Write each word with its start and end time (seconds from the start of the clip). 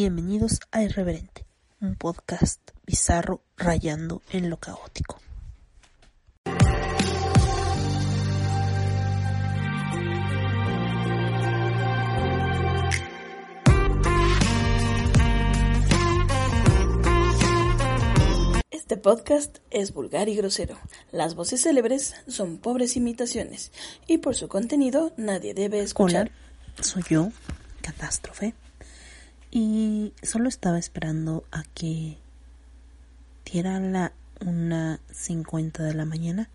Bienvenidos 0.00 0.60
a 0.70 0.84
Irreverente, 0.84 1.44
un 1.80 1.96
podcast 1.96 2.60
bizarro 2.86 3.42
rayando 3.56 4.22
en 4.30 4.48
lo 4.48 4.56
caótico. 4.58 5.18
Este 18.70 18.96
podcast 18.98 19.58
es 19.72 19.92
vulgar 19.92 20.28
y 20.28 20.36
grosero. 20.36 20.78
Las 21.10 21.34
voces 21.34 21.62
célebres 21.62 22.14
son 22.28 22.58
pobres 22.58 22.96
imitaciones 22.96 23.72
y 24.06 24.18
por 24.18 24.36
su 24.36 24.46
contenido 24.46 25.12
nadie 25.16 25.54
debe 25.54 25.80
escuchar. 25.80 26.30
Hola, 26.76 26.84
soy 26.84 27.02
yo, 27.10 27.30
Catástrofe. 27.80 28.54
Y 29.50 30.12
solo 30.22 30.48
estaba 30.48 30.78
esperando 30.78 31.44
a 31.50 31.62
que 31.74 32.18
diera 33.44 33.80
la 33.80 34.12
una 34.40 35.00
cincuenta 35.10 35.82
de 35.82 35.94
la 35.94 36.04
mañana 36.04 36.48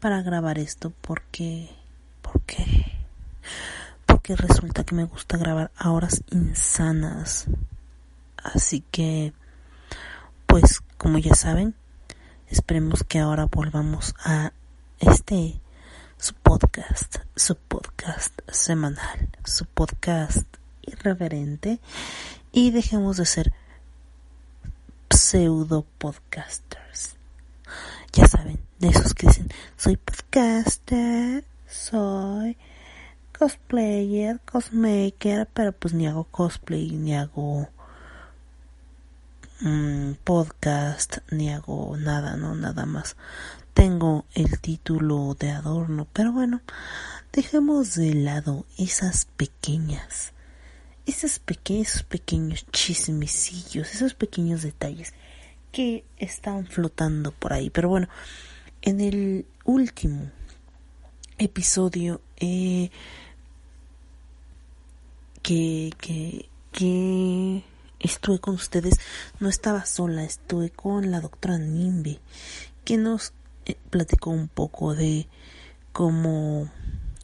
para 0.00 0.22
grabar 0.22 0.58
esto 0.58 0.92
porque 1.00 1.70
porque 2.22 2.64
porque 4.06 4.34
resulta 4.34 4.84
que 4.84 4.94
me 4.94 5.04
gusta 5.04 5.36
grabar 5.36 5.70
a 5.76 5.90
horas 5.90 6.22
insanas. 6.30 7.46
Así 8.36 8.82
que 8.90 9.32
pues 10.46 10.80
como 10.96 11.18
ya 11.18 11.34
saben, 11.34 11.74
esperemos 12.48 13.04
que 13.04 13.18
ahora 13.18 13.44
volvamos 13.44 14.14
a 14.24 14.52
este 14.98 15.60
su 16.18 16.34
podcast, 16.34 17.16
su 17.34 17.56
podcast 17.56 18.32
semanal, 18.50 19.28
su 19.44 19.66
podcast 19.66 20.46
irreverente 20.86 21.80
y 22.52 22.70
dejemos 22.70 23.16
de 23.16 23.26
ser 23.26 23.52
pseudo 25.10 25.84
podcasters. 25.98 27.16
Ya 28.12 28.26
saben, 28.26 28.58
de 28.78 28.88
esos 28.88 29.14
que 29.14 29.26
dicen, 29.26 29.48
soy 29.76 29.96
podcaster, 29.96 31.44
soy 31.66 32.56
cosplayer, 33.38 34.40
cosmaker, 34.40 35.48
pero 35.52 35.72
pues 35.72 35.94
ni 35.94 36.06
hago 36.06 36.24
cosplay, 36.24 36.90
ni 36.92 37.14
hago 37.14 37.68
mm, 39.60 40.12
podcast, 40.24 41.18
ni 41.30 41.50
hago 41.52 41.96
nada, 41.98 42.36
no, 42.36 42.54
nada 42.54 42.86
más. 42.86 43.16
Tengo 43.74 44.24
el 44.34 44.58
título 44.60 45.36
de 45.38 45.50
adorno, 45.50 46.06
pero 46.12 46.32
bueno, 46.32 46.62
dejemos 47.32 47.94
de 47.94 48.14
lado 48.14 48.64
esas 48.78 49.26
pequeñas 49.36 50.32
esos 51.06 51.38
pequeños, 51.38 52.02
pequeños 52.02 52.66
chismecillos, 52.72 53.94
esos 53.94 54.14
pequeños 54.14 54.62
detalles 54.62 55.14
que 55.72 56.04
están 56.18 56.66
flotando 56.66 57.32
por 57.32 57.52
ahí. 57.52 57.70
Pero 57.70 57.88
bueno, 57.88 58.08
en 58.82 59.00
el 59.00 59.46
último 59.64 60.30
episodio 61.38 62.20
eh, 62.38 62.90
que, 65.42 65.92
que, 65.98 67.62
estuve 68.00 68.38
con 68.40 68.54
ustedes, 68.54 68.94
no 69.40 69.48
estaba 69.48 69.86
sola, 69.86 70.24
estuve 70.24 70.70
con 70.70 71.10
la 71.10 71.20
doctora 71.20 71.58
Nimbe, 71.58 72.20
que 72.84 72.96
nos 72.96 73.32
eh, 73.64 73.76
platicó 73.90 74.30
un 74.30 74.48
poco 74.48 74.94
de 74.94 75.28
cómo 75.92 76.70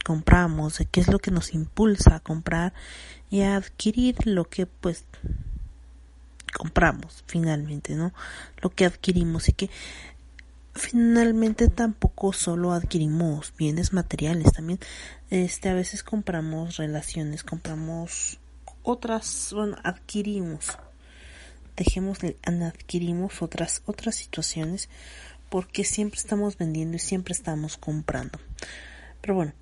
compramos, 0.03 0.79
de 0.79 0.85
qué 0.85 1.01
es 1.01 1.07
lo 1.07 1.19
que 1.19 1.31
nos 1.31 1.53
impulsa 1.53 2.15
a 2.15 2.19
comprar 2.19 2.73
y 3.33 3.41
adquirir 3.41 4.27
lo 4.27 4.47
que 4.47 4.67
pues 4.67 5.05
compramos 6.55 7.23
finalmente, 7.25 7.95
¿no? 7.95 8.13
Lo 8.61 8.69
que 8.69 8.85
adquirimos 8.85 9.49
y 9.49 9.53
que 9.53 9.71
finalmente 10.75 11.67
tampoco 11.67 12.31
solo 12.31 12.73
adquirimos 12.73 13.51
bienes 13.57 13.91
materiales, 13.91 14.53
también 14.53 14.77
este 15.31 15.69
a 15.69 15.73
veces 15.73 16.03
compramos 16.03 16.77
relaciones, 16.77 17.43
compramos 17.43 18.37
otras, 18.83 19.49
bueno, 19.51 19.77
adquirimos. 19.83 20.77
Dejemos 21.75 22.19
adquirimos 22.45 23.41
otras 23.41 23.81
otras 23.87 24.13
situaciones 24.13 24.89
porque 25.49 25.85
siempre 25.85 26.19
estamos 26.19 26.59
vendiendo 26.59 26.97
y 26.97 26.99
siempre 26.99 27.31
estamos 27.31 27.77
comprando. 27.77 28.37
Pero 29.21 29.33
bueno, 29.33 29.53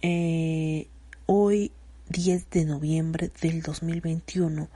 eh, 0.00 0.88
hoy 1.26 1.72
10 2.12 2.50
de 2.50 2.66
noviembre 2.66 3.30
del 3.40 3.62
2021. 3.62 4.68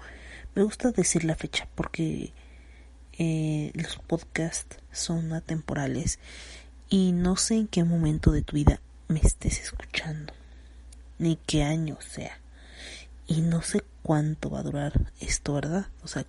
Me 0.55 0.63
gusta 0.63 0.91
decir 0.91 1.23
la 1.25 1.37
fecha 1.37 1.69
porque 1.75 2.33
eh, 3.19 3.71
los 3.75 3.97
podcasts 3.97 4.79
son 4.91 5.35
atemporales 5.35 6.19
y 6.89 7.13
no 7.13 7.37
sé 7.37 7.57
en 7.57 7.69
qué 7.69 7.85
momento 7.85 8.33
de 8.33 8.41
tu 8.41 8.57
vida 8.57 8.81
me 9.09 9.21
estés 9.21 9.61
escuchando, 9.61 10.33
ni 11.19 11.37
qué 11.37 11.63
año 11.63 11.99
sea. 12.01 12.41
Y 13.27 13.43
no 13.43 13.61
sé 13.61 13.85
cuánto 14.03 14.49
va 14.49 14.61
a 14.61 14.65
durar 14.65 15.13
esto, 15.21 15.53
¿verdad? 15.53 15.89
O 16.03 16.09
sea, 16.09 16.25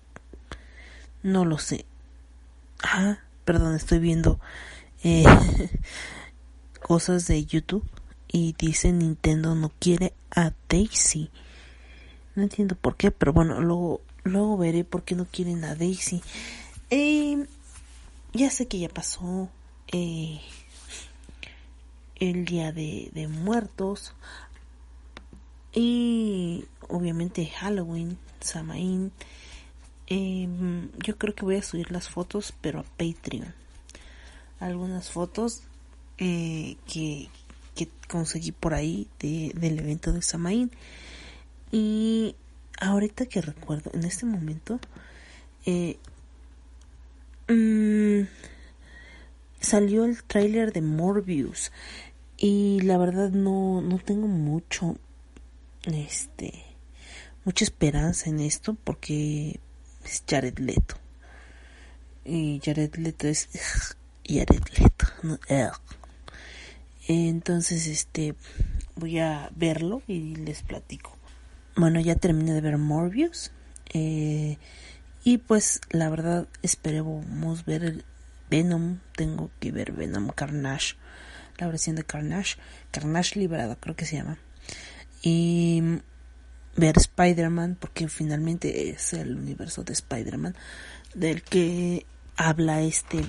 no 1.22 1.46
lo 1.46 1.56
sé. 1.56 1.86
Ah, 2.82 3.18
perdón, 3.46 3.74
estoy 3.74 3.98
viendo 3.98 4.38
eh, 5.04 5.24
cosas 6.82 7.26
de 7.26 7.46
YouTube 7.46 7.88
y 8.30 8.54
dice 8.58 8.92
Nintendo 8.92 9.54
no 9.54 9.72
quiere 9.78 10.12
a 10.30 10.52
Daisy. 10.68 11.30
No 12.34 12.42
entiendo 12.42 12.76
por 12.76 12.96
qué, 12.96 13.10
pero 13.10 13.32
bueno, 13.32 13.60
luego, 13.60 14.00
luego 14.24 14.56
veré 14.56 14.84
por 14.84 15.02
qué 15.02 15.14
no 15.14 15.26
quieren 15.26 15.64
a 15.64 15.74
Daisy. 15.74 16.22
Eh, 16.90 17.46
ya 18.32 18.50
sé 18.50 18.68
que 18.68 18.78
ya 18.78 18.88
pasó 18.88 19.48
eh, 19.92 20.40
el 22.16 22.44
día 22.44 22.72
de, 22.72 23.10
de 23.12 23.28
muertos 23.28 24.14
y 25.72 26.64
obviamente 26.88 27.46
Halloween, 27.46 28.18
Samaín. 28.40 29.12
Eh, 30.06 30.48
yo 31.04 31.18
creo 31.18 31.34
que 31.34 31.44
voy 31.44 31.56
a 31.56 31.62
subir 31.62 31.92
las 31.92 32.08
fotos, 32.08 32.54
pero 32.60 32.80
a 32.80 32.82
Patreon. 32.82 33.54
Algunas 34.58 35.10
fotos 35.10 35.62
eh, 36.16 36.76
que, 36.92 37.28
que 37.78 37.88
conseguí 38.08 38.50
por 38.50 38.74
ahí 38.74 39.06
de, 39.20 39.52
del 39.54 39.78
evento 39.78 40.12
de 40.12 40.20
Samaín. 40.20 40.72
Y 41.70 42.34
ahorita 42.80 43.26
que 43.26 43.40
recuerdo, 43.40 43.92
en 43.94 44.02
este 44.02 44.26
momento, 44.26 44.80
eh, 45.64 45.96
mm, 47.46 48.26
salió 49.60 50.04
el 50.04 50.24
tráiler 50.24 50.72
de 50.72 50.82
Morbius 50.82 51.70
y 52.36 52.80
la 52.80 52.98
verdad 52.98 53.30
no, 53.30 53.80
no 53.80 53.98
tengo 53.98 54.26
mucho, 54.26 54.96
este, 55.84 56.64
mucha 57.44 57.64
esperanza 57.64 58.28
en 58.28 58.40
esto 58.40 58.76
porque 58.82 59.60
es 60.04 60.24
Jared 60.28 60.58
Leto. 60.58 60.96
Y 62.24 62.60
Jared 62.64 62.96
Leto 62.96 63.28
es 63.28 63.48
Jared 64.26 64.64
Leto, 64.76 65.06
no, 65.22 65.38
entonces, 67.08 67.86
este, 67.86 68.34
voy 68.94 69.18
a 69.18 69.50
verlo 69.56 70.02
y 70.06 70.36
les 70.36 70.62
platico. 70.62 71.16
Bueno, 71.74 72.00
ya 72.00 72.14
terminé 72.16 72.52
de 72.52 72.60
ver 72.60 72.78
Morbius. 72.78 73.50
Eh, 73.94 74.58
y 75.24 75.38
pues, 75.38 75.80
la 75.90 76.10
verdad, 76.10 76.46
esperemos 76.62 77.64
ver 77.64 77.84
el 77.84 78.04
Venom. 78.50 78.98
Tengo 79.16 79.50
que 79.58 79.72
ver 79.72 79.92
Venom 79.92 80.28
Carnage. 80.28 80.96
La 81.56 81.66
versión 81.66 81.96
de 81.96 82.04
Carnage. 82.04 82.56
Carnage 82.90 83.38
liberado, 83.38 83.76
creo 83.80 83.96
que 83.96 84.04
se 84.04 84.16
llama. 84.16 84.38
Y 85.22 85.82
ver 86.76 86.96
Spider-Man, 86.96 87.76
porque 87.80 88.08
finalmente 88.08 88.90
es 88.90 89.12
el 89.12 89.36
universo 89.36 89.82
de 89.82 89.94
Spider-Man 89.94 90.54
del 91.14 91.42
que 91.42 92.06
habla 92.36 92.82
este 92.82 93.24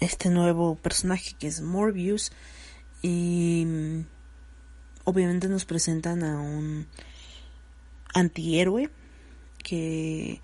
este 0.00 0.30
nuevo 0.30 0.76
personaje 0.76 1.34
que 1.38 1.46
es 1.46 1.60
Morbius 1.60 2.32
y 3.02 3.64
mm, 3.66 4.00
obviamente 5.04 5.48
nos 5.48 5.64
presentan 5.64 6.24
a 6.24 6.40
un 6.40 6.86
antihéroe 8.14 8.90
que 9.62 10.40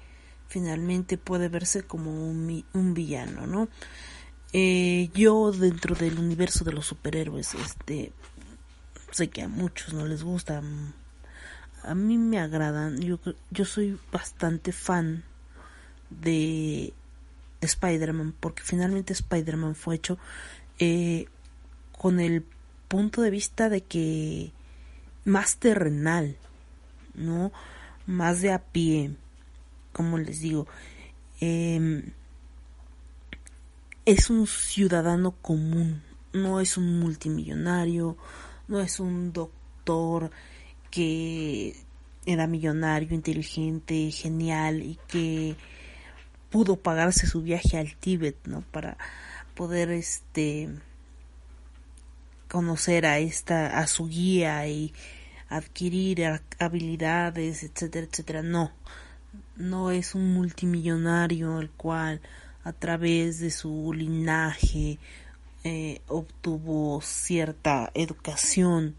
finalmente 0.49 1.17
puede 1.19 1.49
verse 1.49 1.83
como 1.83 2.11
un, 2.11 2.65
un 2.73 2.95
villano, 2.95 3.47
¿no? 3.47 3.69
Eh, 4.53 5.11
yo 5.15 5.53
dentro 5.53 5.95
del 5.95 6.19
universo 6.19 6.65
de 6.65 6.73
los 6.73 6.87
superhéroes, 6.87 7.55
este, 7.55 8.13
sé 9.13 9.29
que 9.29 9.43
a 9.43 9.49
muchos 9.49 9.95
no 9.95 10.07
les 10.07 10.25
gusta, 10.25 10.61
a 11.85 11.95
mí 11.95 12.19
me 12.19 12.41
agradan, 12.41 13.01
yo, 13.01 13.21
yo 13.51 13.65
soy 13.65 13.99
bastante 14.11 14.73
fan 14.73 15.23
de 16.11 16.93
Spider-Man, 17.61 18.35
porque 18.39 18.63
finalmente 18.63 19.13
Spider-Man 19.13 19.75
fue 19.75 19.97
hecho 19.97 20.19
eh, 20.79 21.27
con 21.99 22.21
el 22.21 22.45
punto 22.89 23.23
de 23.23 23.31
vista 23.31 23.69
de 23.69 23.83
que 23.83 24.53
más 25.25 25.57
terrenal, 25.57 26.37
¿no? 27.15 27.53
Más 28.07 28.41
de 28.41 28.53
a 28.53 28.59
pie, 28.59 29.15
como 29.93 30.19
les 30.19 30.41
digo. 30.41 30.67
Eh, 31.41 32.03
es 34.07 34.31
un 34.31 34.47
ciudadano 34.47 35.33
común, 35.33 36.03
no 36.33 36.61
es 36.61 36.77
un 36.77 36.99
multimillonario, 36.99 38.17
no 38.67 38.81
es 38.81 38.99
un 38.99 39.33
doctor 39.33 40.31
que 40.91 41.77
era 42.27 42.47
millonario, 42.47 43.15
inteligente, 43.15 44.11
genial 44.11 44.83
y 44.83 44.99
que 45.07 45.57
pudo 46.51 46.77
pagarse 46.77 47.27
su 47.27 47.43
viaje 47.43 47.79
al 47.79 47.97
Tíbet, 47.97 48.37
¿no? 48.47 48.63
Para 48.71 48.99
poder 49.55 49.91
este 49.91 50.69
conocer 52.49 53.07
a 53.07 53.19
esta 53.19 53.79
a 53.79 53.87
su 53.87 54.09
guía 54.09 54.67
y 54.67 54.93
adquirir 55.49 56.41
habilidades, 56.59 57.63
etcétera, 57.63 58.07
etcétera. 58.11 58.43
No. 58.43 58.73
No 59.57 59.91
es 59.91 60.15
un 60.15 60.33
multimillonario 60.35 61.61
el 61.61 61.71
cual 61.71 62.21
a 62.65 62.73
través 62.73 63.39
de 63.41 63.51
su 63.51 63.93
linaje 63.93 64.99
eh, 65.63 66.01
obtuvo 66.09 67.01
cierta 67.03 67.91
educación, 67.95 68.97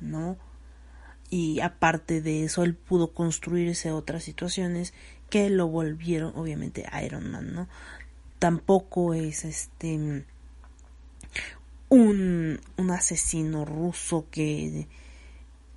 ¿no? 0.00 0.36
Y 1.28 1.60
aparte 1.60 2.20
de 2.20 2.44
eso, 2.44 2.64
él 2.64 2.74
pudo 2.74 3.12
construirse 3.12 3.92
otras 3.92 4.24
situaciones 4.24 4.92
que 5.30 5.48
lo 5.50 5.68
volvieron, 5.68 6.32
obviamente, 6.36 6.86
Iron 7.04 7.30
Man, 7.30 7.54
¿no? 7.54 7.68
Tampoco 8.38 9.14
es 9.14 9.44
este 9.44 10.24
un, 11.88 12.60
un 12.76 12.90
asesino 12.90 13.64
ruso 13.64 14.26
que, 14.30 14.86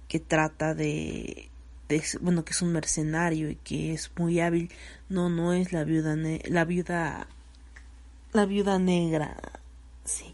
que 0.08 0.20
trata 0.20 0.74
de 0.74 1.50
bueno, 2.22 2.44
que 2.46 2.54
es 2.54 2.62
un 2.62 2.72
mercenario 2.72 3.50
y 3.50 3.56
que 3.56 3.94
es 3.94 4.12
muy 4.18 4.40
hábil. 4.40 4.72
No, 5.10 5.30
no 5.30 5.54
es 5.54 5.74
la 5.74 5.84
viuda, 5.84 6.16
la 6.16 6.66
viuda, 6.66 7.28
la 8.32 8.46
viuda 8.46 8.80
negra. 8.80 9.38
Sí, 10.06 10.34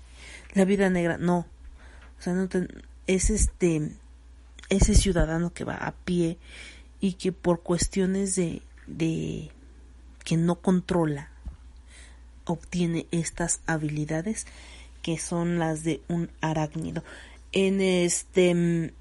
la 0.53 0.65
viuda 0.65 0.89
negra, 0.89 1.17
no. 1.17 1.39
O 2.17 2.21
sea, 2.21 2.33
no 2.33 2.47
es 3.07 3.29
este, 3.29 3.91
ese 4.69 4.95
ciudadano 4.95 5.53
que 5.53 5.63
va 5.63 5.75
a 5.75 5.91
pie 5.91 6.37
y 6.99 7.13
que 7.13 7.31
por 7.31 7.61
cuestiones 7.61 8.35
de, 8.35 8.61
de 8.89 9.51
que 10.23 10.37
no 10.37 10.55
controla, 10.55 11.29
obtiene 12.45 13.07
estas 13.11 13.61
habilidades 13.67 14.47
que 15.01 15.17
son 15.17 15.59
las 15.59 15.83
de 15.83 16.01
un 16.07 16.29
arácnido. 16.41 17.03
En 17.51 17.81
este 17.81 18.93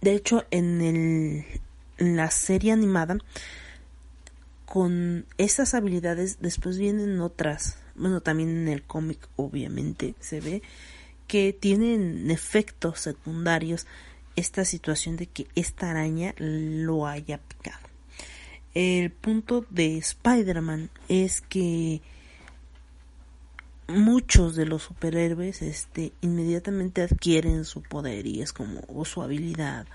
de 0.00 0.14
hecho, 0.14 0.44
en, 0.50 0.80
el, 0.82 1.44
la 2.14 2.30
serie 2.30 2.72
animada, 2.72 3.18
con 4.64 5.26
esas 5.38 5.74
habilidades, 5.74 6.38
después 6.40 6.78
vienen 6.78 7.20
otras. 7.20 7.78
Bueno, 7.94 8.20
también 8.20 8.50
en 8.50 8.68
el 8.68 8.82
cómic, 8.82 9.28
obviamente, 9.36 10.14
se 10.20 10.40
ve 10.40 10.62
que 11.26 11.52
tienen 11.52 12.30
efectos 12.30 13.00
secundarios 13.00 13.86
esta 14.36 14.64
situación 14.64 15.16
de 15.16 15.26
que 15.26 15.46
esta 15.54 15.90
araña 15.90 16.34
lo 16.38 17.06
haya 17.06 17.38
picado. 17.38 17.85
El 18.78 19.10
punto 19.10 19.64
de 19.70 19.96
Spider-Man 19.96 20.90
es 21.08 21.40
que 21.40 22.02
muchos 23.88 24.54
de 24.54 24.66
los 24.66 24.82
superhéroes 24.82 25.62
este 25.62 26.12
inmediatamente 26.20 27.00
adquieren 27.00 27.64
su 27.64 27.80
poder 27.80 28.26
y 28.26 28.42
es 28.42 28.52
como 28.52 28.82
o 28.88 29.06
su 29.06 29.22
habilidad. 29.22 29.86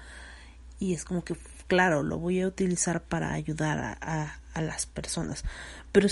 Y 0.80 0.95
es 0.95 1.06
como 1.06 1.24
que 1.24 1.36
claro 1.68 2.01
lo 2.01 2.18
voy 2.18 2.42
a 2.42 2.48
utilizar 2.48 3.04
para 3.04 3.33
ayudar 3.33 4.00
a, 4.01 4.39
a, 4.51 4.62
las 4.62 4.88
personas. 4.88 5.44
Pero 5.92 6.07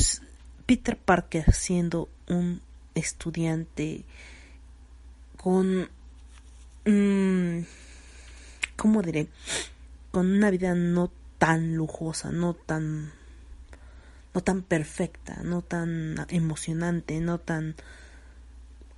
Peter 0.68 0.95
Parker 0.95 1.51
siendo 1.51 2.07
un 2.27 2.62
estudiante 2.94 4.06
con 5.38 5.89
mm, 6.86 7.65
cómo 8.75 9.01
diré 9.01 9.27
con 10.12 10.31
una 10.31 10.51
vida 10.51 10.75
no 10.75 11.10
tan 11.39 11.75
lujosa 11.75 12.31
no 12.31 12.53
tan 12.53 13.12
no 14.33 14.41
tan 14.41 14.62
perfecta, 14.62 15.41
no 15.44 15.63
tan 15.63 16.27
emocionante, 16.30 17.19
no 17.19 17.39
tan 17.39 17.75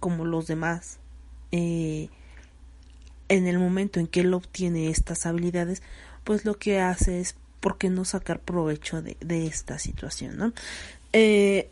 como 0.01 0.25
los 0.25 0.47
demás. 0.47 0.99
Eh, 1.53 2.09
en 3.29 3.47
el 3.47 3.57
momento 3.57 4.01
en 4.01 4.07
que 4.07 4.21
él 4.21 4.33
obtiene 4.33 4.89
estas 4.89 5.25
habilidades, 5.25 5.81
pues 6.25 6.43
lo 6.43 6.57
que 6.57 6.81
hace 6.81 7.21
es, 7.21 7.35
¿por 7.61 7.77
qué 7.77 7.89
no 7.89 8.03
sacar 8.03 8.41
provecho 8.41 9.01
de, 9.01 9.47
esta 9.47 9.79
situación? 9.79 10.53
Eh, 11.13 11.69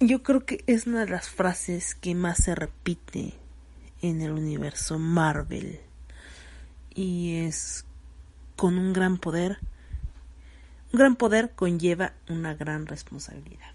yo 0.00 0.24
creo 0.24 0.44
que 0.44 0.64
es 0.66 0.88
una 0.88 1.04
de 1.04 1.10
las 1.10 1.28
frases 1.28 1.94
que 1.94 2.16
más 2.16 2.38
se 2.42 2.56
repite 2.56 3.34
en 4.02 4.22
el 4.22 4.32
universo 4.32 4.98
Marvel. 4.98 5.80
Y 6.94 7.36
es, 7.46 7.85
con 8.56 8.78
un 8.78 8.92
gran 8.92 9.18
poder 9.18 9.58
un 10.92 10.98
gran 10.98 11.16
poder 11.16 11.50
conlleva 11.50 12.12
una 12.28 12.54
gran 12.54 12.86
responsabilidad. 12.86 13.72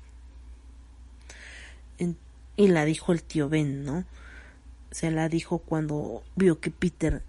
y 2.58 2.68
la 2.68 2.86
dijo 2.86 3.12
el 3.12 3.24
tío 3.24 3.48
Ben, 3.50 3.86
¿no? 3.86 4.06
Se 4.92 5.10
la 5.10 5.30
dijo 5.30 5.60
cuando 5.60 6.22
vio 6.36 6.60
que 6.60 6.70
Peter 6.70 7.24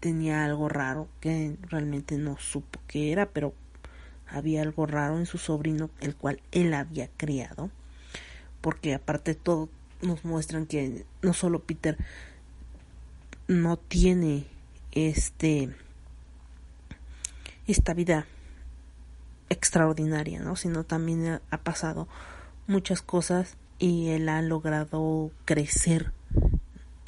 tenía 0.00 0.44
algo 0.44 0.68
raro, 0.68 1.08
que 1.20 1.56
realmente 1.68 2.16
no 2.16 2.38
supo 2.38 2.80
qué 2.86 3.12
era, 3.12 3.26
pero 3.26 3.54
había 4.26 4.62
algo 4.62 4.86
raro 4.86 5.18
en 5.18 5.26
su 5.26 5.38
sobrino, 5.38 5.90
el 6.00 6.16
cual 6.16 6.40
él 6.50 6.74
había 6.74 7.08
criado. 7.16 7.70
Porque 8.60 8.94
aparte 8.94 9.34
todo, 9.34 9.68
nos 10.00 10.24
muestran 10.24 10.66
que 10.66 11.04
no 11.22 11.34
solo 11.34 11.60
Peter 11.60 11.96
no 13.48 13.76
tiene 13.76 14.46
este 14.92 15.70
esta 17.66 17.94
vida 17.94 18.26
extraordinaria, 19.48 20.40
¿no? 20.40 20.56
Sino 20.56 20.84
también 20.84 21.40
ha 21.50 21.58
pasado 21.58 22.08
muchas 22.66 23.02
cosas 23.02 23.56
y 23.78 24.08
él 24.08 24.28
ha 24.28 24.42
logrado 24.42 25.30
crecer 25.44 26.12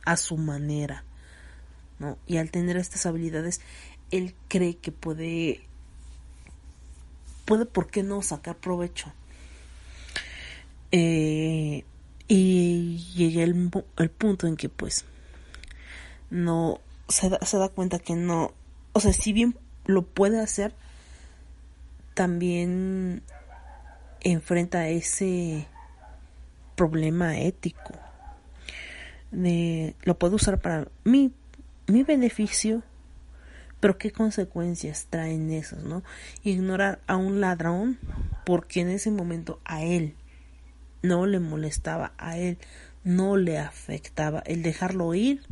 a 0.04 0.16
su 0.16 0.36
manera, 0.36 1.04
¿no? 1.98 2.18
Y 2.26 2.36
al 2.36 2.50
tener 2.50 2.76
estas 2.76 3.06
habilidades, 3.06 3.60
él 4.10 4.34
cree 4.48 4.76
que 4.76 4.92
puede, 4.92 5.60
puede, 7.44 7.66
¿por 7.66 7.88
qué 7.88 8.02
no 8.02 8.22
sacar 8.22 8.56
provecho? 8.56 9.12
Eh, 10.92 11.84
y 12.28 12.98
llega 13.14 13.42
el, 13.42 13.70
el, 13.98 14.10
punto 14.10 14.46
en 14.46 14.56
que, 14.56 14.68
pues, 14.68 15.04
no, 16.30 16.80
se 17.08 17.28
da, 17.28 17.38
se 17.44 17.58
da 17.58 17.68
cuenta 17.68 17.98
que 17.98 18.14
no, 18.14 18.52
o 18.92 19.00
sea, 19.00 19.12
si 19.12 19.32
bien 19.32 19.56
lo 19.86 20.02
puede 20.02 20.40
hacer, 20.40 20.74
también 22.14 23.22
enfrenta 24.20 24.88
ese 24.88 25.66
problema 26.76 27.38
ético 27.38 27.94
de 29.30 29.94
lo 30.02 30.18
puedo 30.18 30.36
usar 30.36 30.60
para 30.60 30.88
mi, 31.04 31.32
mi 31.86 32.02
beneficio 32.02 32.82
pero 33.80 33.98
qué 33.98 34.10
consecuencias 34.10 35.06
traen 35.10 35.50
esos, 35.50 35.84
¿no? 35.84 36.02
Ignorar 36.42 37.00
a 37.06 37.16
un 37.16 37.40
ladrón 37.40 37.98
porque 38.44 38.80
en 38.80 38.88
ese 38.88 39.10
momento 39.10 39.60
a 39.64 39.82
él 39.82 40.14
no 41.02 41.26
le 41.26 41.40
molestaba, 41.40 42.12
a 42.16 42.38
él 42.38 42.58
no 43.04 43.36
le 43.36 43.58
afectaba. 43.58 44.40
El 44.40 44.62
dejarlo 44.62 45.14
ir 45.14 45.42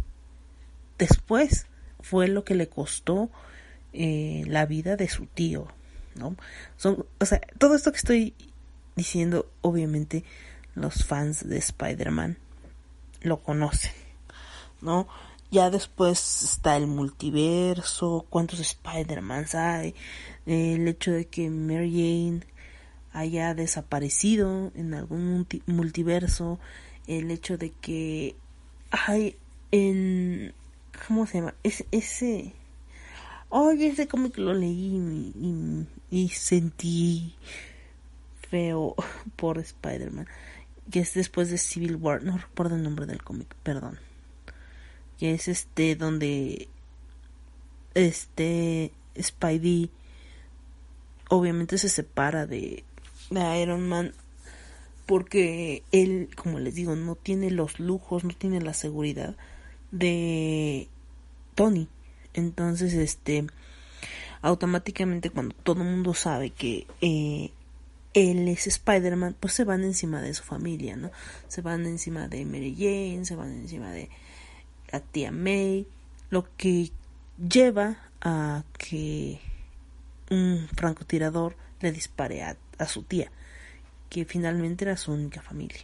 después 0.99 1.67
fue 2.01 2.29
lo 2.29 2.45
que 2.45 2.55
le 2.55 2.69
costó 2.69 3.31
eh, 3.95 4.45
la 4.47 4.67
vida 4.67 4.97
de 4.97 5.09
su 5.09 5.27
tío, 5.27 5.69
¿no? 6.15 6.37
Son, 6.77 7.07
o 7.21 7.25
sea, 7.25 7.41
todo 7.59 7.75
esto 7.75 7.93
que 7.93 7.99
estoy 7.99 8.35
diciendo, 8.97 9.51
obviamente, 9.63 10.25
los 10.75 11.05
fans 11.05 11.49
de 11.49 11.59
Spider-Man 11.59 12.39
lo 13.23 13.43
conocen, 13.43 13.93
¿no? 14.81 15.09
Ya 15.51 15.71
después 15.71 16.43
está 16.43 16.77
el 16.77 16.87
multiverso, 16.87 18.27
cuántos 18.29 18.61
Spider-Mans 18.61 19.55
hay, 19.55 19.95
el 20.47 20.89
hecho 20.89 21.13
de 21.13 21.27
que 21.27 21.49
Mary 21.49 21.91
Jane 21.93 22.41
haya 23.13 23.55
desaparecido 23.55 24.73
en 24.75 24.95
algún 24.95 25.47
multiverso, 25.67 26.59
el 27.07 27.31
hecho 27.31 27.57
de 27.57 27.71
que 27.71 28.35
hay 28.91 29.37
en 29.71 30.53
¿cómo 31.07 31.27
se 31.27 31.39
llama? 31.39 31.55
Es, 31.63 31.85
ese 31.91 32.53
oye 33.57 33.89
ese 33.89 34.09
cómic 34.09 34.37
lo 34.39 34.53
leí 34.53 35.87
y, 36.11 36.29
sentí 36.29 37.35
feo 38.51 38.95
por 39.37 39.59
Spider-Man 39.59 40.27
que 40.91 41.01
es 41.01 41.15
después 41.15 41.51
de 41.51 41.59
Civil 41.59 41.97
War 41.97 42.23
no 42.23 42.37
recuerdo 42.37 42.77
el 42.77 42.83
nombre 42.83 43.07
del 43.07 43.23
cómic 43.23 43.55
perdón 43.63 43.99
que 45.19 45.35
es 45.35 45.49
este 45.49 45.95
donde 45.95 46.69
este 47.95 48.93
Spidey 49.21 49.91
obviamente 51.29 51.79
se 51.79 51.89
separa 51.89 52.47
de 52.47 52.85
Iron 53.31 53.89
Man 53.89 54.15
porque 55.07 55.83
él, 55.93 56.31
como 56.35 56.59
les 56.59 56.75
digo, 56.75 56.97
no 56.97 57.15
tiene 57.15 57.51
los 57.51 57.79
lujos, 57.79 58.25
no 58.25 58.31
tiene 58.31 58.61
la 58.61 58.73
seguridad 58.73 59.37
de 59.91 60.89
Tony. 61.55 61.89
Entonces, 62.35 62.93
este, 62.95 63.47
automáticamente 64.43 65.31
cuando 65.31 65.55
todo 65.55 65.83
el 65.83 65.89
mundo 65.89 66.13
sabe 66.13 66.51
que 66.51 66.87
eh, 67.01 67.51
él 68.13 68.49
es 68.49 68.67
Spider-Man, 68.67 69.37
pues 69.41 69.55
se 69.55 69.65
van 69.65 69.83
encima 69.83 70.21
de 70.21 70.35
su 70.35 70.45
familia, 70.45 70.97
¿no? 70.97 71.11
Se 71.49 71.63
van 71.63 71.87
encima 71.87 72.29
de 72.29 72.45
Mary 72.45 72.75
Jane, 72.77 73.25
se 73.25 73.37
van 73.37 73.53
encima 73.53 73.91
de 73.91 74.09
la 74.93 75.01
tía 75.01 75.33
May, 75.33 75.87
lo 76.31 76.47
que 76.57 76.91
lleva 77.39 77.99
a 78.21 78.65
que 78.79 79.41
un 80.31 80.69
francotirador 80.77 81.57
le 81.81 81.93
dispare 81.93 82.43
a, 82.43 82.57
su 82.87 83.03
tía, 83.03 83.31
que 84.09 84.25
finalmente 84.25 84.85
era 84.85 84.97
su 84.97 85.13
única 85.13 85.43
familia. 85.43 85.81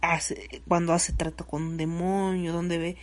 Hace, 0.00 0.62
cuando 0.68 0.92
hace 0.92 1.12
trato 1.12 1.46
con 1.46 1.62
un 1.62 1.76
demonio, 1.76 2.52
donde 2.52 2.78
ve 2.78 2.96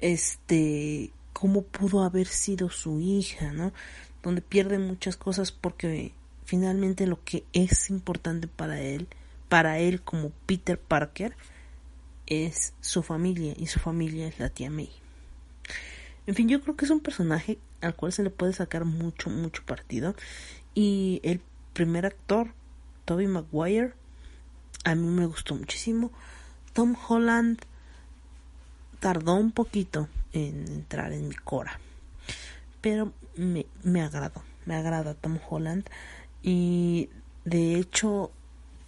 este 0.00 1.12
cómo 1.32 1.62
pudo 1.62 2.02
haber 2.02 2.26
sido 2.26 2.70
su 2.70 3.00
hija, 3.00 3.52
¿no? 3.52 3.72
Donde 4.22 4.40
pierde 4.40 4.78
muchas 4.78 5.16
cosas 5.16 5.52
porque 5.52 6.12
finalmente 6.44 7.06
lo 7.06 7.22
que 7.24 7.44
es 7.52 7.90
importante 7.90 8.48
para 8.48 8.80
él, 8.80 9.08
para 9.48 9.78
él 9.78 10.00
como 10.00 10.30
Peter 10.46 10.80
Parker, 10.80 11.36
es 12.26 12.72
su 12.80 13.02
familia 13.02 13.54
y 13.56 13.66
su 13.66 13.78
familia 13.78 14.26
es 14.26 14.38
la 14.38 14.48
tía 14.48 14.70
May. 14.70 14.90
En 16.26 16.34
fin, 16.34 16.48
yo 16.48 16.60
creo 16.60 16.76
que 16.76 16.86
es 16.86 16.90
un 16.90 17.00
personaje 17.00 17.58
al 17.80 17.94
cual 17.94 18.12
se 18.12 18.22
le 18.22 18.30
puede 18.30 18.52
sacar 18.52 18.84
mucho, 18.84 19.30
mucho 19.30 19.62
partido. 19.64 20.14
Y 20.74 21.20
el 21.22 21.40
primer 21.72 22.06
actor, 22.06 22.52
Toby 23.04 23.26
Maguire, 23.26 23.92
a 24.84 24.94
mí 24.94 25.06
me 25.06 25.26
gustó 25.26 25.54
muchísimo. 25.54 26.10
Tom 26.72 26.96
Holland 27.08 27.60
tardó 29.06 29.34
un 29.34 29.52
poquito 29.52 30.08
en 30.32 30.66
entrar 30.66 31.12
en 31.12 31.28
mi 31.28 31.36
cora. 31.36 31.78
Pero 32.80 33.12
me, 33.36 33.66
me 33.84 34.02
agradó, 34.02 34.42
me 34.64 34.74
agrada 34.74 35.14
Tom 35.14 35.38
Holland. 35.48 35.88
Y 36.42 37.08
de 37.44 37.76
hecho, 37.76 38.32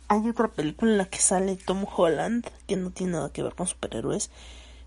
hay 0.08 0.28
otra 0.28 0.48
película 0.48 0.90
en 0.90 0.98
la 0.98 1.04
que 1.04 1.20
sale 1.20 1.54
Tom 1.54 1.86
Holland 1.96 2.48
que 2.66 2.74
no 2.74 2.90
tiene 2.90 3.12
nada 3.12 3.32
que 3.32 3.44
ver 3.44 3.54
con 3.54 3.68
superhéroes. 3.68 4.32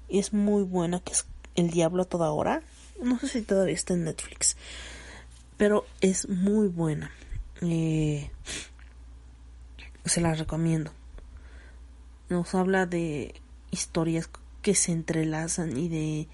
Y 0.10 0.20
es 0.20 0.34
muy 0.34 0.64
buena, 0.64 1.00
que 1.00 1.14
es 1.14 1.26
el 1.56 1.70
Diablo 1.70 2.04
a 2.04 2.10
toda 2.10 2.30
hora. 2.32 2.62
No 3.02 3.18
sé 3.18 3.30
si 3.30 3.42
todavía 3.42 3.74
está 3.74 3.94
en 3.94 4.04
Netflix. 4.04 4.58
Pero 5.56 5.86
es 6.02 6.28
muy 6.28 6.68
buena. 6.68 7.10
Eh, 7.62 8.30
se 10.04 10.20
la 10.20 10.34
recomiendo. 10.34 10.92
Nos 12.28 12.54
habla 12.54 12.86
de 12.86 13.42
historias 13.72 14.28
que 14.62 14.76
se 14.76 14.92
entrelazan 14.92 15.78
y 15.78 15.90
de 15.90 16.28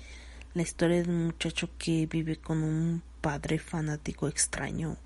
la 0.54 0.62
historia 0.62 1.04
de 1.04 1.10
un 1.10 1.26
muchacho 1.28 1.70
que 1.78 2.08
vive 2.08 2.38
con 2.38 2.64
un 2.64 3.04
padre 3.22 3.60
fanático 3.60 4.28
extraño 4.28 4.98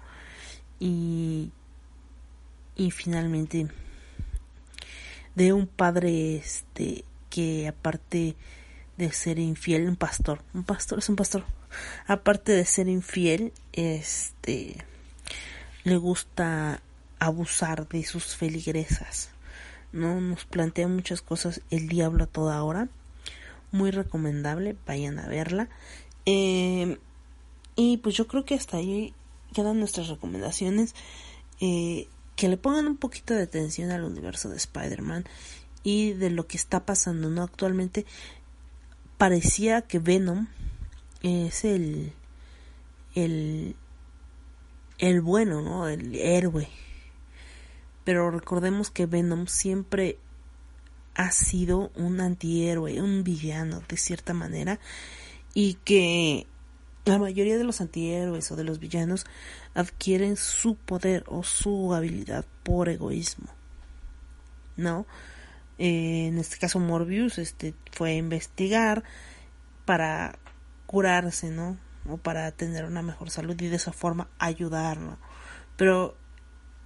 y 0.80 1.52
y 2.76 2.92
finalmente 2.92 3.68
de 5.36 5.54
un 5.54 5.68
padre 5.68 6.38
este 6.38 7.06
que 7.30 7.68
aparte 7.68 8.36
de 8.98 9.12
ser 9.12 9.40
infiel, 9.40 9.88
un 9.88 9.96
pastor, 9.96 10.44
un 10.54 10.64
pastor 10.64 11.00
es 11.00 11.10
un 11.10 11.16
pastor, 11.16 11.44
aparte 12.06 12.52
de 12.52 12.66
ser 12.66 12.88
infiel, 12.88 13.54
este, 13.72 14.78
le 15.84 15.98
gusta 15.98 16.82
abusar 17.18 17.88
de 17.88 18.04
sus 18.04 18.36
feligresas, 18.36 19.30
¿no? 19.92 20.20
Nos 20.20 20.46
plantea 20.46 20.88
muchas 20.88 21.22
cosas 21.22 21.62
el 21.72 21.88
diablo 21.88 22.26
a 22.26 22.28
toda 22.28 22.62
hora, 22.64 22.90
muy 23.72 23.92
recomendable, 23.92 24.76
vayan 24.86 25.20
a 25.20 25.28
verla. 25.28 25.70
Eh, 26.26 27.00
y 27.76 27.98
pues 27.98 28.16
yo 28.16 28.28
creo 28.28 28.46
que 28.46 28.56
hasta 28.56 28.78
ahí 28.78 29.14
quedan 29.54 29.80
nuestras 29.80 30.08
recomendaciones. 30.08 30.96
Eh, 31.60 32.08
que 32.36 32.50
le 32.50 32.58
pongan 32.58 32.88
un 32.88 32.98
poquito 32.98 33.36
de 33.36 33.44
atención 33.44 33.92
al 33.92 34.04
universo 34.04 34.50
de 34.50 34.58
Spider-Man 34.58 35.26
y 35.84 36.14
de 36.14 36.32
lo 36.32 36.48
que 36.48 36.58
está 36.58 36.86
pasando, 36.86 37.30
¿no? 37.30 37.44
Actualmente 37.44 38.06
parecía 39.20 39.84
que 39.84 40.00
Venom 40.00 40.48
es 41.22 41.64
el 41.66 42.14
el 43.14 43.76
el 44.98 45.22
bueno, 45.22 45.62
¿no? 45.62 45.88
El 45.88 46.16
héroe. 46.16 46.68
Pero 48.04 48.32
recordemos 48.32 48.90
que 48.90 49.06
Venom 49.06 49.46
siempre 49.46 50.18
ha 51.16 51.32
sido 51.32 51.92
un 51.96 52.22
antihéroe, 52.22 53.02
un 53.02 53.24
villano 53.24 53.82
de 53.88 53.98
cierta 53.98 54.34
manera 54.34 54.80
y 55.54 55.76
que 55.84 56.48
la 57.06 57.18
mayoría 57.18 57.58
de 57.58 57.64
los 57.64 57.82
antihéroes 57.82 58.52
o 58.52 58.56
de 58.56 58.64
los 58.64 58.80
villanos 58.80 59.26
adquieren 59.74 60.38
su 60.38 60.76
poder 60.76 61.24
o 61.28 61.44
su 61.44 61.94
habilidad 61.94 62.46
por 62.64 62.90
egoísmo. 62.90 63.48
¿No? 64.78 65.06
Eh, 65.78 66.28
en 66.28 66.38
este 66.38 66.58
caso 66.58 66.80
Morbius 66.80 67.40
este, 67.40 67.74
fue 67.92 68.12
a 68.12 68.16
investigar 68.16 69.04
para 69.86 70.38
curarse, 70.86 71.50
¿no? 71.50 71.78
O 72.08 72.18
para 72.18 72.52
tener 72.52 72.86
una 72.86 73.02
mejor 73.02 73.32
salud 73.32 73.60
y 73.60 73.68
de 73.68 73.78
esa 73.78 73.92
forma 73.92 74.28
ayudarlo. 74.38 75.18
Pero 75.78 76.16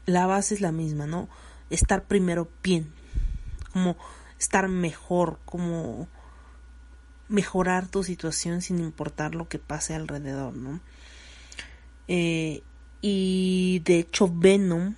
la 0.06 0.28
base 0.28 0.54
es 0.54 0.62
la 0.62 0.72
misma, 0.72 1.08
¿no? 1.08 1.28
Estar 1.70 2.06
primero 2.06 2.50
bien, 2.64 2.94
como 3.76 3.98
estar 4.40 4.70
mejor, 4.70 5.38
como 5.44 6.08
mejorar 7.28 7.90
tu 7.90 8.06
situación 8.06 8.62
sin 8.62 8.80
importar 8.80 9.36
lo 9.36 9.50
que 9.50 9.60
pase 9.60 9.94
alrededor, 9.94 10.56
¿no? 10.56 10.80
Eh, 12.08 12.64
y 13.02 13.82
de 13.84 14.00
hecho 14.00 14.32
Venom 14.34 14.96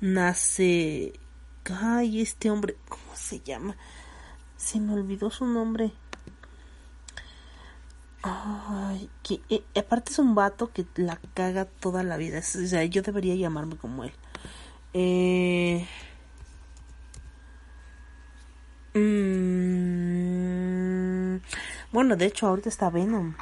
nace 0.00 1.12
Ay, 1.72 2.20
este 2.20 2.50
hombre, 2.50 2.74
¿cómo 2.88 3.14
se 3.14 3.38
llama? 3.38 3.76
Se 4.56 4.80
me 4.80 4.92
olvidó 4.94 5.30
su 5.30 5.46
nombre. 5.46 5.92
Ay, 8.24 9.08
que 9.22 9.40
eh, 9.50 9.62
aparte 9.78 10.10
es 10.10 10.18
un 10.18 10.34
vato 10.34 10.72
que 10.72 10.84
la 10.96 11.20
caga 11.34 11.66
toda 11.66 12.02
la 12.02 12.16
vida. 12.16 12.40
o 12.40 12.42
sea, 12.42 12.84
yo 12.86 13.02
debería 13.02 13.36
llamarme 13.36 13.76
como 13.76 14.02
él. 14.02 14.12
Eh, 14.94 15.86
mm, 18.94 20.50
bueno, 21.92 22.16
de 22.16 22.26
hecho, 22.26 22.46
ahorita 22.46 22.68
está 22.68 22.90
Venom. 22.90 23.34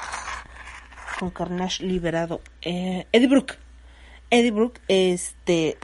Con 1.19 1.31
Carnage 1.31 1.85
liberado. 1.85 2.41
Eh, 2.63 3.07
Eddie 3.13 3.29
Brooke. 3.29 3.59
Eddie 4.31 4.51
Brooke, 4.51 4.81
este 4.89 5.79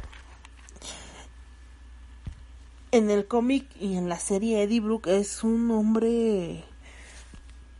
en 2.95 3.11
el 3.11 3.27
cómic 3.27 3.67
y 3.81 3.97
en 3.97 4.09
la 4.09 4.21
serie 4.21 4.63
Eddie 4.63 4.79
Brooke 4.79 5.09
es 5.09 5.43
un 5.43 5.69
hombre 5.73 6.65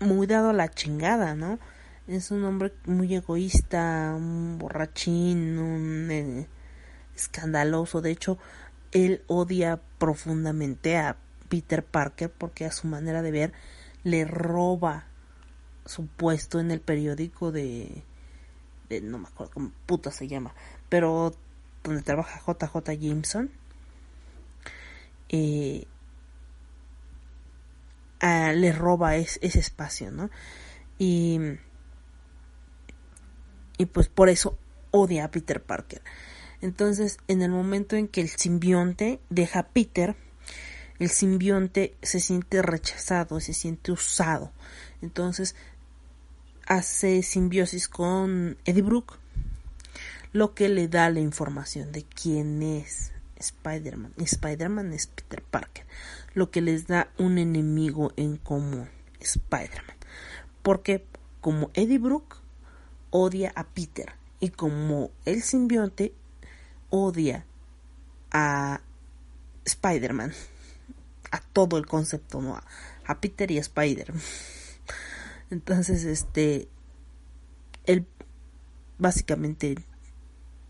muy 0.01 0.27
dado 0.27 0.51
a 0.51 0.53
la 0.53 0.69
chingada, 0.69 1.37
¿no? 1.37 1.61
Es 2.09 2.33
un 2.33 2.45
hombre 2.45 2.73
muy 2.85 3.15
egoísta, 3.15 4.13
un 4.17 4.59
borrachín, 4.59 5.59
un 5.61 6.11
eh, 6.11 6.49
escandaloso. 7.15 8.01
De 8.01 8.11
hecho, 8.11 8.39
él 8.91 9.23
odia 9.29 9.81
profundamente 9.99 10.97
a 10.97 11.17
Peter 11.55 11.85
Parker 11.85 12.33
porque 12.33 12.65
a 12.65 12.73
su 12.73 12.89
manera 12.89 13.23
de 13.23 13.31
ver 13.31 13.53
le 14.03 14.25
roba 14.25 15.05
su 15.87 16.09
puesto 16.09 16.59
en 16.59 16.73
el 16.73 16.81
periódico 16.81 17.53
de, 17.53 18.03
no 19.05 19.19
me 19.19 19.29
acuerdo 19.29 19.53
cómo 19.55 19.71
puta 19.87 20.11
se 20.11 20.27
llama, 20.27 20.53
pero 20.89 21.33
donde 21.85 22.03
trabaja 22.03 22.41
JJ 22.45 22.99
Jameson. 22.99 23.53
Eh, 25.29 25.87
le 28.21 28.73
roba 28.73 29.15
ese 29.15 29.39
espacio, 29.41 30.11
¿no? 30.11 30.31
Y, 30.99 31.39
y 33.79 33.87
pues 33.87 34.09
por 34.09 34.29
eso 34.29 34.59
odia 34.91 35.27
a 35.27 35.31
Peter 35.31 35.63
Parker. 35.63 36.03
Entonces, 36.61 37.19
en 37.29 37.43
el 37.43 37.53
momento 37.53 37.95
en 37.95 38.09
que 38.09 38.23
el 38.23 38.29
simbionte 38.29 39.21
deja 39.31 39.61
a 39.61 39.69
Peter, 39.69 40.17
el 40.99 41.11
simbionte 41.11 41.97
se 42.03 42.21
siente 42.21 42.63
rechazado, 42.63 43.41
se 43.41 43.53
siente 43.53 43.93
usado. 43.93 44.53
Entonces, 45.03 45.57
hace 46.67 47.23
simbiosis 47.23 47.89
con 47.89 48.57
Eddie 48.65 48.83
Brooke, 48.83 49.17
lo 50.33 50.55
que 50.55 50.69
le 50.69 50.89
da 50.89 51.11
la 51.11 51.21
información 51.21 51.93
de 51.93 52.05
quién 52.05 52.63
es 52.63 53.13
Spider-Man. 53.37 54.15
Spider-Man 54.17 54.93
es 54.93 55.07
Peter 55.07 55.43
Parker, 55.43 55.85
lo 56.35 56.51
que 56.51 56.61
les 56.61 56.87
da 56.87 57.11
un 57.19 57.39
enemigo 57.39 58.13
en 58.17 58.37
común, 58.37 58.89
Spider-Man. 59.21 59.97
Porque 60.63 61.05
como 61.41 61.71
Eddie 61.75 61.99
Brooke 61.99 62.37
odia 63.11 63.53
a 63.55 63.65
Peter 63.65 64.13
y 64.41 64.49
como 64.49 65.11
el 65.25 65.43
simbionte 65.43 66.13
odia 66.91 67.45
a 68.31 68.81
Spider-Man, 69.65 70.33
a 71.35 71.41
todo 71.41 71.79
el 71.79 71.87
concepto, 71.87 72.41
¿no? 72.41 72.61
A, 73.05 73.21
Peter 73.21 73.51
y 73.51 73.59
a 73.59 73.61
Spider. 73.61 74.15
Entonces, 75.51 76.05
este, 76.05 76.69
él 77.87 78.07
básicamente 78.99 79.75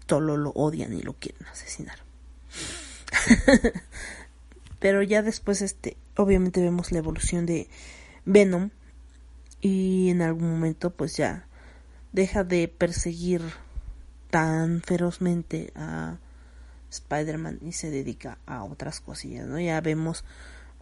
solo 0.09 0.38
lo 0.38 0.50
odian 0.52 0.94
y 0.94 1.02
lo 1.02 1.12
quieren 1.12 1.47
asesinar. 1.49 1.99
Pero 4.78 5.02
ya 5.02 5.23
después, 5.23 5.61
este, 5.61 5.99
obviamente 6.16 6.62
vemos 6.62 6.92
la 6.92 6.99
evolución 6.99 7.44
de 7.44 7.68
Venom 8.25 8.71
y 9.61 10.09
en 10.09 10.23
algún 10.23 10.50
momento, 10.50 10.90
pues 10.90 11.14
ya 11.18 11.47
deja 12.12 12.42
de 12.42 12.68
perseguir 12.68 13.42
tan 14.30 14.80
ferozmente 14.80 15.73
a 15.76 16.16
Spider-Man 16.90 17.59
y 17.61 17.73
se 17.73 17.90
dedica 17.90 18.38
a 18.47 18.64
otras 18.64 19.00
cosillas, 19.00 19.47
¿no? 19.47 19.61
Ya 19.61 19.78
vemos 19.83 20.25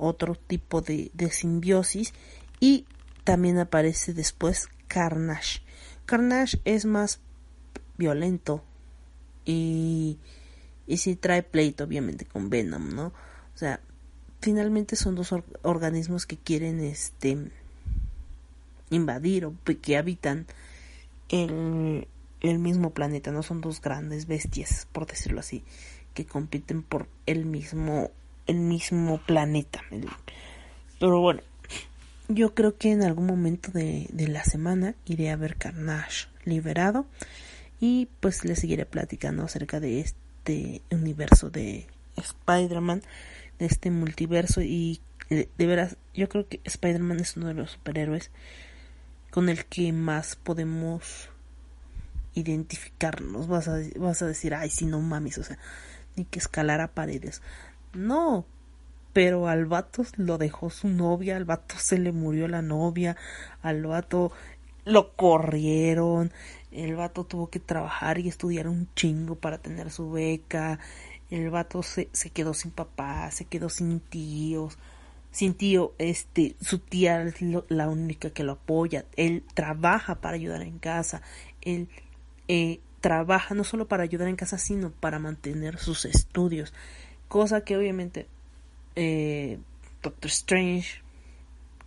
otro 0.03 0.35
tipo 0.35 0.81
de, 0.81 1.11
simbiosis 1.31 2.13
y 2.61 2.87
también 3.25 3.59
aparece 3.59 4.13
después 4.13 4.69
Carnage. 4.89 5.61
Carnage 6.07 6.61
es 6.65 6.85
más 6.85 7.21
violento 7.97 8.65
y, 9.45 10.19
y 10.87 10.97
sí 10.97 11.17
trae 11.17 11.43
pleito 11.43 11.85
obviamente 11.85 12.25
con 12.25 12.51
Venom, 12.51 12.95
¿no? 12.95 13.07
O 13.07 13.59
sea, 13.59 13.81
finalmente 14.41 14.97
son 14.97 15.15
dos 15.15 15.33
organismos 15.63 16.27
que 16.27 16.37
quieren 16.37 16.81
este 16.81 17.51
invadir 18.91 19.47
o 19.47 19.55
que 19.81 19.97
habitan 19.97 20.47
el, 21.29 22.09
el 22.41 22.59
mismo 22.59 22.91
planeta, 22.91 23.31
no 23.31 23.43
son 23.43 23.61
dos 23.61 23.81
grandes 23.81 24.27
bestias, 24.27 24.89
por 24.93 25.07
decirlo 25.07 25.41
así, 25.41 25.65
que 26.13 26.27
compiten 26.27 26.83
por 26.83 27.09
el 27.25 27.47
mismo 27.47 28.11
el 28.47 28.57
mismo 28.57 29.19
planeta. 29.19 29.83
Pero 30.99 31.21
bueno, 31.21 31.41
yo 32.29 32.55
creo 32.55 32.77
que 32.77 32.93
en 32.93 33.03
algún 33.03 33.27
momento 33.27 33.71
de, 33.73 34.07
de 34.13 34.29
la 34.29 34.45
semana 34.45 34.95
iré 35.05 35.31
a 35.31 35.37
ver 35.37 35.57
Carnage 35.57 36.29
liberado 36.45 37.07
y 37.81 38.09
pues 38.21 38.45
les 38.45 38.61
seguiré 38.61 38.87
platicando 38.87 39.45
acerca 39.45 39.81
de 39.81 40.01
este 40.01 40.83
universo 40.91 41.51
de 41.51 41.87
Spider-Man, 42.17 43.03
de 43.59 43.67
este 43.67 43.91
multiverso 43.91 44.63
y 44.63 45.01
de, 45.29 45.49
de 45.57 45.67
veras 45.67 45.97
yo 46.15 46.29
creo 46.29 46.47
que 46.49 46.61
Spider-Man 46.65 47.21
es 47.21 47.37
uno 47.37 47.49
de 47.49 47.55
los 47.55 47.73
superhéroes 47.73 48.31
con 49.31 49.49
el 49.49 49.65
que 49.65 49.93
más 49.93 50.37
podemos 50.37 51.31
identificarnos. 52.35 53.49
Vas 53.49 53.69
a, 53.69 53.79
vas 53.97 54.23
a 54.23 54.27
decir, 54.27 54.55
ay, 54.55 54.71
si 54.71 54.87
no 54.87 55.01
mames, 55.01 55.39
o 55.39 55.43
sea, 55.43 55.59
ni 56.17 56.25
que 56.25 56.39
escalar 56.39 56.81
a 56.81 56.89
paredes. 56.89 57.43
No, 57.95 58.47
pero 59.13 59.49
al 59.49 59.67
vato 59.67 60.05
lo 60.17 60.39
dejó 60.39 60.71
su 60.71 60.89
novia, 60.89 61.37
al 61.37 61.45
vato 61.45 61.75
se 61.79 61.99
le 61.99 62.13
murió 62.13 62.49
la 62.49 62.63
novia, 62.63 63.17
al 63.63 63.85
vato 63.85 64.33
lo 64.85 65.15
corrieron, 65.15 66.33
el 66.71 66.97
vato 66.97 67.25
tuvo 67.25 67.51
que 67.51 67.61
trabajar 67.61 68.19
y 68.19 68.29
estudiar 68.29 68.69
un 68.69 68.89
chingo 68.95 69.35
para 69.37 69.59
tener 69.59 69.91
su 69.91 70.11
beca, 70.11 70.79
el 71.31 71.51
vato 71.51 71.83
se, 71.83 72.09
se 72.13 72.31
quedó 72.31 72.55
sin 72.55 72.71
papá, 72.71 73.31
se 73.31 73.45
quedó 73.45 73.69
sin 73.69 74.01
tíos, 74.01 74.79
sin 75.31 75.55
tío, 75.55 75.93
este, 75.99 76.57
su 76.61 76.79
tía 76.79 77.23
es 77.23 77.37
la 77.69 77.89
única 77.89 78.31
que 78.31 78.45
lo 78.45 78.53
apoya, 78.53 79.05
él 79.17 79.45
trabaja 79.55 80.17
para 80.17 80.37
ayudar 80.37 80.63
en 80.63 80.79
casa, 80.79 81.23
él 81.61 81.89
eh, 82.49 82.81
trabaja 83.01 83.55
no 83.55 83.65
solo 83.65 83.89
para 83.89 84.03
ayudar 84.05 84.29
en 84.29 84.37
casa, 84.37 84.59
sino 84.59 84.91
para 84.91 85.19
mantener 85.19 85.79
sus 85.79 86.05
estudios. 86.05 86.73
Cosa 87.33 87.63
que 87.63 87.79
obviamente 87.79 88.27
eh, 88.95 89.59
Doctor 90.03 90.31
Strange 90.31 91.01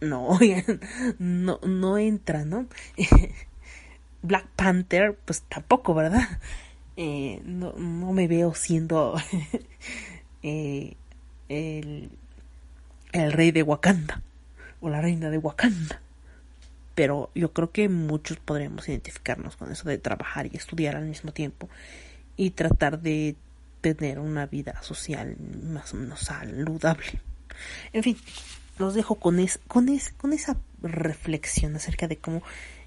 no, 0.02 0.40
no, 1.20 1.60
no 1.62 1.98
entra, 2.00 2.46
¿no? 2.46 2.66
Black 4.24 4.48
Panther, 4.56 5.16
pues 5.24 5.44
tampoco, 5.44 5.94
¿verdad? 5.94 6.40
Eh, 6.98 7.44
no, 7.46 7.74
no, 7.74 8.12
me 8.12 8.28
veo 8.28 8.56
siendo 8.56 9.22
eh, 10.42 10.96
el, 11.48 12.10
el 13.12 13.32
rey 13.32 13.52
de 13.52 13.62
Wakanda 13.62 14.24
o 14.82 14.90
la 14.90 15.00
reina 15.00 15.30
de 15.30 15.38
Wakanda 15.38 16.02
pero 16.96 17.30
yo 17.36 17.54
creo 17.54 17.72
que 17.72 17.88
muchos 17.88 18.38
podríamos 18.38 18.90
identificarnos 18.90 19.58
con 19.58 19.72
eso 19.72 19.88
de 19.88 20.00
trabajar 20.00 20.48
y 20.48 20.58
estudiar 20.58 20.96
al 20.96 21.06
mismo 21.06 21.34
tiempo 21.34 21.70
y 22.36 22.52
tratar 22.52 23.00
de 23.02 23.36
tener 23.94 24.20
una 24.20 24.46
vida 24.46 24.82
social 24.82 25.36
más 25.38 25.94
o 25.94 25.98
menos 25.98 26.22
saludable. 26.22 27.22
En 27.94 28.04
fin, 28.04 28.18
los 28.78 28.94
dejo 28.94 29.16
con, 29.16 29.40
es, 29.40 29.60
con, 29.68 29.90
es, 29.90 30.10
con 30.18 30.34
esa 30.34 30.58
reflexión 30.82 31.76
acerca 31.76 32.08
de 32.08 32.18
cómo 32.18 32.42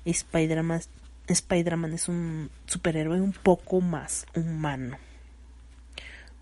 Spider-Man 0.04 0.82
Spider 1.28 1.78
es 1.92 2.08
un 2.08 2.50
superhéroe 2.66 3.20
un 3.20 3.32
poco 3.32 3.80
más 3.80 4.26
humano. 4.34 4.96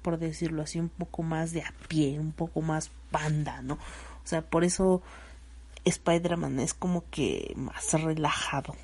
Por 0.02 0.18
decirlo 0.18 0.62
así, 0.62 0.78
un 0.78 0.88
poco 0.88 1.24
más 1.24 1.52
de 1.52 1.62
a 1.62 1.74
pie, 1.88 2.20
un 2.20 2.32
poco 2.32 2.62
más 2.62 2.90
panda, 3.10 3.62
¿no? 3.62 3.74
O 3.74 4.28
sea, 4.28 4.42
por 4.42 4.62
eso 4.62 5.02
Spider-Man 5.84 6.60
es 6.60 6.74
como 6.74 7.04
que 7.10 7.52
más 7.56 7.92
relajado 7.94 8.76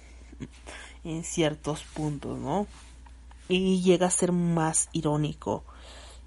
en 1.05 1.23
ciertos 1.23 1.85
puntos, 1.85 2.39
¿no? 2.39 2.67
Y 3.49 3.83
llega 3.83 4.07
a 4.07 4.11
ser 4.11 4.33
más 4.33 4.89
irónico 4.93 5.65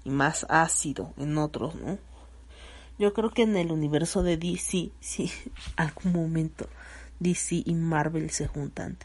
y 0.04 0.10
más 0.10 0.46
ácido 0.48 1.12
en 1.16 1.36
otros, 1.38 1.74
¿no? 1.74 1.98
Yo 2.98 3.12
creo 3.12 3.30
que 3.30 3.42
en 3.42 3.56
el 3.56 3.72
universo 3.72 4.22
de 4.22 4.36
DC, 4.36 4.90
sí, 5.00 5.30
algún 5.76 6.12
momento 6.12 6.68
DC 7.20 7.62
y 7.64 7.74
Marvel 7.74 8.30
se 8.30 8.46
juntan. 8.46 8.96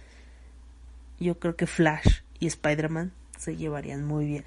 Yo 1.19 1.39
creo 1.39 1.55
que 1.55 1.67
Flash 1.67 2.21
y 2.39 2.47
Spider-Man 2.47 3.11
se 3.37 3.55
llevarían 3.55 4.05
muy 4.05 4.25
bien 4.25 4.45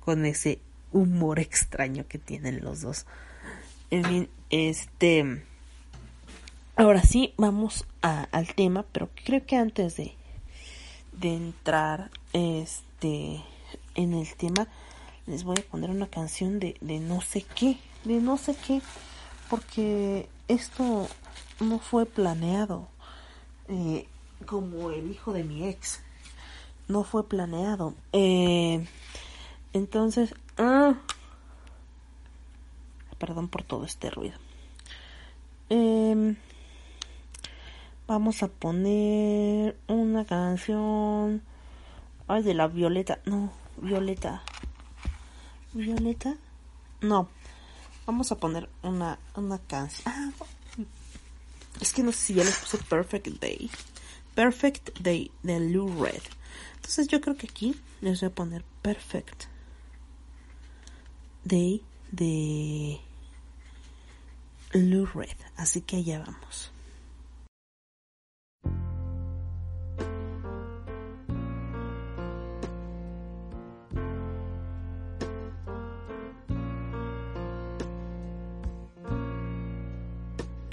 con 0.00 0.24
ese 0.24 0.60
humor 0.92 1.38
extraño 1.40 2.06
que 2.08 2.18
tienen 2.18 2.64
los 2.64 2.80
dos. 2.80 3.06
En 3.90 4.04
fin, 4.04 4.28
este 4.50 5.42
Ahora 6.78 7.02
sí, 7.02 7.32
vamos 7.38 7.86
al 8.02 8.54
tema, 8.54 8.84
pero 8.92 9.08
creo 9.24 9.46
que 9.46 9.56
antes 9.56 9.96
de, 9.96 10.14
de 11.12 11.34
entrar 11.34 12.10
este 12.36 13.42
en 13.94 14.14
el 14.14 14.34
tema, 14.34 14.68
les 15.26 15.44
voy 15.44 15.56
a 15.58 15.70
poner 15.70 15.90
una 15.90 16.06
canción 16.06 16.60
de, 16.60 16.76
de 16.80 17.00
no 17.00 17.20
sé 17.20 17.42
qué, 17.42 17.78
de 18.04 18.20
no 18.20 18.36
sé 18.36 18.54
qué, 18.54 18.82
porque 19.48 20.28
esto 20.48 21.08
no 21.60 21.78
fue 21.78 22.06
planeado, 22.06 22.88
eh, 23.68 24.06
como 24.44 24.90
el 24.90 25.10
hijo 25.10 25.32
de 25.32 25.44
mi 25.44 25.66
ex, 25.66 26.00
no 26.88 27.04
fue 27.04 27.26
planeado. 27.26 27.94
Eh, 28.12 28.86
entonces, 29.72 30.34
ah, 30.58 30.94
perdón 33.18 33.48
por 33.48 33.62
todo 33.62 33.84
este 33.84 34.10
ruido. 34.10 34.38
Eh, 35.70 36.36
Vamos 38.08 38.44
a 38.44 38.46
poner 38.46 39.76
una 39.88 40.24
canción. 40.24 41.42
Ay, 42.28 42.42
de 42.42 42.54
la 42.54 42.66
Violeta. 42.68 43.20
No, 43.24 43.52
Violeta. 43.76 44.42
¿Violeta? 45.72 46.36
No. 47.00 47.28
Vamos 48.06 48.32
a 48.32 48.36
poner 48.36 48.68
una, 48.82 49.18
una 49.34 49.58
canción. 49.58 50.02
Ah, 50.06 50.30
Es 51.80 51.92
que 51.92 52.02
no 52.02 52.12
sé 52.12 52.18
si 52.18 52.34
ya 52.34 52.44
les 52.44 52.56
puse 52.56 52.78
Perfect 52.78 53.26
Day. 53.40 53.70
Perfect 54.34 54.98
Day 55.00 55.30
de 55.42 55.60
Lou 55.60 56.02
Red. 56.04 56.22
Entonces 56.76 57.08
yo 57.08 57.20
creo 57.20 57.36
que 57.36 57.46
aquí 57.46 57.74
les 58.00 58.20
voy 58.20 58.28
a 58.28 58.34
poner 58.34 58.64
Perfect 58.82 59.44
Day 61.44 61.82
de 62.12 63.00
Lou 64.72 65.06
Red. 65.06 65.36
Así 65.56 65.80
que 65.80 65.96
allá 65.96 66.24
vamos. 66.26 66.70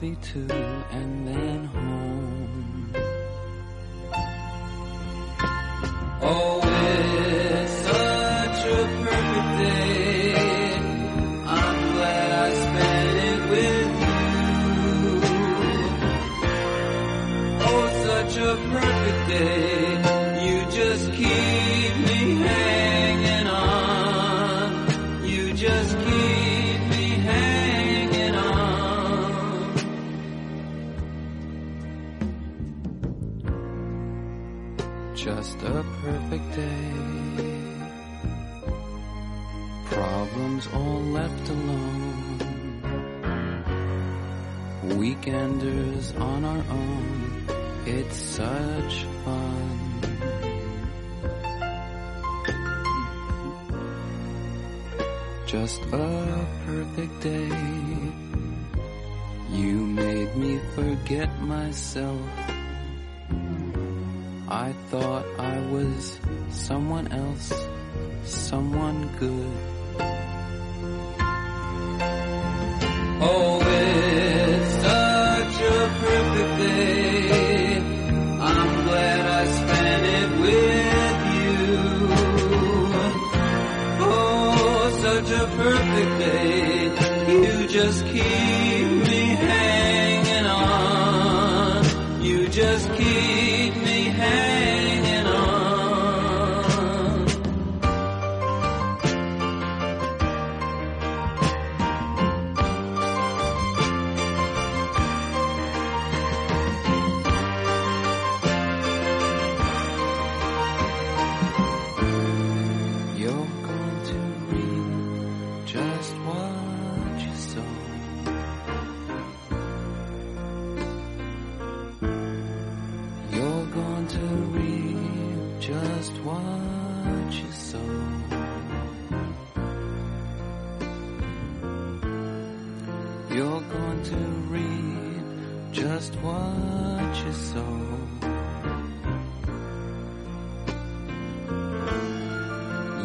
Movie 0.00 0.16
too, 0.22 0.46
and 0.92 1.26
then 1.26 1.64
home. 1.64 2.77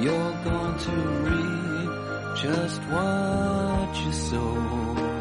You're 0.03 0.33
going 0.43 0.77
to 0.79 0.91
reap 0.91 2.35
just 2.35 2.81
what 2.91 4.05
you 4.05 4.11
sow. 4.11 5.12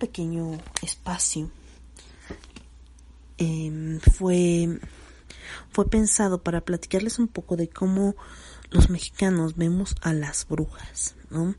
Pequeño 0.00 0.58
espacio 0.82 1.48
em, 3.38 4.00
fue, 4.00 4.80
fue 5.70 5.88
pensado 5.88 6.42
para 6.42 6.62
platicarles 6.62 7.20
un 7.20 7.28
poco 7.28 7.56
de 7.56 7.68
cómo 7.68 8.16
los 8.70 8.90
mexicanos 8.90 9.56
vemos 9.56 9.94
a 10.00 10.12
las 10.12 10.48
brujas, 10.48 11.14
¿no? 11.30 11.54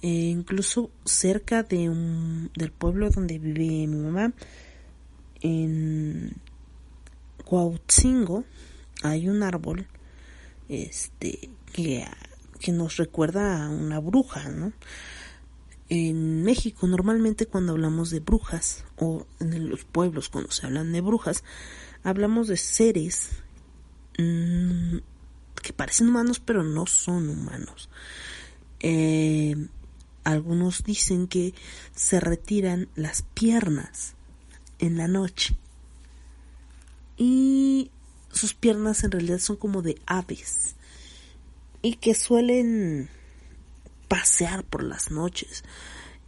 Eh, 0.00 0.30
incluso 0.30 0.90
cerca 1.04 1.62
de 1.62 1.88
un, 1.88 2.50
del 2.54 2.72
pueblo 2.72 3.10
donde 3.10 3.38
vive 3.38 3.86
mi 3.86 3.98
mamá, 3.98 4.32
en 5.40 6.36
Cuautzingo, 7.44 8.44
hay 9.02 9.28
un 9.28 9.42
árbol 9.42 9.86
este 10.68 11.50
que, 11.72 12.06
que 12.60 12.72
nos 12.72 12.96
recuerda 12.96 13.64
a 13.64 13.70
una 13.70 13.98
bruja, 13.98 14.48
¿no? 14.50 14.72
En 15.88 16.42
México 16.42 16.86
normalmente 16.86 17.46
cuando 17.46 17.72
hablamos 17.72 18.10
de 18.10 18.20
brujas 18.20 18.84
o 18.96 19.26
en 19.40 19.70
los 19.70 19.84
pueblos 19.84 20.28
cuando 20.28 20.50
se 20.50 20.66
hablan 20.66 20.92
de 20.92 21.00
brujas 21.00 21.44
hablamos 22.04 22.46
de 22.48 22.58
seres 22.58 23.30
mmm, 24.18 24.98
que 25.62 25.72
parecen 25.72 26.08
humanos 26.08 26.40
pero 26.40 26.62
no 26.62 26.86
son 26.86 27.30
humanos. 27.30 27.88
Eh, 28.80 29.56
algunos 30.24 30.84
dicen 30.84 31.26
que 31.26 31.54
se 31.94 32.20
retiran 32.20 32.88
las 32.94 33.22
piernas 33.22 34.14
en 34.78 34.98
la 34.98 35.08
noche 35.08 35.56
y 37.16 37.90
sus 38.30 38.52
piernas 38.52 39.04
en 39.04 39.10
realidad 39.10 39.38
son 39.38 39.56
como 39.56 39.80
de 39.80 39.98
aves 40.06 40.76
y 41.80 41.94
que 41.94 42.14
suelen 42.14 43.08
pasear 44.08 44.64
por 44.64 44.82
las 44.82 45.10
noches, 45.10 45.62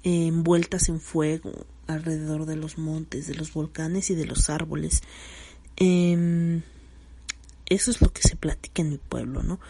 eh, 0.02 0.28
envueltas 0.28 0.88
en 0.88 1.00
fuego, 1.00 1.66
alrededor 1.86 2.46
de 2.46 2.56
los 2.56 2.78
montes, 2.78 3.26
de 3.26 3.34
los 3.34 3.52
volcanes 3.52 4.10
y 4.10 4.14
de 4.14 4.26
los 4.26 4.48
árboles. 4.50 5.02
Em, 5.76 6.62
eso 7.66 7.90
es 7.90 8.00
lo 8.00 8.12
que 8.12 8.22
se 8.22 8.36
platica 8.36 8.82
en 8.82 8.90
mi 8.90 8.98
pueblo, 8.98 9.42
¿no? 9.42 9.60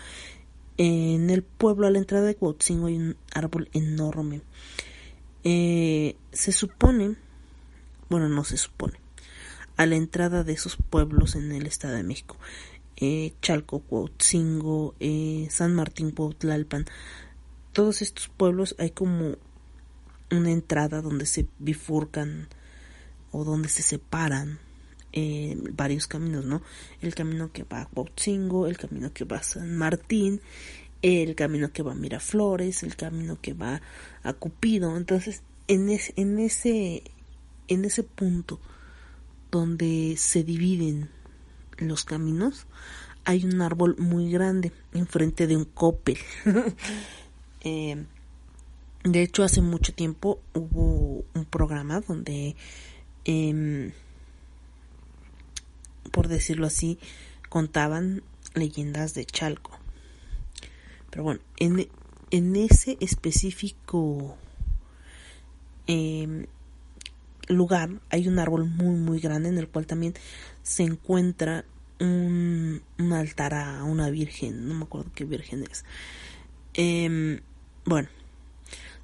En 0.76 1.30
el 1.30 1.42
pueblo, 1.42 1.86
a 1.86 1.90
la 1.90 1.98
entrada 1.98 2.26
de 2.26 2.36
Cuautzingo, 2.36 2.86
hay 2.86 2.96
un 2.96 3.16
árbol 3.32 3.68
enorme. 3.72 4.42
Eh, 5.44 6.16
se 6.32 6.52
supone, 6.52 7.16
bueno, 8.08 8.28
no 8.28 8.44
se 8.44 8.56
supone, 8.56 8.98
a 9.76 9.86
la 9.86 9.96
entrada 9.96 10.44
de 10.44 10.52
esos 10.52 10.76
pueblos 10.76 11.34
en 11.36 11.52
el 11.52 11.66
Estado 11.66 11.94
de 11.94 12.02
México, 12.02 12.36
eh, 12.96 13.32
Chalco, 13.40 13.80
Cuautzingo, 13.80 14.94
San 15.48 15.74
Martín, 15.74 16.10
Cuautlalpan, 16.10 16.86
todos 17.72 18.02
estos 18.02 18.28
pueblos 18.28 18.74
hay 18.78 18.90
como 18.90 19.36
una 20.30 20.50
entrada 20.50 21.02
donde 21.02 21.26
se 21.26 21.46
bifurcan 21.58 22.48
o 23.32 23.44
donde 23.44 23.68
se 23.68 23.82
separan 23.82 24.58
eh, 25.12 25.56
varios 25.72 26.06
caminos, 26.06 26.44
¿no? 26.44 26.62
El 27.00 27.14
camino 27.14 27.52
que 27.52 27.64
va 27.64 27.82
a 27.82 27.86
Cuautzingo, 27.86 28.66
el 28.66 28.76
camino 28.76 29.12
que 29.12 29.24
va 29.24 29.38
a 29.38 29.42
San 29.42 29.76
Martín, 29.76 30.40
el 31.02 31.34
camino 31.34 31.72
que 31.72 31.82
va 31.82 31.92
a 31.92 31.96
Miraflores, 31.96 32.82
el 32.82 32.96
camino 32.96 33.38
que 33.40 33.54
va 33.54 33.80
a 34.22 34.32
Cupido. 34.34 34.96
Entonces, 34.96 35.42
en, 35.66 35.88
en, 35.88 36.38
ese, 36.38 37.02
en 37.68 37.84
ese 37.84 38.02
punto 38.04 38.60
donde 39.50 40.14
se 40.16 40.44
dividen 40.44 41.10
los 41.78 42.04
caminos, 42.04 42.66
hay 43.24 43.44
un 43.44 43.60
árbol 43.62 43.96
muy 43.98 44.30
grande 44.30 44.72
enfrente 44.92 45.46
de 45.46 45.56
un 45.56 45.64
copel. 45.64 46.18
eh, 47.62 48.04
de 49.04 49.22
hecho, 49.22 49.44
hace 49.44 49.62
mucho 49.62 49.94
tiempo 49.94 50.40
hubo 50.52 51.24
un 51.34 51.44
programa 51.48 52.00
donde, 52.00 52.54
eh, 53.24 53.92
por 56.12 56.28
decirlo 56.28 56.66
así, 56.66 56.98
contaban 57.48 58.22
leyendas 58.54 59.14
de 59.14 59.24
Chalco. 59.24 59.78
Pero 61.10 61.24
bueno, 61.24 61.40
en, 61.58 61.88
en 62.30 62.56
ese 62.56 62.98
específico 63.00 64.36
eh, 65.86 66.46
lugar 67.48 67.90
hay 68.10 68.28
un 68.28 68.38
árbol 68.38 68.66
muy 68.66 68.96
muy 68.96 69.18
grande 69.18 69.48
en 69.48 69.58
el 69.58 69.66
cual 69.66 69.86
también 69.86 70.14
se 70.62 70.84
encuentra 70.84 71.64
un, 71.98 72.82
un 72.98 73.12
altar 73.12 73.54
a 73.54 73.82
una 73.84 74.10
virgen, 74.10 74.68
no 74.68 74.74
me 74.74 74.84
acuerdo 74.84 75.10
qué 75.14 75.24
virgen 75.24 75.64
es. 75.70 75.84
Eh, 76.74 77.40
bueno, 77.84 78.08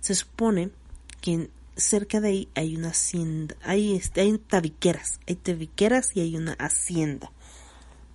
se 0.00 0.14
supone 0.14 0.70
que 1.20 1.50
cerca 1.76 2.20
de 2.20 2.28
ahí 2.28 2.48
hay 2.54 2.76
una 2.76 2.88
hacienda, 2.88 3.56
hay, 3.62 3.94
este, 3.94 4.22
hay 4.22 4.38
tabiqueras, 4.38 5.20
hay 5.26 5.36
tabiqueras 5.36 6.16
y 6.16 6.20
hay 6.20 6.36
una 6.36 6.52
hacienda. 6.54 7.30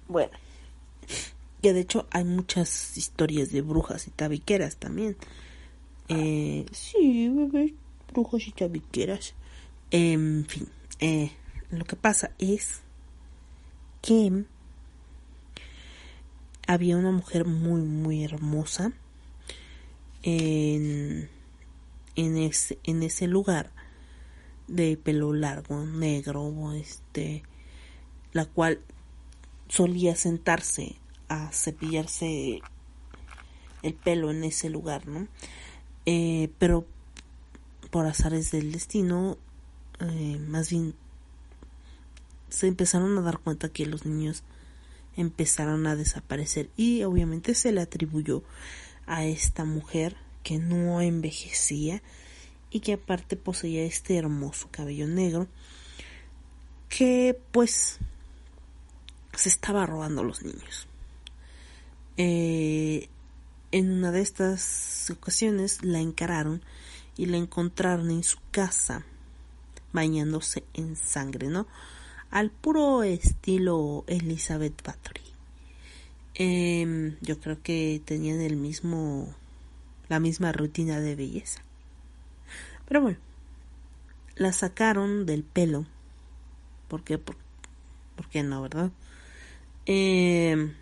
Bueno, 0.07 0.31
que 1.61 1.73
de 1.73 1.81
hecho 1.81 2.07
hay 2.11 2.23
muchas 2.23 2.97
historias 2.97 3.51
de 3.51 3.61
brujas 3.61 4.07
y 4.07 4.11
tabiqueras 4.11 4.77
también. 4.77 5.15
Eh, 6.09 6.65
sí, 6.71 7.29
bebé, 7.29 7.75
brujas 8.13 8.47
y 8.47 8.51
tabiqueras. 8.51 9.35
En 9.91 10.45
fin, 10.47 10.67
eh, 10.99 11.31
lo 11.69 11.85
que 11.85 11.95
pasa 11.95 12.31
es 12.39 12.81
que 14.01 14.45
había 16.67 16.97
una 16.97 17.11
mujer 17.11 17.45
muy, 17.45 17.81
muy 17.81 18.23
hermosa 18.23 18.93
en, 20.23 21.29
en, 22.15 22.37
ese, 22.37 22.79
en 22.83 23.03
ese 23.03 23.27
lugar 23.27 23.71
de 24.67 24.97
pelo 24.97 25.33
largo, 25.33 25.85
negro, 25.85 26.71
este, 26.73 27.43
la 28.33 28.45
cual 28.45 28.79
solía 29.67 30.15
sentarse 30.15 30.95
a 31.27 31.51
cepillarse 31.51 32.61
el 33.83 33.93
pelo 33.93 34.31
en 34.31 34.43
ese 34.43 34.69
lugar, 34.69 35.07
¿no? 35.07 35.27
Eh, 36.05 36.49
pero 36.57 36.85
por 37.89 38.05
azares 38.05 38.51
del 38.51 38.71
destino, 38.71 39.37
eh, 39.99 40.39
más 40.47 40.69
bien 40.69 40.95
se 42.49 42.67
empezaron 42.67 43.17
a 43.17 43.21
dar 43.21 43.39
cuenta 43.39 43.69
que 43.69 43.85
los 43.85 44.05
niños 44.05 44.43
empezaron 45.15 45.87
a 45.87 45.95
desaparecer 45.95 46.69
y 46.75 47.03
obviamente 47.03 47.53
se 47.53 47.71
le 47.71 47.81
atribuyó 47.81 48.43
a 49.11 49.25
esta 49.25 49.65
mujer 49.65 50.15
que 50.41 50.57
no 50.57 51.01
envejecía 51.01 52.01
y 52.69 52.79
que 52.79 52.93
aparte 52.93 53.35
poseía 53.35 53.83
este 53.83 54.15
hermoso 54.15 54.69
cabello 54.71 55.05
negro 55.05 55.49
que 56.87 57.37
pues 57.51 57.99
se 59.35 59.49
estaba 59.49 59.85
robando 59.85 60.21
a 60.21 60.23
los 60.23 60.43
niños. 60.43 60.87
Eh, 62.15 63.09
en 63.73 63.91
una 63.91 64.13
de 64.13 64.21
estas 64.21 65.09
ocasiones 65.09 65.83
la 65.83 65.99
encararon 65.99 66.63
y 67.17 67.25
la 67.25 67.35
encontraron 67.35 68.11
en 68.11 68.23
su 68.23 68.37
casa 68.51 69.05
bañándose 69.91 70.63
en 70.73 70.95
sangre, 70.95 71.47
¿no? 71.47 71.67
Al 72.29 72.49
puro 72.49 73.03
estilo 73.03 74.05
Elizabeth 74.07 74.81
Bathory. 74.85 75.30
Eh, 76.35 77.17
yo 77.21 77.39
creo 77.39 77.61
que 77.61 78.01
tenían 78.05 78.41
el 78.41 78.55
mismo, 78.55 79.33
la 80.09 80.19
misma 80.19 80.51
rutina 80.51 80.99
de 80.99 81.15
belleza. 81.15 81.61
Pero 82.87 83.01
bueno, 83.01 83.19
la 84.35 84.51
sacaron 84.53 85.25
del 85.25 85.43
pelo. 85.43 85.85
¿Por 86.87 87.03
qué? 87.03 87.17
¿Por, 87.17 87.37
no, 88.43 88.61
verdad? 88.61 88.91
Eh, 89.85 90.73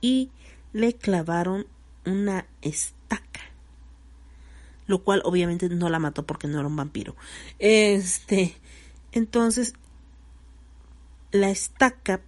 y 0.00 0.30
le 0.72 0.94
clavaron 0.94 1.66
una 2.04 2.46
estaca. 2.62 3.40
Lo 4.86 5.02
cual 5.02 5.22
obviamente 5.24 5.68
no 5.68 5.88
la 5.88 5.98
mató 5.98 6.26
porque 6.26 6.48
no 6.48 6.58
era 6.58 6.68
un 6.68 6.76
vampiro. 6.76 7.16
Este, 7.58 8.54
entonces, 9.12 9.74
la 11.30 11.50
estaca 11.50 12.20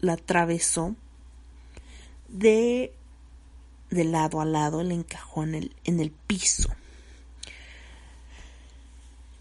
la 0.00 0.14
atravesó 0.14 0.94
de, 2.28 2.94
de 3.90 4.04
lado 4.04 4.40
a 4.40 4.44
lado, 4.44 4.82
le 4.82 4.94
encajó 4.94 5.42
en 5.42 5.54
el, 5.54 5.76
en 5.84 6.00
el 6.00 6.10
piso. 6.10 6.68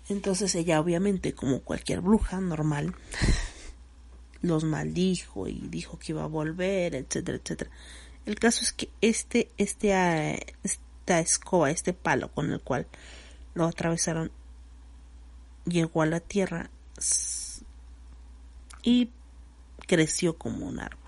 Entonces 0.10 0.56
ella 0.56 0.80
obviamente, 0.80 1.34
como 1.34 1.62
cualquier 1.62 2.02
bruja 2.02 2.40
normal, 2.40 2.96
los 4.42 4.64
maldijo 4.64 5.48
y 5.48 5.68
dijo 5.70 6.00
que 6.00 6.14
iba 6.14 6.24
a 6.24 6.28
volver, 6.28 6.96
etcétera, 6.96 7.38
etcétera. 7.38 7.72
El 8.26 8.40
caso 8.40 8.62
es 8.62 8.72
que 8.72 8.90
este, 9.02 9.52
este, 9.58 9.90
uh, 9.90 10.52
esta 10.64 11.20
escoba, 11.20 11.72
este 11.72 11.94
palo 11.94 12.32
con 12.32 12.52
el 12.52 12.62
cual 12.62 12.88
lo 13.54 13.66
atravesaron, 13.66 14.32
llegó 15.66 16.02
a 16.02 16.06
la 16.06 16.22
tierra 16.22 16.70
y 18.82 19.10
creció 19.88 20.38
como 20.38 20.66
un 20.68 20.80
árbol 20.80 21.07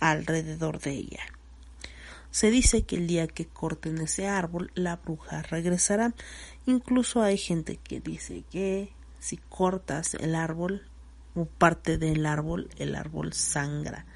alrededor 0.00 0.80
de 0.80 0.92
ella. 0.92 1.20
Se 2.30 2.50
dice 2.50 2.82
que 2.82 2.96
el 2.96 3.06
día 3.06 3.26
que 3.26 3.46
corten 3.46 3.98
ese 3.98 4.28
árbol, 4.28 4.70
la 4.74 4.96
bruja 4.96 5.42
regresará. 5.42 6.14
Incluso 6.66 7.22
hay 7.22 7.36
gente 7.36 7.76
que 7.76 8.00
dice 8.00 8.44
que 8.50 8.92
si 9.18 9.36
cortas 9.36 10.14
el 10.14 10.34
árbol 10.34 10.86
o 11.34 11.44
parte 11.44 11.98
del 11.98 12.24
árbol, 12.26 12.68
el 12.76 12.94
árbol 12.94 13.32
sangra. 13.32 14.06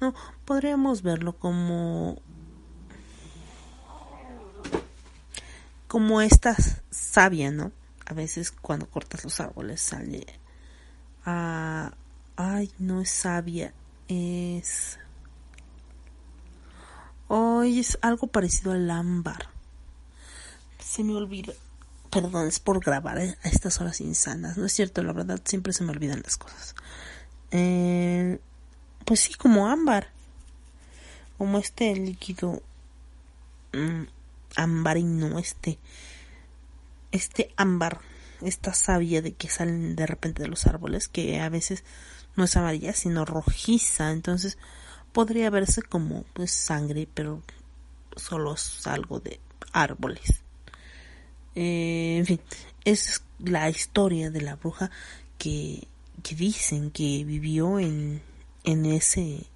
No, 0.00 0.14
podríamos 0.44 1.02
verlo 1.02 1.38
como 1.38 2.20
como 5.86 6.20
esta 6.20 6.54
savia, 6.90 7.50
¿no? 7.50 7.72
A 8.04 8.12
veces 8.12 8.50
cuando 8.50 8.90
cortas 8.90 9.24
los 9.24 9.40
árboles 9.40 9.80
sale 9.80 10.26
ah, 11.24 11.92
ay, 12.36 12.70
no 12.78 13.00
es 13.00 13.10
savia, 13.10 13.72
es 14.08 14.98
Hoy 17.28 17.80
es 17.80 17.98
algo 18.02 18.28
parecido 18.28 18.72
al 18.72 18.90
ámbar. 18.90 19.48
Se 20.78 21.02
me 21.02 21.14
olvida. 21.14 21.52
Perdón, 22.10 22.46
es 22.46 22.60
por 22.60 22.80
grabar 22.80 23.18
a 23.18 23.24
estas 23.48 23.80
horas 23.80 24.00
insanas. 24.00 24.56
No 24.56 24.66
es 24.66 24.72
cierto, 24.72 25.02
la 25.02 25.12
verdad, 25.12 25.40
siempre 25.44 25.72
se 25.72 25.84
me 25.84 25.90
olvidan 25.90 26.22
las 26.22 26.36
cosas. 26.36 26.74
Eh, 27.50 28.38
pues 29.04 29.20
sí, 29.20 29.34
como 29.34 29.68
ámbar. 29.68 30.08
Como 31.36 31.58
este 31.58 31.94
líquido 31.96 32.62
mm, 33.72 34.04
ambarino, 34.56 35.38
este. 35.38 35.78
Este 37.10 37.52
ámbar, 37.56 38.00
esta 38.40 38.72
savia 38.72 39.20
de 39.20 39.32
que 39.32 39.48
salen 39.48 39.96
de 39.96 40.06
repente 40.06 40.42
de 40.42 40.48
los 40.48 40.66
árboles, 40.66 41.08
que 41.08 41.40
a 41.40 41.48
veces 41.48 41.82
no 42.36 42.44
es 42.44 42.56
amarilla, 42.56 42.92
sino 42.92 43.24
rojiza. 43.24 44.12
Entonces, 44.12 44.58
podría 45.16 45.48
verse 45.48 45.80
como 45.80 46.24
pues 46.34 46.50
sangre, 46.50 47.08
pero 47.14 47.40
solo 48.16 48.52
es 48.52 48.86
algo 48.86 49.18
de 49.18 49.40
árboles. 49.72 50.42
Eh, 51.54 52.18
en 52.18 52.26
fin, 52.26 52.40
es 52.84 53.22
la 53.38 53.70
historia 53.70 54.30
de 54.30 54.42
la 54.42 54.56
bruja 54.56 54.90
que, 55.38 55.88
dicen 56.36 56.90
que 56.90 57.24
vivió 57.24 57.78
en, 57.78 58.20
en 58.64 58.84
ese 58.84 59.46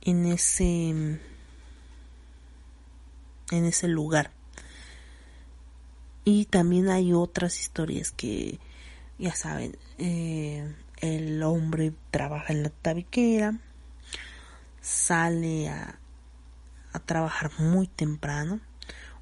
en 0.00 0.26
ese 0.26 0.88
en 0.88 1.20
ese 3.64 3.86
lugar 3.86 4.32
y 6.24 6.46
también 6.46 6.88
hay 6.88 7.12
otras 7.12 7.60
historias 7.60 8.10
que 8.10 8.58
ya 9.18 9.36
saben 9.36 9.76
eh, 9.98 10.74
el 11.04 11.42
hombre 11.42 11.92
trabaja 12.10 12.52
en 12.54 12.62
la 12.62 12.70
tabiquera 12.70 13.58
sale 14.80 15.68
a, 15.68 15.98
a 16.92 16.98
trabajar 16.98 17.50
muy 17.58 17.86
temprano 17.88 18.60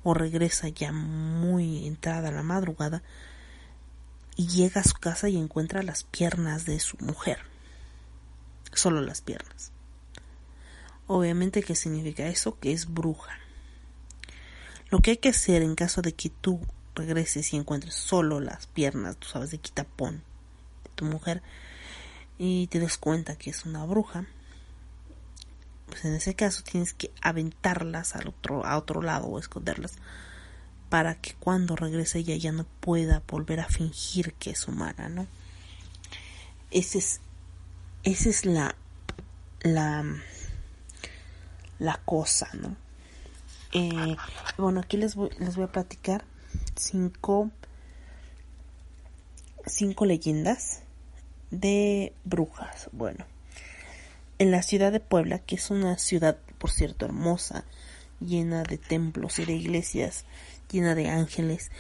o 0.05 0.15
regresa 0.15 0.69
ya 0.69 0.93
muy 0.93 1.87
entrada 1.87 2.31
la 2.31 2.45
madrugada 2.45 3.03
y 4.37 4.47
llega 4.47 4.81
a 4.81 4.85
su 4.85 4.95
casa 4.95 5.29
y 5.29 5.37
encuentra 5.37 5.83
las 5.83 6.05
piernas 6.05 6.67
de 6.67 6.79
su 6.79 6.97
mujer. 6.99 7.39
Solo 8.73 9.01
las 9.01 9.21
piernas. 9.21 9.73
Obviamente, 11.09 11.65
¿qué 11.65 11.75
significa 11.75 12.27
eso? 12.29 12.59
Que 12.61 12.73
es 12.73 12.93
bruja. 12.93 13.39
Lo 14.89 15.01
que 15.01 15.13
hay 15.13 15.17
que 15.17 15.31
hacer 15.31 15.63
en 15.63 15.75
caso 15.75 16.01
de 16.01 16.15
que 16.15 16.31
tú 16.31 16.61
regreses 16.95 17.53
y 17.53 17.57
encuentres 17.57 17.95
solo 17.95 18.41
las 18.41 18.69
piernas, 18.69 19.17
tú 19.17 19.27
sabes, 19.27 19.51
de 19.51 19.59
quitapón 19.59 20.23
de 20.85 20.91
tu 20.95 21.05
mujer 21.05 21.43
y 22.45 22.67
te 22.67 22.81
des 22.81 22.99
cuenta 22.99 23.37
que 23.37 23.51
es 23.51 23.65
una 23.67 23.85
bruja, 23.85 24.27
pues 25.87 26.05
en 26.05 26.15
ese 26.15 26.35
caso 26.35 26.65
tienes 26.65 26.93
que 26.93 27.13
aventarlas 27.21 28.17
al 28.17 28.27
otro, 28.27 28.67
a 28.67 28.77
otro 28.79 29.01
lado 29.01 29.29
o 29.29 29.39
esconderlas 29.39 29.93
para 30.89 31.15
que 31.15 31.35
cuando 31.35 31.77
regrese 31.77 32.19
ella 32.19 32.35
ya 32.35 32.51
no 32.51 32.65
pueda 32.81 33.23
volver 33.29 33.61
a 33.61 33.69
fingir 33.69 34.35
que 34.35 34.51
es 34.51 34.67
humana, 34.67 35.09
¿no? 35.09 35.29
Ese 36.73 36.99
es, 36.99 37.21
esa 38.03 38.29
es 38.31 38.45
la, 38.45 38.75
la, 39.61 40.05
la 41.79 41.97
cosa, 42.05 42.49
¿no? 42.55 42.77
Eh, 43.71 44.17
bueno, 44.59 44.81
aquí 44.81 44.97
les 44.97 45.15
voy, 45.15 45.31
les 45.39 45.55
voy 45.55 45.67
a 45.67 45.71
platicar 45.71 46.25
cinco, 46.75 47.53
cinco 49.65 50.07
leyendas 50.07 50.82
de 51.53 52.13
brujas. 52.25 52.89
Bueno, 52.91 53.25
en 54.39 54.51
la 54.51 54.63
ciudad 54.63 54.91
de 54.91 54.99
Puebla, 54.99 55.39
que 55.39 55.55
es 55.55 55.71
una 55.71 55.97
ciudad, 55.99 56.37
por 56.59 56.71
cierto, 56.71 57.05
hermosa, 57.05 57.65
llena 58.19 58.65
de 58.65 58.79
templos 58.79 59.39
y 59.39 59.45
de 59.45 59.53
iglesias, 59.53 60.25
llena 60.71 60.97
de 60.97 61.09
ángeles. 61.09 61.71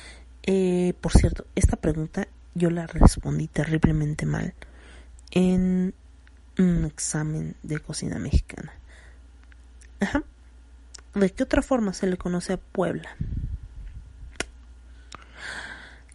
Eh, 0.44 0.94
por 1.00 1.12
cierto, 1.12 1.46
esta 1.56 1.76
pregunta 1.76 2.28
yo 2.54 2.70
la 2.70 2.86
respondí 2.86 3.48
terriblemente 3.48 4.26
mal 4.26 4.54
en 5.30 5.94
un 6.58 6.84
examen 6.84 7.56
de 7.62 7.80
cocina 7.80 8.18
mexicana. 8.18 8.72
Ajá. 10.00 10.22
¿De 11.14 11.30
qué 11.30 11.42
otra 11.42 11.62
forma 11.62 11.94
se 11.94 12.06
le 12.06 12.16
conoce 12.16 12.54
a 12.54 12.56
Puebla? 12.58 13.16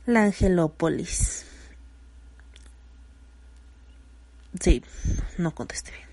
La 0.06 0.24
Angelópolis. 0.24 1.47
Sí, 4.60 4.84
no 5.38 5.54
contesté 5.54 5.92
bien. 5.92 6.08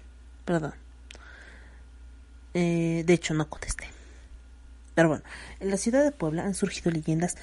Perdón. 0.44 0.74
Eh, 2.54 3.02
de 3.07 3.12
hecho, 3.12 3.35
no 3.35 3.48
contesté. 3.48 3.88
Pero 4.94 5.09
bueno, 5.09 5.24
en 5.61 5.70
la 5.70 5.76
ciudad 5.76 6.04
de 6.04 6.12
Puebla 6.12 6.44
han 6.44 6.54
surgido 6.54 6.90
leyendas 6.90 7.37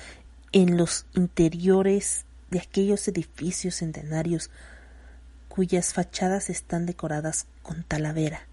en 0.51 0.77
los 0.77 1.05
interiores 1.13 2.25
de 2.49 2.59
aquellos 2.59 3.07
edificios 3.07 3.75
centenarios 3.75 4.49
cuyas 5.49 5.93
fachadas 5.93 6.49
están 6.49 6.85
decoradas 6.85 7.47
con 7.61 7.83
talavera. 7.83 8.47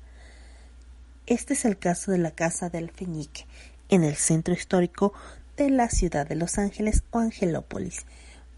Este 1.27 1.55
es 1.55 1.65
el 1.65 1.79
caso 1.79 2.11
de 2.11 2.19
la 2.19 2.31
Casa 2.31 2.71
del 2.71 2.85
Alfeñique, 2.85 3.47
en 3.89 4.03
el 4.03 4.17
centro 4.17 4.55
histórico 4.55 5.13
de 5.57 5.71
la 5.71 5.89
ciudad 5.91 6.27
de 6.27 6.37
Los 6.37 6.59
Ángeles 6.59 7.05
o 7.11 7.19
Angelópolis, 7.19 8.05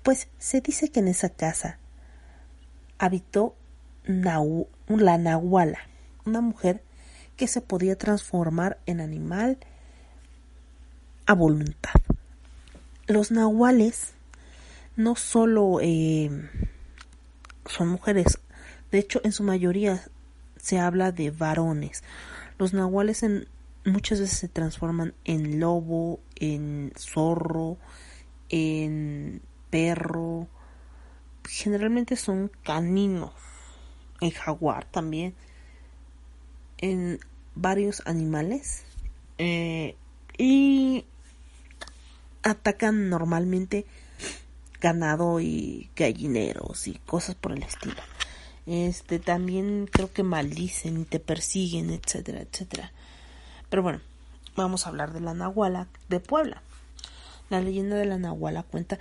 pues 0.03 0.29
se 0.38 0.61
dice 0.61 0.90
que 0.90 1.00
en 1.00 1.09
esa 1.09 1.31
casa 1.31 1.79
habitó 2.98 3.55
la 4.04 5.18
Nahuala, 5.18 5.78
una 6.24 6.40
mujer 6.40 6.82
que 7.36 7.46
se 7.46 7.60
podía 7.60 7.96
transformar 7.96 8.78
en 8.86 9.00
animal 9.00 9.58
a 11.26 11.34
voluntad. 11.34 11.94
Los 13.06 13.30
nahuales 13.30 14.14
no 14.96 15.16
solo 15.16 15.78
eh, 15.80 16.30
son 17.66 17.88
mujeres, 17.88 18.38
de 18.90 18.98
hecho 18.98 19.20
en 19.24 19.32
su 19.32 19.42
mayoría 19.42 20.04
se 20.56 20.78
habla 20.78 21.12
de 21.12 21.30
varones. 21.30 22.02
Los 22.58 22.74
nahuales 22.74 23.24
muchas 23.84 24.20
veces 24.20 24.38
se 24.38 24.48
transforman 24.48 25.14
en 25.24 25.60
lobo, 25.60 26.20
en 26.36 26.92
zorro, 26.98 27.78
en 28.48 29.40
perro. 29.70 30.46
Generalmente 31.48 32.16
son 32.16 32.50
caninos, 32.62 33.32
en 34.20 34.30
jaguar 34.30 34.85
también, 34.85 35.35
en 36.78 37.20
varios 37.54 38.02
animales. 38.06 38.85
Eh, 39.38 39.96
y 40.37 41.04
atacan 42.42 43.11
normalmente 43.11 43.87
ganado 44.80 45.40
y 45.40 45.90
gallineros 45.94 46.88
y 46.88 46.94
cosas 46.94 47.35
por 47.35 47.52
el 47.52 47.62
estilo. 47.62 48.00
Este 48.66 49.18
también 49.18 49.88
creo 49.90 50.12
que 50.12 50.22
maldicen 50.22 51.00
y 51.00 51.04
te 51.04 51.20
persiguen, 51.20 51.90
etcétera, 51.90 52.40
etcétera. 52.40 52.92
Pero 53.68 53.83
bueno, 53.83 54.00
vamos 54.56 54.87
a 54.87 54.90
hablar 54.90 55.12
de 55.12 55.20
la 55.20 55.35
Nahuala 55.35 55.88
de 56.09 56.20
Puebla. 56.20 56.62
La 57.50 57.61
leyenda 57.61 57.96
de 57.96 58.06
la 58.06 58.18
Nahuala 58.18 58.62
cuenta 58.62 58.98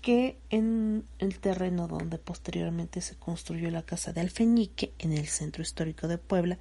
que 0.00 0.38
en 0.50 1.04
el 1.18 1.38
terreno 1.38 1.86
donde 1.86 2.18
posteriormente 2.18 3.00
se 3.00 3.16
construyó 3.16 3.70
la 3.70 3.82
casa 3.82 4.12
de 4.12 4.20
Alfeñique, 4.20 4.92
en 4.98 5.12
el 5.12 5.26
centro 5.28 5.62
histórico 5.62 6.08
de 6.08 6.18
Puebla, 6.18 6.58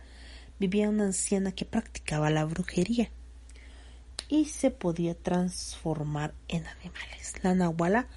vivía 0.59 0.89
una 0.89 1.05
anciana 1.05 1.51
que 1.53 1.65
practicaba 1.65 2.29
la 2.29 2.45
brujería 2.45 3.09
y 4.27 4.45
se 4.45 4.71
podía 4.71 5.15
transformar 5.15 6.33
en 6.47 6.67
animales. 6.67 7.33
La 7.41 7.55
Nahuala 7.55 8.07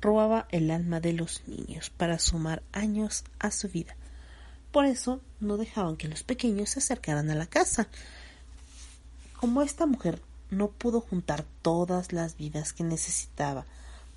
robaba 0.00 0.46
el 0.50 0.70
alma 0.70 1.00
de 1.00 1.12
los 1.12 1.46
niños 1.46 1.90
para 1.90 2.18
sumar 2.18 2.62
años 2.72 3.24
a 3.38 3.50
su 3.50 3.68
vida. 3.68 3.96
Por 4.72 4.86
eso 4.86 5.20
no 5.40 5.56
dejaban 5.56 5.96
que 5.96 6.08
los 6.08 6.22
pequeños 6.22 6.70
se 6.70 6.78
acercaran 6.78 7.28
a 7.30 7.34
la 7.34 7.46
casa. 7.46 7.88
Como 9.38 9.62
esta 9.62 9.86
mujer 9.86 10.22
no 10.50 10.68
pudo 10.68 11.00
juntar 11.00 11.44
todas 11.62 12.12
las 12.12 12.36
vidas 12.36 12.72
que 12.72 12.84
necesitaba 12.84 13.66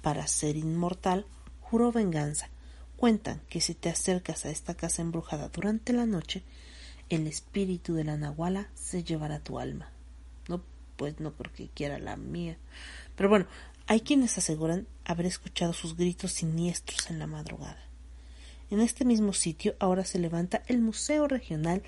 para 0.03 0.27
ser 0.27 0.57
inmortal, 0.57 1.25
juró 1.61 1.91
venganza. 1.91 2.49
Cuentan 2.97 3.41
que 3.49 3.61
si 3.61 3.73
te 3.73 3.89
acercas 3.89 4.45
a 4.45 4.51
esta 4.51 4.75
casa 4.75 5.01
embrujada 5.01 5.49
durante 5.49 5.93
la 5.93 6.05
noche, 6.05 6.43
el 7.09 7.25
espíritu 7.25 7.95
de 7.95 8.03
la 8.03 8.17
Nahuala 8.17 8.69
se 8.75 9.03
llevará 9.03 9.39
tu 9.39 9.59
alma. 9.59 9.89
No 10.47 10.61
pues 10.97 11.19
no 11.19 11.33
creo 11.33 11.51
que 11.53 11.69
quiera 11.69 11.97
la 11.97 12.17
mía. 12.17 12.57
Pero 13.15 13.29
bueno, 13.29 13.47
hay 13.87 14.01
quienes 14.01 14.37
aseguran 14.37 14.87
haber 15.05 15.25
escuchado 15.25 15.73
sus 15.73 15.97
gritos 15.97 16.33
siniestros 16.33 17.09
en 17.09 17.17
la 17.17 17.27
madrugada. 17.27 17.81
En 18.69 18.79
este 18.81 19.05
mismo 19.05 19.33
sitio 19.33 19.75
ahora 19.79 20.05
se 20.05 20.19
levanta 20.19 20.63
el 20.67 20.81
Museo 20.81 21.27
Regional 21.27 21.81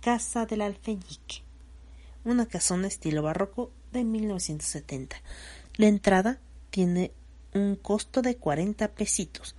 Casa 0.00 0.44
del 0.46 0.62
Alfeñique, 0.62 1.42
una 2.24 2.46
casona 2.46 2.88
estilo 2.88 3.22
barroco 3.22 3.70
de 3.92 4.04
1970. 4.04 5.16
La 5.76 5.86
entrada 5.86 6.38
tiene 6.70 7.12
un 7.54 7.76
costo 7.76 8.22
de 8.22 8.36
40 8.36 8.88
pesitos, 8.88 9.54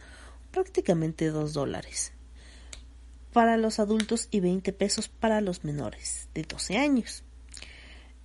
prácticamente 0.51 1.29
2 1.29 1.53
dólares, 1.53 2.13
para 3.33 3.57
los 3.57 3.79
adultos 3.79 4.27
y 4.31 4.39
20 4.39 4.73
pesos 4.73 5.07
para 5.07 5.41
los 5.41 5.63
menores 5.63 6.29
de 6.33 6.43
12 6.43 6.77
años 6.77 7.23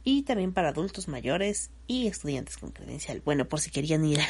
y 0.05 0.23
también 0.23 0.53
para 0.53 0.69
adultos 0.69 1.09
mayores 1.09 1.71
y 1.87 2.07
estudiantes 2.07 2.59
con 2.59 2.71
credencial. 2.71 3.23
Bueno, 3.25 3.47
por 3.47 3.61
si 3.61 3.71
querían 3.71 4.05
ir. 4.05 4.21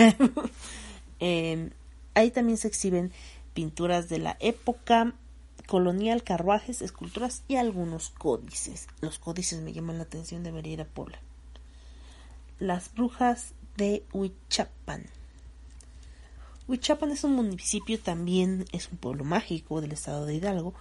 eh, 1.21 1.71
ahí 2.15 2.31
también 2.31 2.57
se 2.57 2.69
exhiben 2.69 3.13
pinturas 3.55 4.09
de 4.09 4.19
la 4.19 4.37
época 4.41 5.15
colonial, 5.67 6.23
carruajes, 6.23 6.81
esculturas 6.81 7.43
y 7.49 7.57
algunos 7.57 8.11
códices. 8.11 8.87
Los 9.01 9.19
códices 9.19 9.61
me 9.61 9.73
llaman 9.73 9.99
la 9.99 10.05
atención, 10.05 10.45
debería 10.45 10.75
ir 10.75 10.81
a 10.83 10.87
Puebla. 10.87 11.19
Las 12.59 12.95
brujas 12.95 13.55
de 13.77 14.05
Huichapan. 14.13 15.05
Huichapan 16.67 17.11
es 17.11 17.25
un 17.25 17.35
municipio 17.35 18.01
también, 18.01 18.65
es 18.73 18.89
un 18.91 18.97
pueblo 18.97 19.25
mágico 19.25 19.83
del 19.83 19.93
estado 19.93 20.25
de 20.25 20.35
Hidalgo. 20.35 20.75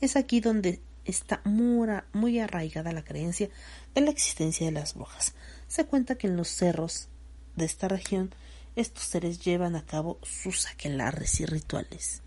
Es 0.00 0.16
aquí 0.16 0.40
donde 0.40 0.80
está 1.04 1.42
muy, 1.44 2.40
arraigada 2.40 2.92
la 2.92 3.04
creencia 3.04 3.50
de 3.94 4.00
la 4.00 4.10
existencia 4.10 4.64
de 4.64 4.72
las 4.72 4.94
brujas. 4.94 5.34
Se 5.68 5.84
cuenta 5.84 6.16
que 6.16 6.26
en 6.26 6.36
los 6.36 6.48
cerros 6.48 7.08
de 7.54 7.66
esta 7.66 7.86
región, 7.88 8.34
estos 8.76 9.04
seres 9.04 9.44
llevan 9.44 9.76
a 9.76 9.84
cabo 9.84 10.18
sus 10.22 10.66
aquelarres 10.66 11.40
y 11.40 11.46
rituales. 11.46 12.22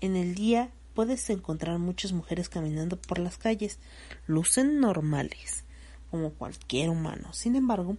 En 0.00 0.14
el 0.14 0.34
día 0.36 0.70
puedes 0.94 1.28
encontrar 1.30 1.78
muchas 1.78 2.12
mujeres 2.12 2.48
caminando 2.48 2.96
por 2.96 3.18
las 3.18 3.38
calles, 3.38 3.78
lucen 4.26 4.80
normales, 4.80 5.64
como 6.12 6.30
cualquier 6.30 6.90
humano. 6.90 7.32
Sin 7.32 7.56
embargo, 7.56 7.96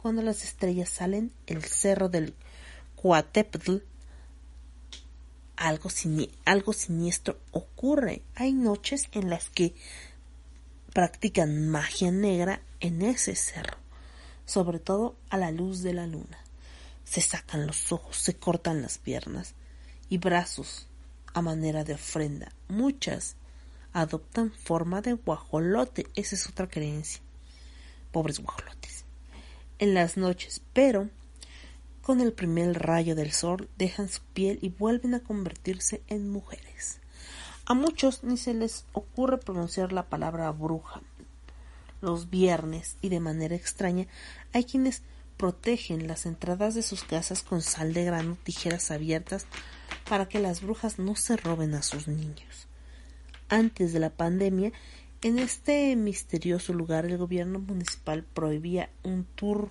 cuando 0.00 0.22
las 0.22 0.44
estrellas 0.44 0.90
salen, 0.90 1.32
el 1.46 1.64
cerro 1.64 2.08
del 2.08 2.34
Algo, 5.56 5.90
algo 6.46 6.72
siniestro 6.72 7.38
ocurre. 7.50 8.22
Hay 8.34 8.54
noches 8.54 9.08
en 9.12 9.28
las 9.28 9.50
que 9.50 9.74
practican 10.94 11.68
magia 11.68 12.10
negra 12.10 12.62
en 12.80 13.02
ese 13.02 13.34
cerro, 13.34 13.76
sobre 14.46 14.78
todo 14.78 15.16
a 15.28 15.36
la 15.36 15.50
luz 15.50 15.82
de 15.82 15.92
la 15.92 16.06
luna. 16.06 16.38
Se 17.04 17.20
sacan 17.20 17.66
los 17.66 17.92
ojos, 17.92 18.16
se 18.16 18.34
cortan 18.34 18.80
las 18.80 18.96
piernas 18.96 19.54
y 20.08 20.16
brazos 20.16 20.86
a 21.34 21.42
manera 21.42 21.84
de 21.84 21.94
ofrenda. 21.94 22.52
Muchas 22.68 23.36
adoptan 23.92 24.50
forma 24.50 25.02
de 25.02 25.12
guajolote, 25.12 26.06
esa 26.14 26.36
es 26.36 26.48
otra 26.48 26.68
creencia. 26.68 27.20
Pobres 28.12 28.40
guajolotes. 28.40 29.04
En 29.78 29.92
las 29.92 30.16
noches, 30.16 30.62
pero 30.72 31.10
con 32.04 32.20
el 32.20 32.34
primer 32.34 32.78
rayo 32.80 33.14
del 33.14 33.32
sol 33.32 33.70
dejan 33.78 34.10
su 34.10 34.20
piel 34.34 34.58
y 34.60 34.68
vuelven 34.68 35.14
a 35.14 35.20
convertirse 35.20 36.02
en 36.06 36.28
mujeres. 36.28 37.00
A 37.64 37.72
muchos 37.72 38.22
ni 38.22 38.36
se 38.36 38.52
les 38.52 38.84
ocurre 38.92 39.38
pronunciar 39.38 39.90
la 39.90 40.10
palabra 40.10 40.50
bruja. 40.52 41.00
Los 42.02 42.28
viernes 42.28 42.98
y 43.00 43.08
de 43.08 43.20
manera 43.20 43.54
extraña 43.54 44.06
hay 44.52 44.64
quienes 44.64 45.02
protegen 45.38 46.06
las 46.06 46.26
entradas 46.26 46.74
de 46.74 46.82
sus 46.82 47.04
casas 47.04 47.40
con 47.40 47.62
sal 47.62 47.94
de 47.94 48.04
grano, 48.04 48.36
tijeras 48.44 48.90
abiertas 48.90 49.46
para 50.06 50.28
que 50.28 50.40
las 50.40 50.60
brujas 50.60 50.98
no 50.98 51.16
se 51.16 51.38
roben 51.38 51.74
a 51.74 51.82
sus 51.82 52.06
niños. 52.06 52.68
Antes 53.48 53.94
de 53.94 54.00
la 54.00 54.10
pandemia, 54.10 54.72
en 55.22 55.38
este 55.38 55.96
misterioso 55.96 56.74
lugar 56.74 57.06
el 57.06 57.16
gobierno 57.16 57.60
municipal 57.60 58.24
prohibía 58.24 58.90
un 59.02 59.24
tour, 59.24 59.70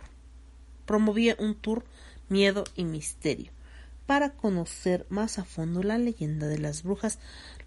promovía 0.87 1.35
un 1.37 1.53
tour 1.53 1.85
miedo 2.33 2.63
y 2.75 2.83
misterio 2.83 3.51
para 4.07 4.31
conocer 4.31 5.05
más 5.09 5.37
a 5.37 5.45
fondo 5.45 5.83
la 5.83 5.97
leyenda 5.97 6.47
de 6.47 6.57
las 6.57 6.81
brujas, 6.81 7.19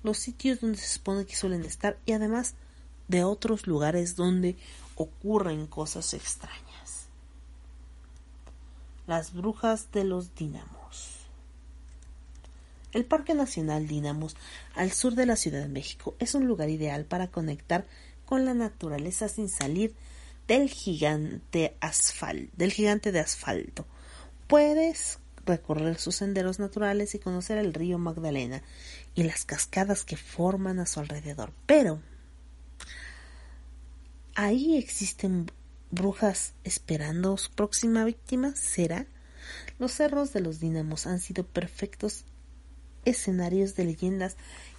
los 0.03 0.19
sitios 0.19 0.61
donde 0.61 0.79
se 0.79 0.95
supone 0.95 1.25
que 1.25 1.37
suelen 1.37 1.65
estar 1.65 1.99
y 2.05 2.13
además 2.13 2.55
de 3.09 3.23
otros 3.23 3.69
lugares 3.69 4.17
donde 4.17 4.57
ocurren 4.97 5.69
cosas 5.69 6.13
extrañas. 6.15 7.07
Las 9.07 9.33
brujas 9.33 9.93
de 9.93 10.03
los 10.05 10.35
dínamos. 10.35 11.13
El 12.93 13.05
Parque 13.05 13.35
Nacional 13.35 13.87
Dínamos, 13.87 14.37
al 14.75 14.91
sur 14.91 15.15
de 15.15 15.27
la 15.27 15.37
Ciudad 15.37 15.61
de 15.61 15.69
México, 15.69 16.17
es 16.19 16.35
un 16.35 16.47
lugar 16.47 16.71
ideal 16.71 17.05
para 17.05 17.29
conectar 17.29 17.87
con 18.25 18.45
la 18.45 18.55
naturaleza 18.55 19.29
sin 19.29 19.49
salir 19.49 19.95
del 20.49 20.71
gigante 20.71 21.77
asfal, 21.81 22.51
del 22.57 22.73
gigante 22.73 23.13
de 23.13 23.21
asfalto. 23.21 23.87
Puedes 24.47 25.19
recorrer 25.45 25.99
sus 25.99 26.17
senderos 26.17 26.59
naturales 26.59 27.15
y 27.15 27.19
conocer 27.19 27.59
el 27.59 27.73
río 27.73 27.99
Magdalena 27.99 28.63
y 29.15 29.23
las 29.23 29.45
cascadas 29.45 30.05
que 30.05 30.17
forman 30.17 30.79
a 30.81 30.87
su 30.87 31.01
alrededor. 31.01 31.53
Pero 31.67 32.01
ahí 34.35 34.77
existen 34.77 35.51
brujas 35.91 36.53
esperando 36.65 37.37
su 37.37 37.51
próxima 37.53 38.05
víctima. 38.05 38.55
¿Será? 38.55 39.07
Los 39.79 39.93
cerros 39.93 40.33
de 40.33 40.41
los 40.41 40.61
dínamos 40.61 41.07
han 41.07 41.21
sido 41.21 41.47
perfectos 41.47 42.25
escenarios 43.05 43.77
de 43.77 43.85
leyendas 43.85 44.37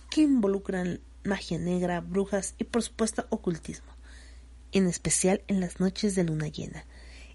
que 0.09 0.21
involucran 0.21 0.99
magia 1.23 1.59
negra, 1.59 2.01
brujas 2.01 2.55
y 2.57 2.65
por 2.65 2.83
supuesto 2.83 3.25
ocultismo, 3.29 3.91
en 4.71 4.87
especial 4.87 5.41
en 5.47 5.59
las 5.59 5.79
noches 5.79 6.15
de 6.15 6.23
luna 6.23 6.47
llena. 6.47 6.85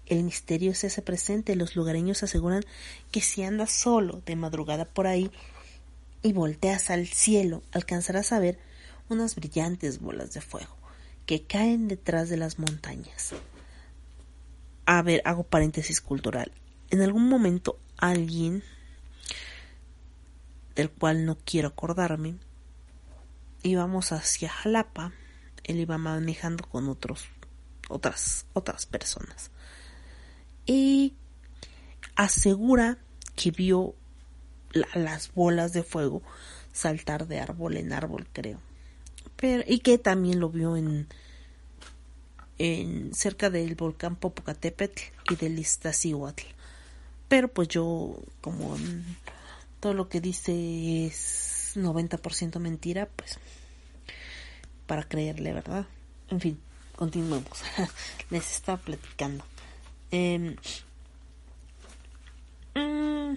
El 0.05 0.23
misterio 0.23 0.75
se 0.75 0.87
hace 0.87 1.01
presente, 1.01 1.55
los 1.55 1.75
lugareños 1.75 2.23
aseguran 2.23 2.63
que 3.11 3.21
si 3.21 3.43
andas 3.43 3.71
solo 3.71 4.21
de 4.25 4.35
madrugada 4.35 4.85
por 4.85 5.07
ahí 5.07 5.31
y 6.21 6.33
volteas 6.33 6.89
al 6.89 7.07
cielo, 7.07 7.63
alcanzarás 7.71 8.31
a 8.33 8.39
ver 8.39 8.59
unas 9.09 9.35
brillantes 9.35 9.99
bolas 9.99 10.33
de 10.33 10.41
fuego 10.41 10.75
que 11.25 11.43
caen 11.43 11.87
detrás 11.87 12.29
de 12.29 12.37
las 12.37 12.59
montañas. 12.59 13.33
A 14.85 15.01
ver, 15.01 15.21
hago 15.23 15.43
paréntesis 15.43 16.01
cultural. 16.01 16.51
En 16.89 17.01
algún 17.01 17.29
momento 17.29 17.79
alguien 17.97 18.61
del 20.75 20.89
cual 20.89 21.25
no 21.25 21.37
quiero 21.45 21.69
acordarme, 21.69 22.35
íbamos 23.61 24.11
hacia 24.11 24.49
Jalapa, 24.49 25.13
él 25.63 25.79
iba 25.79 25.97
manejando 25.97 26.67
con 26.67 26.89
otros 26.89 27.27
otras 27.89 28.45
otras 28.53 28.85
personas 28.85 29.51
y 30.65 31.13
asegura 32.15 32.97
que 33.35 33.51
vio 33.51 33.95
las 34.93 35.33
bolas 35.33 35.73
de 35.73 35.83
fuego 35.83 36.21
saltar 36.71 37.27
de 37.27 37.39
árbol 37.39 37.77
en 37.77 37.93
árbol, 37.93 38.27
creo. 38.33 38.59
Pero, 39.35 39.63
y 39.67 39.79
que 39.79 39.97
también 39.97 40.39
lo 40.39 40.49
vio 40.49 40.75
en, 40.75 41.07
en 42.57 43.13
cerca 43.13 43.49
del 43.49 43.75
volcán 43.75 44.15
Popocatépetl 44.15 45.01
y 45.31 45.35
del 45.35 45.59
Iztaccíhuatl. 45.59 46.43
Pero 47.27 47.47
pues 47.47 47.67
yo, 47.67 48.15
como 48.41 48.77
todo 49.79 49.93
lo 49.93 50.09
que 50.09 50.21
dice 50.21 51.05
es 51.05 51.73
90% 51.75 52.59
mentira, 52.59 53.07
pues 53.15 53.39
para 54.85 55.03
creerle, 55.03 55.53
¿verdad? 55.53 55.87
En 56.29 56.39
fin, 56.39 56.59
continuemos. 56.95 57.63
Les 58.29 58.51
estaba 58.51 58.77
platicando. 58.77 59.43
Em, 60.13 60.55
mm, 62.75 63.35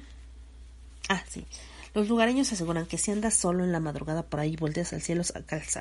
ah, 1.08 1.24
sí. 1.26 1.46
Los 1.94 2.06
lugareños 2.06 2.52
aseguran 2.52 2.84
que 2.84 2.98
si 2.98 3.10
andas 3.10 3.32
solo 3.32 3.64
en 3.64 3.72
la 3.72 3.80
madrugada 3.80 4.24
por 4.24 4.40
ahí 4.40 4.52
y 4.52 4.56
volteas 4.56 4.92
al 4.92 5.00
cielo, 5.00 5.22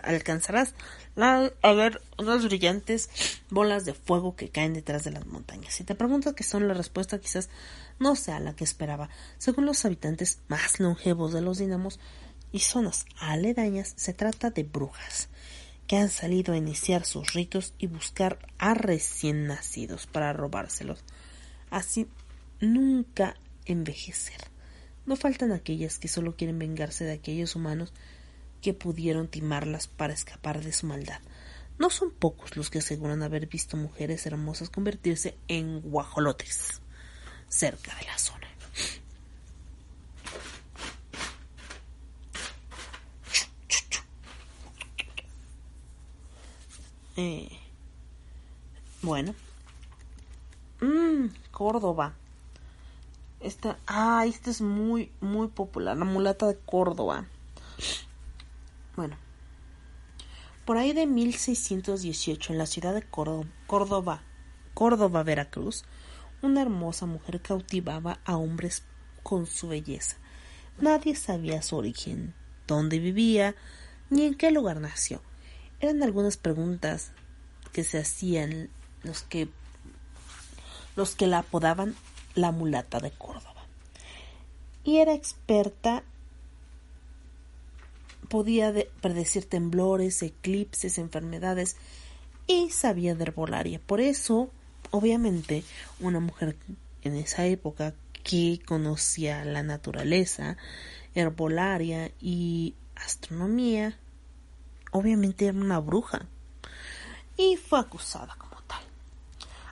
alcanzarás 0.04 0.74
a 1.18 1.74
ver 1.74 2.02
unas 2.18 2.46
brillantes 2.46 3.10
bolas 3.50 3.84
de 3.84 3.94
fuego 3.94 4.38
que 4.38 4.48
caen 4.48 4.74
detrás 4.74 5.04
de 5.04 5.12
las 5.12 5.26
montañas. 5.26 5.74
Si 5.74 5.84
te 5.84 5.96
preguntas 5.96 6.34
qué 6.34 6.44
son, 6.44 6.70
la 6.70 6.74
respuesta 6.74 7.20
quizás 7.20 7.50
no 8.00 8.16
sea 8.16 8.40
la 8.40 8.56
que 8.56 8.64
esperaba. 8.64 9.10
Según 9.38 9.66
los 9.66 9.84
habitantes 9.84 10.40
más 10.48 10.80
longevos 10.80 11.34
de 11.34 11.42
los 11.42 11.58
dinamos 11.58 12.00
y 12.54 12.60
zonas 12.60 13.06
aledañas, 13.20 13.92
se 13.98 14.14
trata 14.14 14.50
de 14.50 14.64
brujas 14.64 15.28
que 15.88 15.98
han 15.98 16.10
salido 16.10 16.54
a 16.54 16.58
iniciar 16.58 17.06
sus 17.06 17.34
ritos 17.34 17.74
y 17.78 17.88
buscar 17.88 18.40
a 18.58 18.74
recién 18.74 19.48
nacidos 19.48 20.08
para 20.08 20.34
robárselos. 20.34 21.04
Así 21.70 22.08
nunca 22.60 23.36
envejecer. 23.66 24.42
No 25.06 25.16
faltan 25.16 25.52
aquellas 25.52 26.00
que 26.00 26.08
solo 26.08 26.36
quieren 26.36 26.58
vengarse 26.58 27.04
de 27.04 27.14
aquellos 27.14 27.56
humanos 27.56 27.94
que 28.62 28.74
pudieron 28.74 29.28
timarlas 29.28 29.88
para 29.88 30.14
escapar 30.14 30.64
de 30.64 30.74
su 30.74 30.88
maldad. 30.88 31.20
No 31.78 31.90
son 31.90 32.12
pocos 32.12 32.56
los 32.58 32.70
que 32.70 32.80
aseguran 32.80 33.22
haber 33.22 33.48
visto 33.48 33.78
mujeres 33.78 34.26
hermosas 34.26 34.70
convertirse 34.70 35.38
en 35.48 35.82
guajolotes 35.82 36.82
cerca 37.48 37.96
de 37.96 38.06
la 38.06 38.18
zona. 38.18 38.45
Eh, 47.18 47.50
bueno. 49.02 49.34
Mmm, 50.82 51.28
Córdoba. 51.52 52.14
Esta, 53.40 53.78
ah, 53.88 54.26
esta 54.28 54.50
es 54.50 54.62
muy, 54.62 55.12
muy 55.22 55.48
popular. 55.48 55.96
La 55.96 56.06
mulata 56.06 56.48
de 56.48 56.58
Córdoba. 56.58 57.26
Bueno. 58.96 59.16
Por 60.66 60.78
ahí 60.78 60.94
de 60.94 61.06
1618, 61.06 62.52
en 62.52 62.58
la 62.58 62.66
ciudad 62.66 62.94
de 62.94 63.04
Córdoba, 63.04 63.48
Córdoba, 63.68 64.22
Córdoba, 64.74 65.24
Veracruz, 65.24 65.86
una 66.42 66.64
hermosa 66.64 67.06
mujer 67.06 67.42
cautivaba 67.42 68.20
a 68.26 68.36
hombres 68.36 68.84
con 69.24 69.46
su 69.46 69.68
belleza. 69.68 70.18
Nadie 70.80 71.16
sabía 71.16 71.62
su 71.62 71.78
origen, 71.78 72.34
dónde 72.68 73.00
vivía, 73.00 73.56
ni 74.10 74.26
en 74.26 74.34
qué 74.34 74.52
lugar 74.52 74.82
nació 74.82 75.22
eran 75.86 76.04
algunas 76.04 76.38
preguntas 76.38 77.12
que 77.72 77.84
se 77.84 78.00
hacían 78.00 78.70
los 79.04 79.24
que 79.24 79.50
los 80.96 81.16
que 81.16 81.28
la 81.28 81.40
apodaban 81.40 81.96
la 82.36 82.52
mulata 82.52 83.00
de 83.00 83.12
Córdoba. 83.12 83.66
Y 84.84 84.98
era 84.98 85.14
experta, 85.14 86.04
podía 88.30 88.74
predecir 89.02 89.46
temblores, 89.46 90.22
eclipses, 90.22 90.98
enfermedades 90.98 91.76
y 92.48 92.70
sabía 92.70 93.16
de 93.16 93.24
herbolaria. 93.24 93.80
Por 93.80 94.00
eso, 94.00 94.50
obviamente, 94.92 95.64
una 96.00 96.20
mujer 96.20 96.56
en 97.02 97.16
esa 97.16 97.46
época 97.46 97.94
que 98.24 98.60
conocía 98.66 99.44
la 99.46 99.64
naturaleza, 99.64 100.58
herbolaria 101.14 102.12
y 102.20 102.74
astronomía, 102.96 103.98
obviamente 104.96 105.48
era 105.48 105.58
una 105.58 105.80
bruja 105.80 106.26
y 107.36 107.58
fue 107.58 107.80
acusada 107.80 108.34
como 108.38 108.62
tal. 108.66 108.82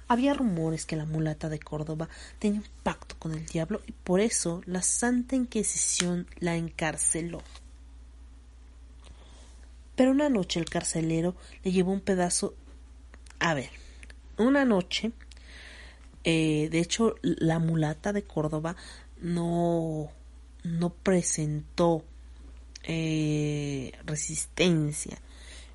Había 0.10 0.34
rumores 0.34 0.86
que 0.86 0.98
la 0.98 1.06
mulata 1.06 1.48
de 1.48 1.60
Córdoba 1.60 2.10
tenía 2.40 2.60
un 2.60 2.68
pacto 2.84 3.16
con 3.18 3.34
el 3.34 3.46
diablo 3.46 3.82
y 3.88 3.94
por 3.94 4.20
eso 4.20 4.62
la 4.66 4.82
Santa 4.82 5.38
Inquisición 5.38 6.28
la 6.40 6.58
encarceló. 6.58 7.42
Pero 9.96 10.12
una 10.12 10.28
noche 10.28 10.60
el 10.60 10.70
carcelero 10.70 11.36
le 11.64 11.72
llevó 11.72 11.94
un 11.94 12.02
pedazo... 12.02 12.56
A 13.40 13.54
ver, 13.54 13.70
una 14.38 14.66
noche, 14.66 15.14
eh, 16.26 16.68
de 16.70 16.80
hecho, 16.80 17.16
la 17.22 17.60
mulata 17.60 18.12
de 18.12 18.24
Córdoba 18.24 18.76
no, 19.22 20.10
no 20.64 20.90
presentó 20.90 22.04
eh, 22.84 23.92
resistencia, 24.06 25.18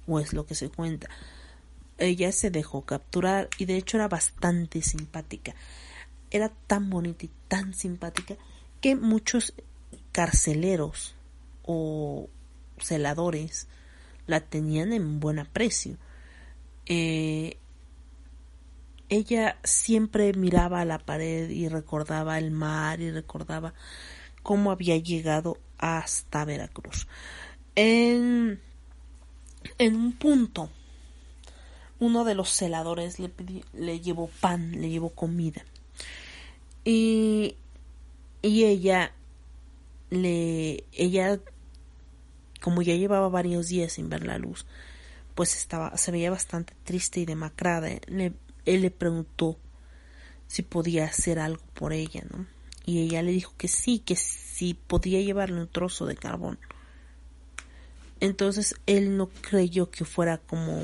o 0.06 0.20
es 0.20 0.32
lo 0.32 0.46
que 0.46 0.54
se 0.54 0.68
cuenta. 0.68 1.08
Ella 1.98 2.32
se 2.32 2.50
dejó 2.50 2.82
capturar 2.82 3.48
y 3.58 3.64
de 3.64 3.76
hecho 3.76 3.96
era 3.96 4.08
bastante 4.08 4.82
simpática. 4.82 5.54
Era 6.30 6.50
tan 6.66 6.90
bonita 6.90 7.24
y 7.24 7.30
tan 7.48 7.74
simpática 7.74 8.36
que 8.80 8.94
muchos 8.94 9.54
carceleros 10.12 11.14
o 11.64 12.28
celadores 12.78 13.66
la 14.26 14.40
tenían 14.40 14.92
en 14.92 15.20
buen 15.20 15.38
aprecio. 15.38 15.96
Eh, 16.86 17.56
ella 19.08 19.58
siempre 19.64 20.32
miraba 20.34 20.80
a 20.82 20.84
la 20.84 20.98
pared 20.98 21.48
y 21.48 21.68
recordaba 21.68 22.38
el 22.38 22.50
mar 22.50 23.00
y 23.00 23.10
recordaba 23.10 23.72
cómo 24.42 24.70
había 24.70 24.96
llegado 24.98 25.58
hasta 25.78 26.44
Veracruz. 26.44 27.06
En, 27.74 28.60
en 29.78 29.96
un 29.96 30.12
punto, 30.12 30.70
uno 32.00 32.24
de 32.24 32.34
los 32.34 32.50
celadores 32.50 33.18
le, 33.18 33.30
le 33.72 34.00
llevó 34.00 34.28
pan, 34.40 34.72
le 34.80 34.90
llevó 34.90 35.10
comida. 35.10 35.64
Y, 36.84 37.56
y 38.42 38.64
ella 38.64 39.12
le, 40.10 40.84
ella 40.92 41.38
como 42.60 42.82
ya 42.82 42.94
llevaba 42.94 43.28
varios 43.28 43.68
días 43.68 43.92
sin 43.92 44.08
ver 44.08 44.24
la 44.24 44.38
luz, 44.38 44.66
pues 45.34 45.56
estaba, 45.56 45.96
se 45.96 46.10
veía 46.10 46.30
bastante 46.30 46.74
triste 46.84 47.20
y 47.20 47.26
demacrada. 47.26 47.88
Le, 48.06 48.32
él 48.64 48.82
le 48.82 48.90
preguntó 48.90 49.56
si 50.48 50.62
podía 50.62 51.04
hacer 51.04 51.38
algo 51.38 51.62
por 51.74 51.92
ella, 51.92 52.24
¿no? 52.30 52.46
Y 52.88 53.00
ella 53.00 53.22
le 53.22 53.32
dijo 53.32 53.52
que 53.58 53.68
sí, 53.68 53.98
que 53.98 54.16
sí 54.16 54.72
podía 54.72 55.20
llevarle 55.20 55.60
un 55.60 55.68
trozo 55.68 56.06
de 56.06 56.16
carbón. 56.16 56.58
Entonces 58.20 58.74
él 58.86 59.16
no 59.16 59.28
creyó 59.28 59.90
que 59.90 60.04
fuera 60.04 60.38
como 60.38 60.82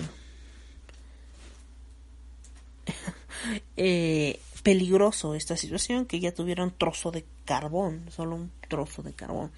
eh, 3.77 4.39
peligroso 4.63 5.35
esta 5.35 5.57
situación, 5.57 6.05
que 6.05 6.19
ella 6.19 6.35
tuviera 6.35 6.63
un 6.63 6.77
trozo 6.77 7.11
de 7.11 7.25
carbón, 7.47 8.05
solo 8.11 8.37
un 8.37 8.53
trozo 8.69 9.03
de 9.03 9.15
carbón 9.15 9.51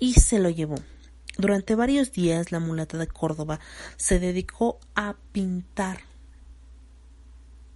y 0.00 0.14
se 0.14 0.40
lo 0.40 0.50
llevó. 0.50 0.76
Durante 1.38 1.76
varios 1.76 2.10
días 2.10 2.50
la 2.50 2.58
mulata 2.58 2.98
de 2.98 3.06
Córdoba 3.06 3.60
se 3.96 4.18
dedicó 4.18 4.80
a 4.96 5.14
pintar 5.32 6.00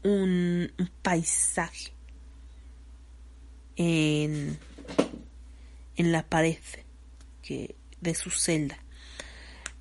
un, 0.03 0.73
paisaje 1.03 1.94
en, 3.77 4.59
en 5.97 6.13
la 6.13 6.23
pared 6.23 6.59
que, 7.43 7.75
de 8.01 8.15
su 8.15 8.31
celda. 8.31 8.79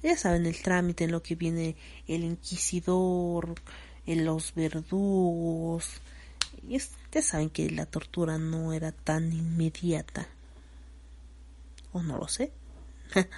Ya 0.01 0.17
saben 0.17 0.45
el 0.45 0.61
trámite 0.61 1.05
en 1.05 1.11
lo 1.11 1.23
que 1.23 1.35
viene 1.35 1.77
el 2.07 2.23
inquisidor, 2.23 3.55
en 4.05 4.25
los 4.25 4.53
verdugos. 4.53 6.01
Y 6.67 6.77
ya 7.11 7.21
saben 7.21 7.49
que 7.49 7.69
la 7.69 7.85
tortura 7.85 8.37
no 8.37 8.73
era 8.73 8.91
tan 8.91 9.31
inmediata 9.31 10.27
o 11.93 12.01
no 12.03 12.17
lo 12.17 12.27
sé. 12.27 12.51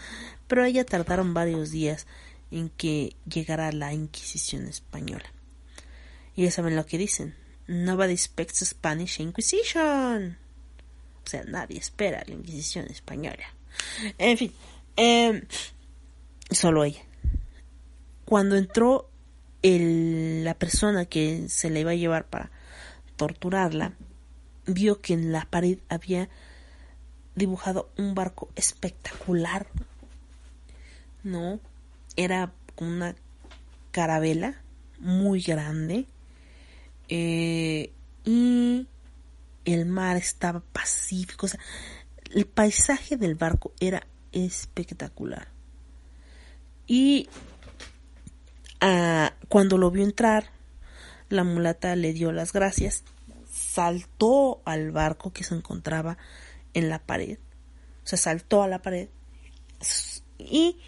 Pero 0.48 0.66
ella 0.66 0.86
tardaron 0.86 1.34
varios 1.34 1.72
días 1.72 2.08
en 2.50 2.70
que 2.70 3.16
llegara 3.26 3.72
la 3.72 3.94
Inquisición 3.94 4.66
española. 4.68 5.26
Y 6.36 6.44
ya 6.44 6.52
saben 6.52 6.76
lo 6.76 6.86
que 6.86 6.98
dicen. 6.98 7.36
Nobody 7.68 8.14
expects 8.14 8.64
Spanish 8.66 9.20
Inquisition. 9.20 10.38
O 11.26 11.30
sea, 11.30 11.44
nadie 11.44 11.80
espera 11.80 12.24
la 12.28 12.34
Inquisición 12.34 12.86
española. 12.88 13.46
En 14.18 14.38
fin, 14.38 14.54
em, 14.96 15.42
solo 16.52 16.84
ella. 16.84 17.02
Cuando 18.26 18.56
entró 18.56 19.10
el, 19.62 20.44
la 20.44 20.54
persona 20.54 21.06
que 21.06 21.50
se 21.50 21.70
la 21.70 21.80
iba 21.80 21.92
a 21.92 21.96
llevar 21.96 22.26
para 22.26 22.52
torturarla, 23.16 23.94
vio 24.68 25.02
que 25.02 25.14
en 25.14 25.32
la 25.32 25.46
pared 25.46 25.80
había 25.90 26.30
dibujado 27.36 27.90
un 27.98 28.16
barco 28.16 28.50
espectacular. 28.56 29.68
No, 31.24 31.60
era 32.16 32.54
una 32.78 33.16
carabela 33.92 34.62
muy 35.00 35.42
grande 35.42 36.06
eh, 37.10 37.92
y 38.24 38.88
el 39.66 39.86
mar 39.86 40.18
estaba 40.18 40.62
pacífico. 40.62 41.48
O 41.48 41.50
sea, 41.50 41.60
el 42.34 42.46
paisaje 42.46 43.18
del 43.18 43.36
barco 43.36 43.74
era 43.80 44.08
espectacular. 44.32 45.48
Y 46.88 47.28
ah, 48.82 49.34
cuando 49.50 49.78
lo 49.78 49.92
vio 49.92 50.04
entrar, 50.04 50.52
la 51.30 51.44
mulata 51.44 51.96
le 51.96 52.14
dio 52.14 52.32
las 52.32 52.54
gracias, 52.54 53.04
saltó 53.52 54.62
al 54.66 54.92
barco 54.92 55.34
que 55.34 55.44
se 55.44 55.56
encontraba 55.56 56.18
en 56.74 56.90
la 56.90 57.00
pared. 57.00 57.40
Se 58.04 58.18
saltó 58.18 58.62
a 58.62 58.68
la 58.68 58.82
pared 58.82 59.10
y 60.38 60.80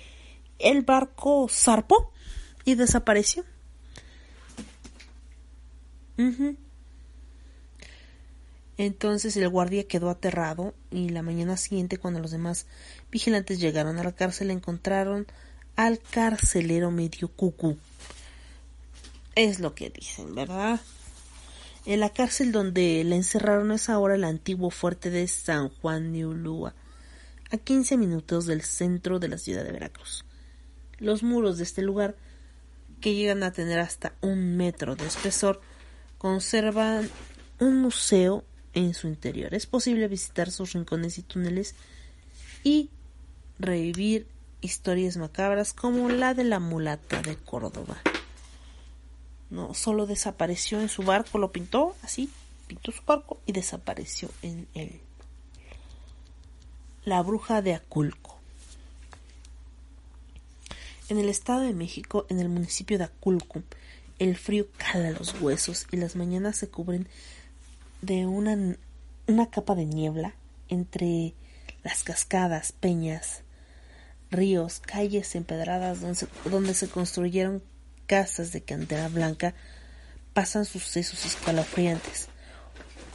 el 0.59 0.84
barco 0.84 1.47
zarpó 1.49 2.11
y 2.65 2.75
desapareció. 2.75 3.43
Entonces 8.78 9.36
el 9.38 9.49
guardia 9.49 9.88
quedó 9.88 10.09
aterrado 10.09 10.75
y 10.91 11.09
la 11.09 11.23
mañana 11.23 11.57
siguiente 11.57 11.97
cuando 11.97 12.19
los 12.19 12.32
demás 12.32 12.67
vigilantes 13.11 13.59
llegaron 13.59 13.97
a 13.97 14.03
la 14.03 14.11
cárcel 14.11 14.51
encontraron 14.51 15.25
al 15.75 15.99
carcelero 15.99 16.91
medio 16.91 17.28
cucú. 17.30 17.78
Es 19.36 19.59
lo 19.59 19.73
que 19.73 19.89
dicen, 19.89 20.36
¿verdad? 20.36 20.80
En 21.86 22.01
la 22.01 22.09
cárcel 22.09 22.51
donde 22.51 23.03
la 23.03 23.15
encerraron 23.15 23.71
es 23.71 23.89
ahora 23.89 24.15
el 24.15 24.23
antiguo 24.23 24.69
fuerte 24.69 25.09
de 25.09 25.28
San 25.28 25.69
Juan 25.69 26.11
de 26.13 26.25
Ulúa, 26.25 26.75
a 27.49 27.57
15 27.57 27.97
minutos 27.97 28.45
del 28.45 28.61
centro 28.61 29.19
de 29.19 29.30
la 29.30 29.38
ciudad 29.38 29.63
de 29.63 29.71
Veracruz. 29.71 30.25
Los 30.97 31.23
muros 31.23 31.57
de 31.57 31.63
este 31.63 31.82
lugar, 31.82 32.15
que 32.99 33.13
llegan 33.13 33.41
a 33.43 33.53
tener 33.53 33.80
hasta 33.80 34.13
un 34.21 34.57
metro 34.57 34.95
de 34.95 35.05
espesor, 35.05 35.61
conservan 36.17 37.09
un 37.59 37.78
museo 37.78 38.43
en 38.78 38.93
su 38.93 39.07
interior. 39.07 39.53
Es 39.53 39.65
posible 39.65 40.07
visitar 40.07 40.51
sus 40.51 40.73
rincones 40.73 41.17
y 41.17 41.23
túneles 41.23 41.73
y 42.63 42.89
revivir 43.57 44.28
historias 44.61 45.17
macabras 45.17 45.73
como 45.73 46.09
la 46.09 46.34
de 46.34 46.43
la 46.43 46.59
mulata 46.59 47.21
de 47.21 47.36
Córdoba. 47.38 47.97
No, 49.49 49.73
solo 49.73 50.05
desapareció 50.05 50.80
en 50.80 50.89
su 50.89 51.01
barco, 51.03 51.39
lo 51.39 51.51
pintó 51.51 51.95
así, 52.03 52.30
pintó 52.67 52.91
su 52.91 53.01
barco 53.03 53.39
y 53.45 53.53
desapareció 53.53 54.30
en 54.41 54.67
él. 54.75 54.99
La 57.03 57.21
bruja 57.23 57.61
de 57.61 57.73
Aculco. 57.73 58.38
En 61.09 61.17
el 61.17 61.30
Estado 61.30 61.61
de 61.61 61.73
México, 61.73 62.28
en 62.30 62.39
el 62.39 62.49
municipio 62.49 62.97
de 62.97 63.05
Aculco, 63.05 63.63
el 64.19 64.36
frío 64.36 64.67
cala 64.78 65.11
los 65.11 65.39
huesos 65.41 65.88
y 65.91 65.97
las 65.97 66.15
mañanas 66.15 66.57
se 66.57 66.67
cubren 66.67 67.07
de 68.02 68.26
una, 68.26 68.78
una 69.28 69.50
capa 69.50 69.76
de 69.76 69.86
niebla 69.86 70.36
entre 70.70 71.34
las 71.84 72.04
cascadas, 72.04 72.72
peñas, 72.72 73.43
ríos, 74.30 74.80
calles 74.80 75.36
empedradas 75.36 76.02
donde 76.02 76.28
donde 76.45 76.74
se 76.74 76.89
construyeron 76.89 77.64
casas 78.06 78.52
de 78.52 78.62
cantera 78.62 79.10
blanca 79.10 79.54
pasan 80.34 80.66
sucesos 80.66 81.26
escalofriantes. 81.26 82.30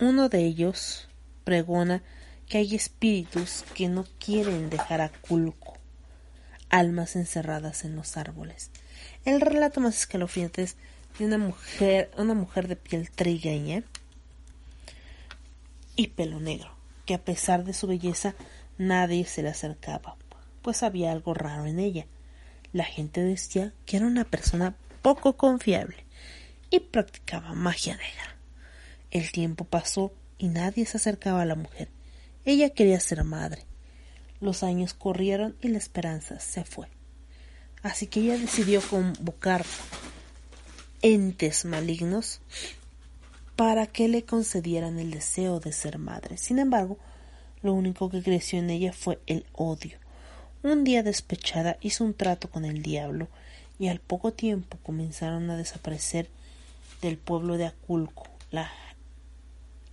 Uno 0.01 0.28
de 0.28 0.45
ellos 0.45 1.09
pregona 1.45 2.03
que 2.49 2.59
hay 2.59 2.74
espíritus 2.74 3.64
que 3.74 3.89
no 3.89 4.05
quieren 4.18 4.70
dejar 4.70 5.01
a 5.01 5.09
Culco, 5.09 5.78
almas 6.68 7.16
encerradas 7.16 7.85
en 7.85 7.97
los 7.97 8.16
árboles. 8.16 8.70
El 9.24 9.41
relato 9.41 9.80
más 9.80 9.97
escalofriante 9.97 10.62
es 10.62 10.76
de 11.18 11.26
una 11.26 11.39
mujer, 11.39 12.11
una 12.16 12.35
mujer 12.35 12.68
de 12.68 12.76
piel 12.76 13.11
trigueña, 13.11 13.85
y 15.97 16.09
pelo 16.09 16.40
negro, 16.40 16.74
que 17.07 17.14
a 17.14 17.24
pesar 17.24 17.64
de 17.64 17.72
su 17.72 17.86
belleza 17.86 18.34
nadie 18.78 19.24
se 19.24 19.43
le 19.43 19.51
acercaba, 19.51 20.16
pues 20.62 20.82
había 20.82 21.12
algo 21.12 21.34
raro 21.34 21.66
en 21.66 21.78
ella. 21.78 22.07
La 22.72 22.84
gente 22.84 23.22
decía 23.22 23.72
que 23.84 23.99
era 23.99 24.07
una 24.07 24.24
persona 24.24 24.74
poco 25.03 25.36
confiable 25.36 26.05
y 26.70 26.80
practicaba 26.80 27.55
magia 27.55 27.95
negra. 27.95 28.36
El 29.11 29.30
tiempo 29.30 29.64
pasó 29.64 30.12
y 30.38 30.49
nadie 30.49 30.86
se 30.86 30.97
acercaba 30.97 31.43
a 31.43 31.47
la 31.47 31.55
mujer. 31.55 31.88
Ella 32.45 32.70
quería 32.70 32.99
ser 32.99 33.22
madre. 33.24 33.64
Los 34.40 34.62
años 34.62 34.95
corrieron 34.95 35.55
y 35.61 35.68
la 35.68 35.78
esperanza 35.78 36.40
se 36.40 36.64
fue. 36.64 36.88
Así 37.82 38.07
que 38.07 38.20
ella 38.20 38.38
decidió 38.38 38.80
convocar 38.80 39.64
entes 41.03 41.64
malignos 41.64 42.40
para 43.57 43.86
que 43.86 44.09
le 44.09 44.24
concedieran 44.24 44.98
el 44.98 45.11
deseo 45.11 45.61
de 45.61 45.72
ser 45.72 45.98
madre. 45.98 46.36
Sin 46.36 46.59
embargo, 46.59 46.98
lo 47.62 47.74
único 47.74 48.11
que 48.11 48.22
creció 48.22 48.59
en 48.59 48.70
ella 48.70 48.92
fue 48.92 49.20
el 49.26 49.44
odio. 49.53 49.98
Un 50.62 50.84
día 50.84 51.03
despechada 51.03 51.76
hizo 51.80 52.05
un 52.05 52.14
trato 52.14 52.50
con 52.50 52.64
el 52.64 52.82
diablo 52.82 53.28
y 53.78 53.88
al 53.88 53.98
poco 53.98 54.32
tiempo 54.32 54.78
comenzaron 54.82 55.50
a 55.50 55.57
desaparecer 55.57 56.28
del 57.00 57.18
pueblo 57.18 57.57
de 57.57 57.66
Aculco. 57.66 58.28
La, 58.50 58.70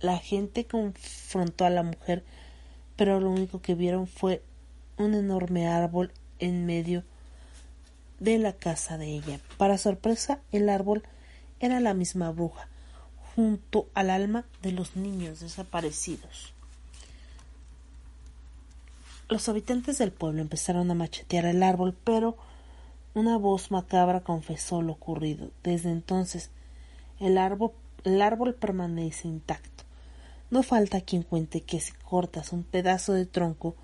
la 0.00 0.18
gente 0.18 0.64
confrontó 0.64 1.64
a 1.64 1.70
la 1.70 1.82
mujer, 1.82 2.22
pero 2.96 3.20
lo 3.20 3.30
único 3.30 3.60
que 3.60 3.74
vieron 3.74 4.06
fue 4.06 4.42
un 4.96 5.14
enorme 5.14 5.66
árbol 5.66 6.12
en 6.38 6.66
medio 6.66 7.04
de 8.20 8.38
la 8.38 8.52
casa 8.52 8.98
de 8.98 9.06
ella. 9.06 9.40
Para 9.56 9.78
sorpresa, 9.78 10.40
el 10.52 10.68
árbol 10.68 11.02
era 11.58 11.80
la 11.80 11.94
misma 11.94 12.30
bruja, 12.30 12.68
junto 13.40 13.88
al 13.94 14.10
alma 14.10 14.44
de 14.60 14.70
los 14.70 14.96
niños 14.96 15.40
desaparecidos. 15.40 16.52
Los 19.30 19.48
habitantes 19.48 19.96
del 19.96 20.12
pueblo 20.12 20.42
empezaron 20.42 20.90
a 20.90 20.94
machetear 20.94 21.46
el 21.46 21.62
árbol, 21.62 21.96
pero 22.04 22.36
una 23.14 23.38
voz 23.38 23.70
macabra 23.70 24.20
confesó 24.20 24.82
lo 24.82 24.92
ocurrido. 24.92 25.48
Desde 25.62 25.90
entonces, 25.90 26.50
el 27.18 27.38
árbol, 27.38 27.72
el 28.04 28.20
árbol 28.20 28.52
permanece 28.52 29.26
intacto. 29.26 29.84
No 30.50 30.62
falta 30.62 31.00
quien 31.00 31.22
cuente 31.22 31.62
que 31.62 31.80
si 31.80 31.92
cortas 31.92 32.52
un 32.52 32.62
pedazo 32.62 33.14
de 33.14 33.24
tronco, 33.24 33.74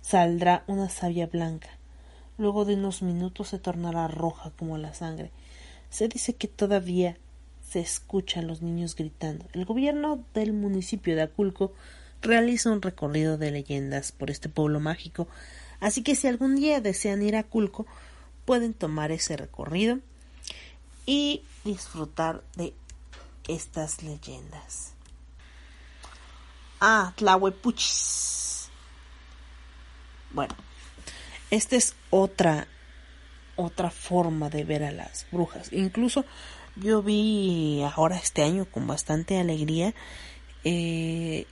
saldrá 0.00 0.64
una 0.66 0.88
savia 0.88 1.28
blanca. 1.28 1.68
Luego 2.38 2.64
de 2.64 2.74
unos 2.74 3.02
minutos 3.02 3.50
se 3.50 3.60
tornará 3.60 4.08
roja 4.08 4.50
como 4.58 4.78
la 4.78 4.94
sangre. 4.94 5.30
Se 5.90 6.08
dice 6.08 6.34
que 6.34 6.48
todavía 6.48 7.16
se 7.68 7.80
escuchan 7.80 8.46
los 8.46 8.62
niños 8.62 8.94
gritando. 8.94 9.46
El 9.52 9.64
gobierno 9.64 10.24
del 10.34 10.52
municipio 10.52 11.16
de 11.16 11.22
Aculco 11.22 11.72
realiza 12.22 12.70
un 12.70 12.82
recorrido 12.82 13.38
de 13.38 13.50
leyendas 13.50 14.12
por 14.12 14.30
este 14.30 14.48
pueblo 14.48 14.80
mágico, 14.80 15.28
así 15.80 16.02
que 16.02 16.14
si 16.14 16.28
algún 16.28 16.56
día 16.56 16.80
desean 16.80 17.22
ir 17.22 17.36
a 17.36 17.40
Aculco, 17.40 17.86
pueden 18.44 18.74
tomar 18.74 19.10
ese 19.10 19.36
recorrido 19.36 19.98
y 21.04 21.42
disfrutar 21.64 22.42
de 22.56 22.74
estas 23.48 24.02
leyendas. 24.02 24.92
Ah, 26.80 27.12
Tlahuepuchis. 27.16 28.68
Bueno, 30.30 30.54
esta 31.50 31.76
es 31.76 31.94
otra 32.10 32.68
otra 33.56 33.90
forma 33.90 34.50
de 34.50 34.64
ver 34.64 34.84
a 34.84 34.92
las 34.92 35.26
brujas. 35.32 35.72
Incluso 35.72 36.24
yo 36.76 37.02
vi 37.02 37.82
ahora 37.82 38.16
este 38.16 38.42
año 38.42 38.66
con 38.66 38.86
bastante 38.86 39.38
alegría 39.38 39.94
eh, 40.64 41.46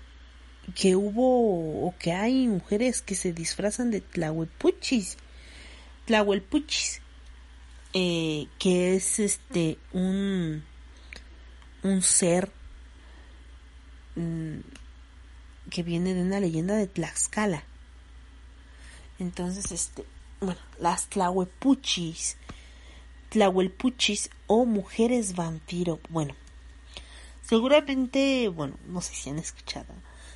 que 0.74 0.96
hubo 0.96 1.86
o 1.86 1.94
que 1.98 2.12
hay 2.12 2.46
mujeres 2.48 3.02
que 3.02 3.14
se 3.14 3.32
disfrazan 3.32 3.90
de 3.90 4.00
tlahuelpuchis. 4.00 5.16
Tlahuelpuchis. 6.06 7.00
Eh, 7.96 8.48
que 8.58 8.96
es 8.96 9.20
este 9.20 9.78
un 9.92 10.64
un 11.84 12.02
ser 12.02 12.50
mm, 14.16 14.58
que 15.70 15.82
viene 15.84 16.14
de 16.14 16.22
una 16.22 16.40
leyenda 16.40 16.74
de 16.74 16.88
Tlaxcala. 16.88 17.62
Entonces, 19.18 19.70
este, 19.70 20.04
bueno, 20.40 20.60
las 20.80 21.06
tlahuepuchis, 21.08 22.36
tlahuelpuchis 23.34 24.30
o 24.46 24.64
mujeres 24.64 25.34
vampiro. 25.34 25.98
Bueno, 26.08 26.36
seguramente, 27.42 28.46
bueno, 28.46 28.76
no 28.86 29.00
sé 29.00 29.12
si 29.12 29.28
han 29.28 29.40
escuchado 29.40 29.92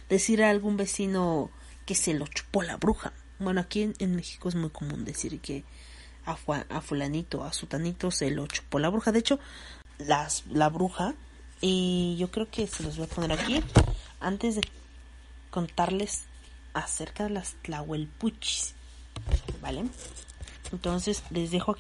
decir 0.09 0.43
a 0.43 0.51
algún 0.51 0.77
vecino 0.77 1.49
que 1.87 1.95
se 1.95 2.13
lo 2.13 2.27
chupó 2.27 2.63
la 2.63 2.77
bruja. 2.77 3.13
Bueno, 3.39 3.61
aquí 3.61 3.93
en, 4.01 4.17
México 4.17 4.49
es 4.49 4.57
muy 4.57 4.71
común 4.71 5.05
decir 5.05 5.39
que 5.41 5.63
a, 6.27 6.35
fulanito, 6.81 7.45
a 7.45 7.53
sutanito 7.53 8.11
se 8.11 8.33
lo 8.33 8.49
chupó 8.49 8.81
la 8.81 8.89
bruja. 8.89 9.13
De 9.13 9.21
hecho, 9.21 9.39
las, 9.99 10.45
la 10.49 10.69
bruja, 10.69 11.15
y 11.61 12.17
yo 12.19 12.33
creo 12.33 12.51
que 12.51 12.67
se 12.67 12.83
los 12.83 12.97
voy 12.97 13.07
a 13.07 13.15
poner 13.15 13.31
aquí, 13.31 13.63
antes 14.19 14.57
de 14.57 14.63
contarles 15.53 16.25
acerca 16.75 17.25
de 17.25 17.31
las 17.31 17.55
tlahuelpuchis. 17.63 18.75
¿Vale? 19.63 19.85
Entonces 20.73 21.23
les 21.31 21.53
dejo 21.53 21.77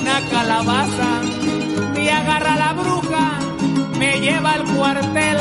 una 0.00 0.20
calabaza. 0.30 1.20
Me 1.94 2.10
agarra 2.10 2.56
la 2.56 2.72
bruja, 2.72 3.38
me 3.98 4.20
lleva 4.20 4.52
al 4.52 4.64
cuartel, 4.64 5.38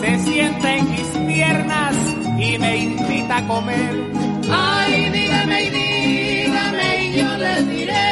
se 0.00 0.18
sienta 0.20 0.76
en 0.76 0.90
mis 0.90 1.08
piernas 1.26 1.96
y 2.38 2.58
me 2.58 2.76
invita 2.78 3.38
a 3.38 3.46
comer. 3.46 3.92
Ay, 4.50 5.10
dígame 5.10 5.64
y 5.64 5.70
dígame 5.70 7.04
y 7.04 7.18
yo 7.18 7.36
les 7.36 7.68
diré 7.68 8.10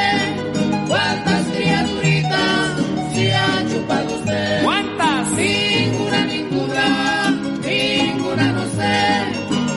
cuántas 0.87 1.43
criaturitas 1.47 2.67
se 3.13 3.33
ha 3.33 3.65
chupado 3.71 4.15
usted. 4.15 4.63
¿Cuántas? 4.63 5.27
Ninguna, 5.31 6.25
ninguna, 6.25 7.31
ninguna 7.65 8.51
no 8.51 8.65
sé. 8.77 8.97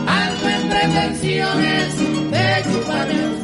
Algo 0.07 0.49
en 0.49 0.69
pretensiones 0.69 1.99
de 2.31 2.73
chuparme 2.73 3.27
usted. 3.27 3.42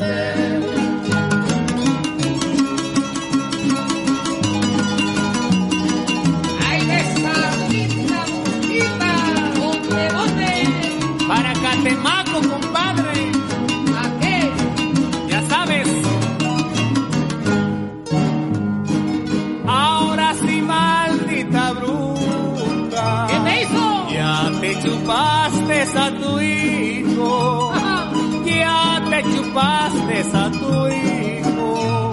Te 29.59 30.23
chupaste 30.23 30.37
a 30.37 30.51
tu 30.51 30.89
hijo. 30.89 32.13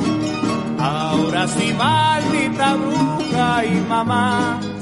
Ahora 0.80 1.48
sí, 1.48 1.74
maldita 1.74 2.76
bruja. 2.76 3.58
ay 3.58 3.86
mamá. 3.90 4.75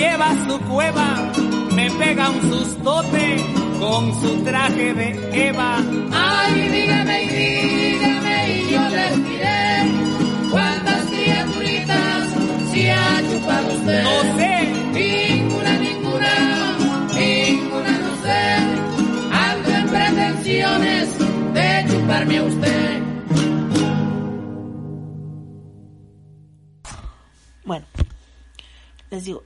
Lleva 0.00 0.30
a 0.30 0.48
su 0.48 0.58
cueva, 0.60 1.30
me 1.74 1.90
pega 1.90 2.30
un 2.30 2.40
sustote 2.50 3.36
con 3.78 4.02
su 4.20 4.42
traje 4.44 4.94
de 4.94 5.48
Eva. 5.48 5.76
Ay, 6.12 6.68
dígame 6.74 7.22
y 7.24 7.28
dígame 7.28 8.36
y 8.50 8.72
yo 8.72 8.82
les 8.96 9.16
diré 9.28 9.62
cuántas 10.50 11.04
criaturitas 11.04 12.22
se 12.72 12.92
ha 12.92 13.22
chupado 13.30 13.74
usted. 13.74 14.02
No 14.02 14.36
sé, 14.38 14.54
Ninguna, 14.94 15.72
ninguna, 15.86 16.32
ninguna, 17.14 17.92
no 18.06 18.12
sé. 18.24 18.42
Ando 19.48 19.68
en 19.80 19.86
pretensiones 19.88 21.08
de 21.52 21.84
chuparme 21.90 22.38
a 22.38 22.42
usted. 22.44 22.99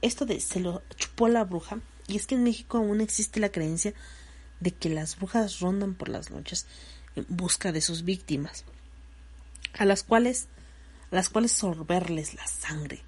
Esto 0.05 0.27
de 0.27 0.41
se 0.41 0.61
lo 0.61 0.83
chupó 0.97 1.29
la 1.29 1.45
bruja, 1.45 1.81
y 2.07 2.17
es 2.17 2.27
que 2.27 2.35
en 2.35 2.45
México 2.45 2.79
aún 2.79 3.01
existe 3.01 3.41
la 3.41 3.51
creencia 3.51 3.95
de 4.61 4.71
que 4.71 4.89
las 4.89 5.17
brujas 5.17 5.61
rondan 5.61 5.95
por 5.95 6.09
las 6.09 6.31
noches 6.31 6.67
en 7.17 7.27
busca 7.29 7.73
de 7.73 7.81
sus 7.81 8.05
víctimas, 8.05 8.65
a 9.73 9.85
las 9.85 10.03
cuales, 10.03 10.49
a 11.11 11.15
las 11.15 11.31
cuales 11.31 11.53
sorberles 11.53 12.35
la 12.35 12.47
sangre, 12.47 13.03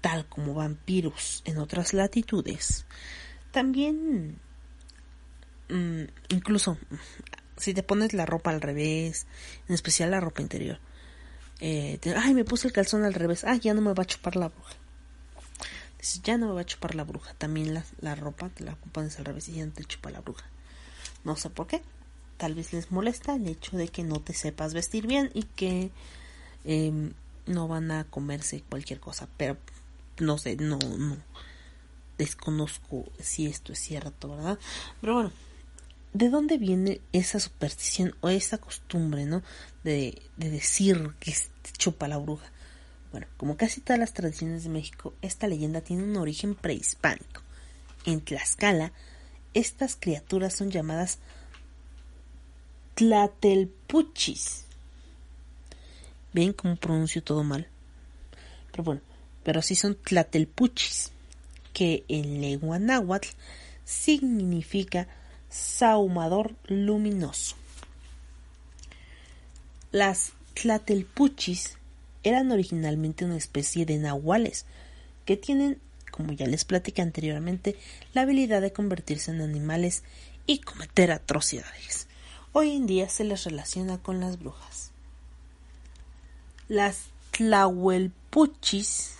tal 0.00 0.26
como 0.26 0.54
vampiros 0.54 1.42
en 1.44 1.58
otras 1.58 1.92
latitudes. 1.92 2.84
También, 3.52 4.38
mm, 5.68 6.02
incluso, 6.30 6.78
si 7.56 7.74
te 7.74 7.82
pones 7.82 8.12
la 8.12 8.26
ropa 8.26 8.50
al 8.50 8.60
revés, 8.60 9.26
en 9.68 9.74
especial 9.74 10.10
la 10.10 10.20
ropa 10.20 10.42
interior, 10.42 10.80
eh, 11.60 11.98
ay, 12.16 12.34
me 12.34 12.44
puse 12.44 12.68
el 12.68 12.72
calzón 12.72 13.04
al 13.04 13.14
revés, 13.14 13.44
ah, 13.44 13.56
ya 13.56 13.74
no 13.74 13.80
me 13.80 13.94
va 13.94 14.02
a 14.02 14.06
chupar 14.06 14.36
la 14.36 14.48
bruja. 14.48 14.77
Ya 16.22 16.38
no 16.38 16.48
me 16.48 16.54
va 16.54 16.60
a 16.60 16.66
chupar 16.66 16.94
la 16.94 17.04
bruja. 17.04 17.34
También 17.34 17.74
la, 17.74 17.84
la 18.00 18.14
ropa 18.14 18.48
te 18.50 18.64
la 18.64 18.76
pones 18.76 19.18
al 19.18 19.24
revés 19.24 19.48
y 19.48 19.54
ya 19.54 19.66
no 19.66 19.72
te 19.72 19.84
chupa 19.84 20.10
la 20.10 20.20
bruja. 20.20 20.44
No 21.24 21.36
sé 21.36 21.50
por 21.50 21.66
qué. 21.66 21.82
Tal 22.36 22.54
vez 22.54 22.72
les 22.72 22.92
molesta 22.92 23.34
el 23.34 23.48
hecho 23.48 23.76
de 23.76 23.88
que 23.88 24.04
no 24.04 24.20
te 24.20 24.32
sepas 24.32 24.72
vestir 24.72 25.06
bien 25.06 25.30
y 25.34 25.42
que 25.42 25.90
em, 26.64 27.12
no 27.46 27.66
van 27.66 27.90
a 27.90 28.04
comerse 28.04 28.62
cualquier 28.62 29.00
cosa. 29.00 29.28
Pero 29.36 29.56
no 30.18 30.38
sé, 30.38 30.56
no, 30.56 30.78
no. 30.78 31.16
Desconozco 32.16 33.04
si 33.20 33.46
esto 33.46 33.72
es 33.72 33.80
cierto, 33.80 34.30
¿verdad? 34.30 34.58
Pero 35.00 35.14
bueno, 35.14 35.32
¿de 36.12 36.30
dónde 36.30 36.58
viene 36.58 37.00
esa 37.12 37.40
superstición 37.40 38.14
o 38.20 38.28
esa 38.28 38.58
costumbre, 38.58 39.24
¿no? 39.24 39.42
De, 39.82 40.22
de 40.36 40.50
decir 40.50 41.14
que 41.18 41.34
chupa 41.76 42.06
la 42.06 42.18
bruja. 42.18 42.50
Bueno, 43.10 43.26
como 43.36 43.56
casi 43.56 43.80
todas 43.80 43.98
las 43.98 44.12
tradiciones 44.12 44.64
de 44.64 44.70
México, 44.70 45.14
esta 45.22 45.46
leyenda 45.46 45.80
tiene 45.80 46.02
un 46.04 46.16
origen 46.16 46.54
prehispánico. 46.54 47.42
En 48.04 48.20
Tlaxcala, 48.20 48.92
estas 49.54 49.96
criaturas 49.96 50.54
son 50.54 50.70
llamadas 50.70 51.18
Tlatelpuchis. 52.94 54.64
¿Ven 56.34 56.52
cómo 56.52 56.76
pronuncio 56.76 57.22
todo 57.22 57.44
mal? 57.44 57.66
Pero 58.70 58.84
bueno, 58.84 59.00
pero 59.42 59.62
sí 59.62 59.74
son 59.74 59.94
Tlatelpuchis, 59.94 61.10
que 61.72 62.04
en 62.08 62.40
lengua 62.42 62.78
náhuatl 62.78 63.28
significa 63.84 65.08
saumador 65.48 66.54
luminoso. 66.66 67.56
Las 69.90 70.32
Tlatelpuchis 70.52 71.77
eran 72.22 72.50
originalmente 72.52 73.24
una 73.24 73.36
especie 73.36 73.86
de 73.86 73.98
nahuales 73.98 74.66
que 75.24 75.36
tienen, 75.36 75.80
como 76.10 76.32
ya 76.32 76.46
les 76.46 76.64
platicé 76.64 77.02
anteriormente, 77.02 77.76
la 78.14 78.22
habilidad 78.22 78.62
de 78.62 78.72
convertirse 78.72 79.30
en 79.30 79.40
animales 79.40 80.02
y 80.46 80.60
cometer 80.60 81.12
atrocidades. 81.12 82.06
Hoy 82.52 82.74
en 82.74 82.86
día 82.86 83.08
se 83.08 83.24
les 83.24 83.44
relaciona 83.44 83.98
con 83.98 84.20
las 84.20 84.38
brujas. 84.38 84.90
Las 86.68 87.04
Tlahuelpuchis 87.32 89.14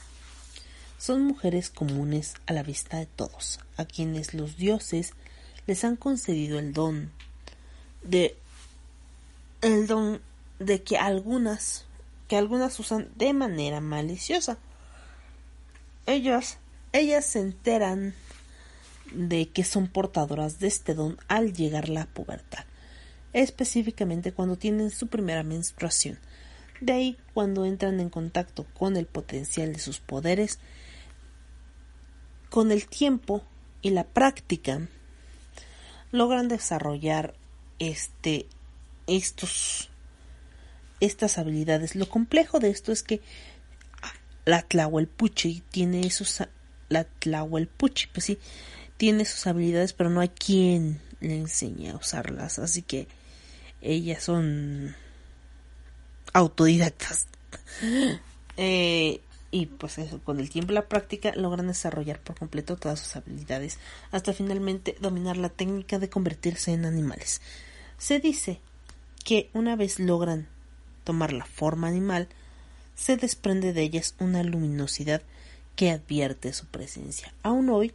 son 0.99 1.23
mujeres 1.23 1.71
comunes 1.71 2.35
a 2.47 2.53
la 2.53 2.63
vista 2.63 2.99
de 2.99 3.07
todos, 3.07 3.61
a 3.77 3.85
quienes 3.85 4.35
los 4.35 4.57
dioses 4.57 5.13
les 5.67 5.85
han 5.85 5.97
concedido 5.97 6.59
el 6.59 6.73
don 6.73 7.13
de 8.03 8.37
el 9.61 9.87
don 9.87 10.21
de 10.59 10.83
que 10.83 10.97
algunas 10.97 11.85
que 12.29 12.37
algunas 12.37 12.79
usan 12.79 13.11
de 13.17 13.33
manera 13.33 13.81
maliciosa. 13.81 14.59
Ellas 16.07 16.59
ellas 16.93 17.27
se 17.27 17.41
enteran 17.41 18.15
de 19.13 19.49
que 19.51 19.65
son 19.65 19.89
portadoras 19.89 20.59
de 20.59 20.69
este 20.69 20.95
don 20.95 21.19
al 21.29 21.53
llegar 21.53 21.89
la 21.89 22.07
pubertad, 22.07 22.65
específicamente 23.33 24.33
cuando 24.33 24.57
tienen 24.57 24.91
su 24.91 25.09
primera 25.09 25.43
menstruación. 25.43 26.19
De 26.81 26.93
ahí, 26.93 27.19
cuando 27.35 27.65
entran 27.65 28.01
en 28.01 28.09
contacto 28.09 28.67
con 28.73 28.97
el 28.97 29.07
potencial 29.07 29.73
de 29.73 29.81
sus 29.81 29.99
poderes, 29.99 30.61
con 32.51 32.73
el 32.73 32.87
tiempo 32.87 33.43
y 33.83 33.91
la 33.91 34.05
práctica, 34.05 34.89
logran 36.11 36.49
desarrollar 36.49 37.35
este 37.79 38.47
estos 39.07 39.91
estas 41.01 41.39
habilidades. 41.39 41.95
Lo 41.95 42.09
complejo 42.09 42.61
de 42.61 42.71
esto 42.71 42.93
es 42.93 43.03
que 43.03 43.21
la 44.45 44.63
Tlahuelpuchi 44.63 45.63
tiene 45.71 46.07
esos 46.07 46.43
la 46.89 47.07
pues 47.77 48.25
sí, 48.25 48.39
tiene 48.97 49.25
sus 49.25 49.47
habilidades, 49.47 49.93
pero 49.93 50.11
no 50.11 50.21
hay 50.21 50.31
quien 50.31 51.01
le 51.21 51.37
enseñe 51.37 51.91
a 51.91 51.97
usarlas, 51.97 52.59
así 52.59 52.83
que 52.83 53.09
ellas 53.81 54.23
son 54.23 54.95
autodidactas. 56.33 57.27
Eh, 58.61 59.21
y 59.53 59.67
pues 59.67 60.01
con 60.25 60.41
el 60.41 60.51
tiempo 60.51 60.73
y 60.73 60.75
la 60.75 60.89
práctica 60.89 61.33
logran 61.37 61.69
desarrollar 61.69 62.19
por 62.19 62.37
completo 62.37 62.77
todas 62.77 62.99
sus 62.99 63.15
habilidades, 63.15 63.79
hasta 64.11 64.33
finalmente 64.33 64.97
dominar 65.01 65.37
la 65.37 65.49
técnica 65.49 66.01
de 66.01 66.11
convertirse 66.11 66.73
en 66.73 66.85
animales. 66.85 67.41
Se 67.99 68.19
dice 68.19 68.59
que 69.25 69.49
una 69.53 69.77
vez 69.77 70.01
logran 70.01 70.49
tomar 71.09 71.33
la 71.33 71.47
forma 71.47 71.89
animal, 71.89 72.29
se 72.95 73.17
desprende 73.17 73.73
de 73.73 73.81
ellas 73.81 74.15
una 74.19 74.43
luminosidad 74.43 75.23
que 75.75 75.91
advierte 75.91 76.53
su 76.53 76.67
presencia. 76.67 77.33
Aún 77.43 77.71
hoy, 77.71 77.95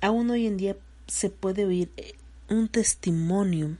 aún 0.00 0.30
hoy 0.30 0.46
en 0.46 0.56
día 0.56 0.74
se 1.06 1.28
puede 1.28 1.66
oír 1.66 1.92
eh, 1.98 2.14
un 2.48 2.68
testimonio, 2.68 3.76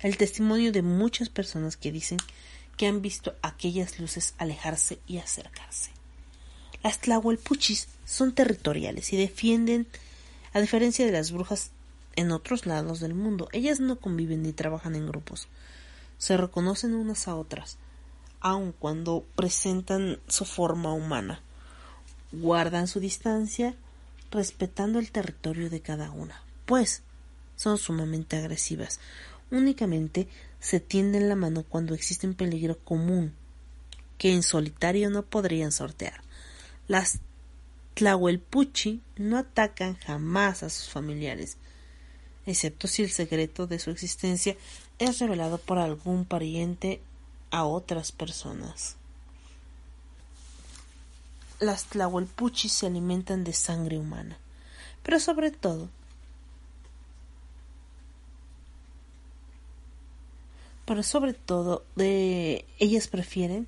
el 0.00 0.16
testimonio 0.16 0.72
de 0.72 0.82
muchas 0.82 1.28
personas 1.28 1.76
que 1.76 1.92
dicen 1.92 2.18
que 2.76 2.88
han 2.88 3.00
visto 3.00 3.36
aquellas 3.42 4.00
luces 4.00 4.34
alejarse 4.38 4.98
y 5.06 5.18
acercarse. 5.18 5.92
Las 6.82 6.98
tlahuelpuchis 6.98 7.86
son 8.04 8.34
territoriales 8.34 9.12
y 9.12 9.16
defienden, 9.16 9.86
a 10.52 10.60
diferencia 10.60 11.06
de 11.06 11.12
las 11.12 11.30
brujas 11.30 11.70
en 12.16 12.32
otros 12.32 12.66
lados 12.66 12.98
del 12.98 13.14
mundo, 13.14 13.48
ellas 13.52 13.78
no 13.78 14.00
conviven 14.00 14.42
ni 14.42 14.52
trabajan 14.52 14.96
en 14.96 15.06
grupos. 15.06 15.46
Se 16.22 16.36
reconocen 16.36 16.94
unas 16.94 17.26
a 17.26 17.34
otras, 17.34 17.78
aun 18.38 18.70
cuando 18.70 19.26
presentan 19.34 20.20
su 20.28 20.44
forma 20.44 20.92
humana. 20.92 21.42
Guardan 22.30 22.86
su 22.86 23.00
distancia, 23.00 23.74
respetando 24.30 25.00
el 25.00 25.10
territorio 25.10 25.68
de 25.68 25.80
cada 25.80 26.12
una, 26.12 26.40
pues 26.64 27.02
son 27.56 27.76
sumamente 27.76 28.36
agresivas. 28.36 29.00
Únicamente 29.50 30.28
se 30.60 30.78
tienden 30.78 31.28
la 31.28 31.34
mano 31.34 31.64
cuando 31.64 31.92
existe 31.92 32.28
un 32.28 32.34
peligro 32.34 32.78
común 32.78 33.34
que 34.16 34.32
en 34.32 34.44
solitario 34.44 35.10
no 35.10 35.24
podrían 35.24 35.72
sortear. 35.72 36.20
Las 36.86 37.18
Tlahuelpuchi 37.94 39.02
no 39.16 39.38
atacan 39.38 39.96
jamás 39.96 40.62
a 40.62 40.70
sus 40.70 40.88
familiares, 40.88 41.56
excepto 42.46 42.86
si 42.86 43.02
el 43.02 43.10
secreto 43.10 43.66
de 43.66 43.80
su 43.80 43.90
existencia 43.90 44.56
es 45.04 45.18
revelado 45.18 45.58
por 45.58 45.78
algún 45.78 46.24
pariente 46.24 47.00
a 47.50 47.64
otras 47.64 48.12
personas. 48.12 48.96
las 51.60 51.84
tlahuelpuchis 51.84 52.72
se 52.72 52.86
alimentan 52.86 53.44
de 53.44 53.52
sangre 53.52 53.96
humana, 53.96 54.36
pero 55.04 55.20
sobre 55.20 55.52
todo 55.52 55.88
pero 60.84 61.02
sobre 61.02 61.34
todo 61.34 61.84
de 61.94 62.64
ellas 62.78 63.08
prefieren 63.08 63.66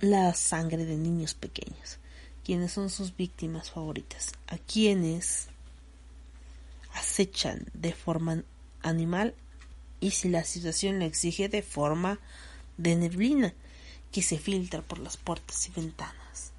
la 0.00 0.34
sangre 0.34 0.84
de 0.84 0.96
niños 0.96 1.34
pequeños, 1.34 1.98
quienes 2.44 2.72
son 2.72 2.90
sus 2.90 3.16
víctimas 3.16 3.70
favoritas, 3.70 4.32
a 4.46 4.58
quienes 4.58 5.48
acechan 6.92 7.64
de 7.72 7.92
forma 7.92 8.44
animal 8.84 9.34
y 10.00 10.12
si 10.12 10.28
la 10.28 10.44
situación 10.44 11.00
lo 11.00 11.04
exige 11.04 11.48
de 11.48 11.62
forma 11.62 12.20
de 12.76 12.94
neblina 12.94 13.54
que 14.12 14.22
se 14.22 14.38
filtra 14.38 14.82
por 14.82 14.98
las 14.98 15.16
puertas 15.16 15.66
y 15.68 15.72
ventanas. 15.72 16.52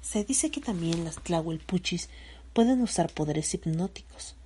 Se 0.00 0.24
dice 0.24 0.50
que 0.50 0.60
también 0.60 1.04
las 1.04 1.16
tlahuelpuchis 1.16 2.08
pueden 2.52 2.82
usar 2.82 3.12
poderes 3.12 3.52
hipnóticos 3.54 4.36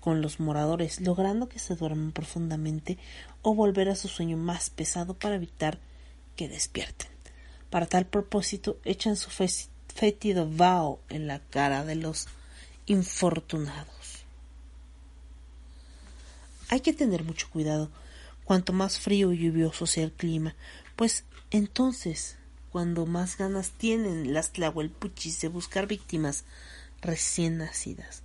con 0.00 0.22
los 0.22 0.38
moradores, 0.40 1.00
logrando 1.00 1.48
que 1.48 1.58
se 1.58 1.74
duerman 1.74 2.12
profundamente 2.12 2.98
o 3.42 3.54
volver 3.54 3.88
a 3.88 3.96
su 3.96 4.08
sueño 4.08 4.36
más 4.36 4.70
pesado 4.70 5.14
para 5.14 5.34
evitar 5.34 5.80
que 6.36 6.48
despierten. 6.48 7.08
Para 7.68 7.86
tal 7.86 8.06
propósito, 8.06 8.78
echan 8.84 9.16
su 9.16 9.30
fétido 9.30 10.48
vaho 10.50 11.00
en 11.08 11.26
la 11.26 11.40
cara 11.40 11.84
de 11.84 11.96
los 11.96 12.28
infortunados. 12.86 13.97
Hay 16.70 16.80
que 16.80 16.92
tener 16.92 17.24
mucho 17.24 17.48
cuidado 17.50 17.90
cuanto 18.44 18.72
más 18.72 18.98
frío 18.98 19.32
y 19.32 19.38
lluvioso 19.38 19.86
sea 19.86 20.04
el 20.04 20.12
clima, 20.12 20.54
pues 20.96 21.24
entonces, 21.50 22.36
cuando 22.70 23.06
más 23.06 23.38
ganas 23.38 23.70
tienen 23.70 24.34
las 24.34 24.52
tlahuelpuchis 24.52 25.40
de 25.40 25.48
buscar 25.48 25.86
víctimas 25.86 26.44
recién 27.00 27.58
nacidas. 27.58 28.22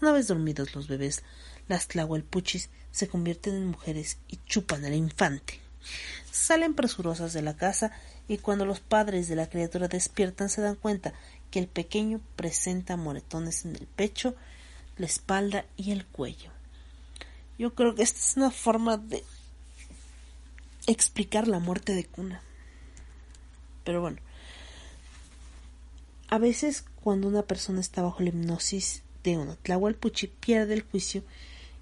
Una 0.00 0.12
vez 0.12 0.28
dormidos 0.28 0.74
los 0.74 0.86
bebés, 0.86 1.24
las 1.66 1.88
tlahuelpuchis 1.88 2.70
se 2.92 3.08
convierten 3.08 3.54
en 3.54 3.66
mujeres 3.66 4.18
y 4.28 4.38
chupan 4.46 4.84
al 4.84 4.94
infante. 4.94 5.60
Salen 6.30 6.74
presurosas 6.74 7.32
de 7.32 7.42
la 7.42 7.56
casa 7.56 7.92
y 8.28 8.38
cuando 8.38 8.66
los 8.66 8.80
padres 8.80 9.28
de 9.28 9.36
la 9.36 9.48
criatura 9.48 9.88
despiertan 9.88 10.48
se 10.48 10.60
dan 10.60 10.76
cuenta 10.76 11.12
que 11.50 11.58
el 11.58 11.66
pequeño 11.66 12.20
presenta 12.36 12.96
moretones 12.96 13.64
en 13.64 13.74
el 13.74 13.86
pecho, 13.86 14.36
la 14.96 15.06
espalda 15.06 15.64
y 15.76 15.90
el 15.90 16.06
cuello. 16.06 16.52
Yo 17.60 17.74
creo 17.74 17.94
que 17.94 18.02
esta 18.02 18.18
es 18.18 18.38
una 18.38 18.50
forma 18.50 18.96
de 18.96 19.22
explicar 20.86 21.46
la 21.46 21.58
muerte 21.58 21.94
de 21.94 22.06
cuna. 22.06 22.42
Pero 23.84 24.00
bueno, 24.00 24.16
a 26.30 26.38
veces 26.38 26.86
cuando 27.02 27.28
una 27.28 27.42
persona 27.42 27.80
está 27.80 28.00
bajo 28.00 28.22
la 28.22 28.30
hipnosis 28.30 29.02
de 29.24 29.36
una 29.36 29.56
tlahuelpuchi 29.56 30.28
pierde 30.28 30.72
el 30.72 30.84
juicio 30.84 31.22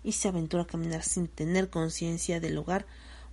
y 0.03 0.15
se 0.15 0.27
aventura 0.27 0.65
a 0.65 0.67
caminar 0.67 1.05
sin 1.05 1.29
tener 1.29 1.71
conciencia 1.71 2.41
del 2.41 2.57
lugar 2.57 2.85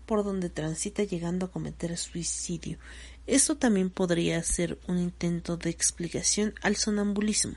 por 0.06 0.24
donde 0.24 0.52
transita 0.52 1.02
llegando 1.02 1.48
a 1.48 1.52
cometer 1.52 1.98
suicidio. 1.98 2.78
Esto 3.26 3.58
también 3.58 3.90
podría 3.90 4.44
ser 4.44 4.78
un 4.88 5.00
intento 5.00 5.58
de 5.58 5.72
explicación 5.72 6.54
al 6.62 6.76
sonambulismo. 6.76 7.56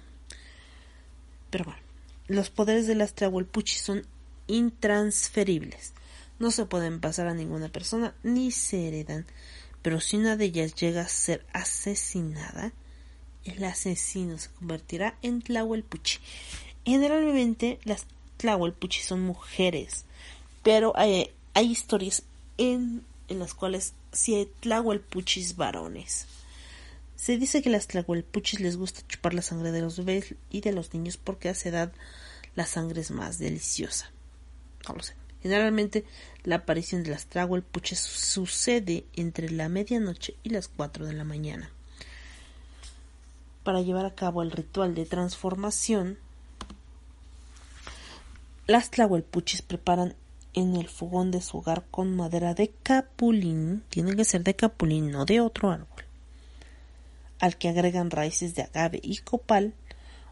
Pero 1.50 1.66
bueno, 1.66 1.80
los 2.26 2.48
poderes 2.48 2.86
de 2.86 2.94
las 2.94 3.12
tlahuelpuchi 3.12 3.76
son 3.76 4.06
intransferibles. 4.48 5.92
No 6.38 6.50
se 6.50 6.66
pueden 6.66 7.00
pasar 7.00 7.28
a 7.28 7.34
ninguna 7.34 7.68
persona 7.68 8.14
ni 8.22 8.50
se 8.50 8.88
heredan. 8.88 9.26
Pero 9.82 10.00
si 10.00 10.16
una 10.16 10.36
de 10.36 10.46
ellas 10.46 10.74
llega 10.74 11.02
a 11.02 11.08
ser 11.08 11.46
asesinada, 11.52 12.72
el 13.44 13.64
asesino 13.64 14.38
se 14.38 14.50
convertirá 14.50 15.16
en 15.22 15.40
Tlahuelpuchi. 15.40 16.18
Generalmente 16.84 17.78
las 17.84 18.06
Tlahuelpuchi 18.38 19.00
son 19.00 19.20
mujeres, 19.22 20.04
pero 20.62 20.92
hay, 20.96 21.30
hay 21.54 21.70
historias 21.70 22.22
en, 22.56 23.04
en, 23.28 23.38
las 23.38 23.54
cuales 23.54 23.94
sí 24.12 24.34
hay 24.34 24.48
Tlahuelpuchis 24.60 25.56
varones. 25.56 26.26
Se 27.16 27.36
dice 27.36 27.62
que 27.62 27.70
las 27.70 27.88
Tlahuelpuchis 27.88 28.60
les 28.60 28.76
gusta 28.76 29.06
chupar 29.08 29.34
la 29.34 29.42
sangre 29.42 29.72
de 29.72 29.80
los 29.80 29.96
bebés 29.96 30.34
y 30.50 30.60
de 30.60 30.72
los 30.72 30.94
niños 30.94 31.16
porque 31.16 31.48
a 31.48 31.52
esa 31.52 31.68
edad 31.68 31.92
la 32.54 32.66
sangre 32.66 33.00
es 33.00 33.10
más 33.10 33.38
deliciosa. 33.38 34.10
Generalmente 35.42 36.04
la 36.44 36.56
aparición 36.56 37.02
de 37.02 37.10
las 37.10 37.26
Tlahuelpuchis 37.26 38.00
sucede 38.00 39.04
entre 39.14 39.50
la 39.50 39.68
medianoche 39.68 40.34
y 40.42 40.50
las 40.50 40.68
4 40.68 41.06
de 41.06 41.12
la 41.12 41.24
mañana. 41.24 41.70
Para 43.62 43.82
llevar 43.82 44.06
a 44.06 44.14
cabo 44.14 44.42
el 44.42 44.50
ritual 44.50 44.94
de 44.94 45.04
transformación, 45.04 46.18
las 48.66 48.90
tlahuelpuchis 48.90 49.62
preparan 49.62 50.14
en 50.54 50.76
el 50.76 50.88
fogón 50.88 51.30
de 51.30 51.40
su 51.40 51.58
hogar 51.58 51.84
con 51.90 52.16
madera 52.16 52.54
de 52.54 52.70
capulín, 52.82 53.82
tiene 53.88 54.16
que 54.16 54.24
ser 54.24 54.42
de 54.42 54.54
capulín, 54.54 55.10
no 55.10 55.24
de 55.24 55.40
otro 55.40 55.70
árbol, 55.70 56.04
al 57.40 57.56
que 57.56 57.68
agregan 57.68 58.10
raíces 58.10 58.54
de 58.54 58.62
agave 58.62 59.00
y 59.02 59.18
copal, 59.18 59.74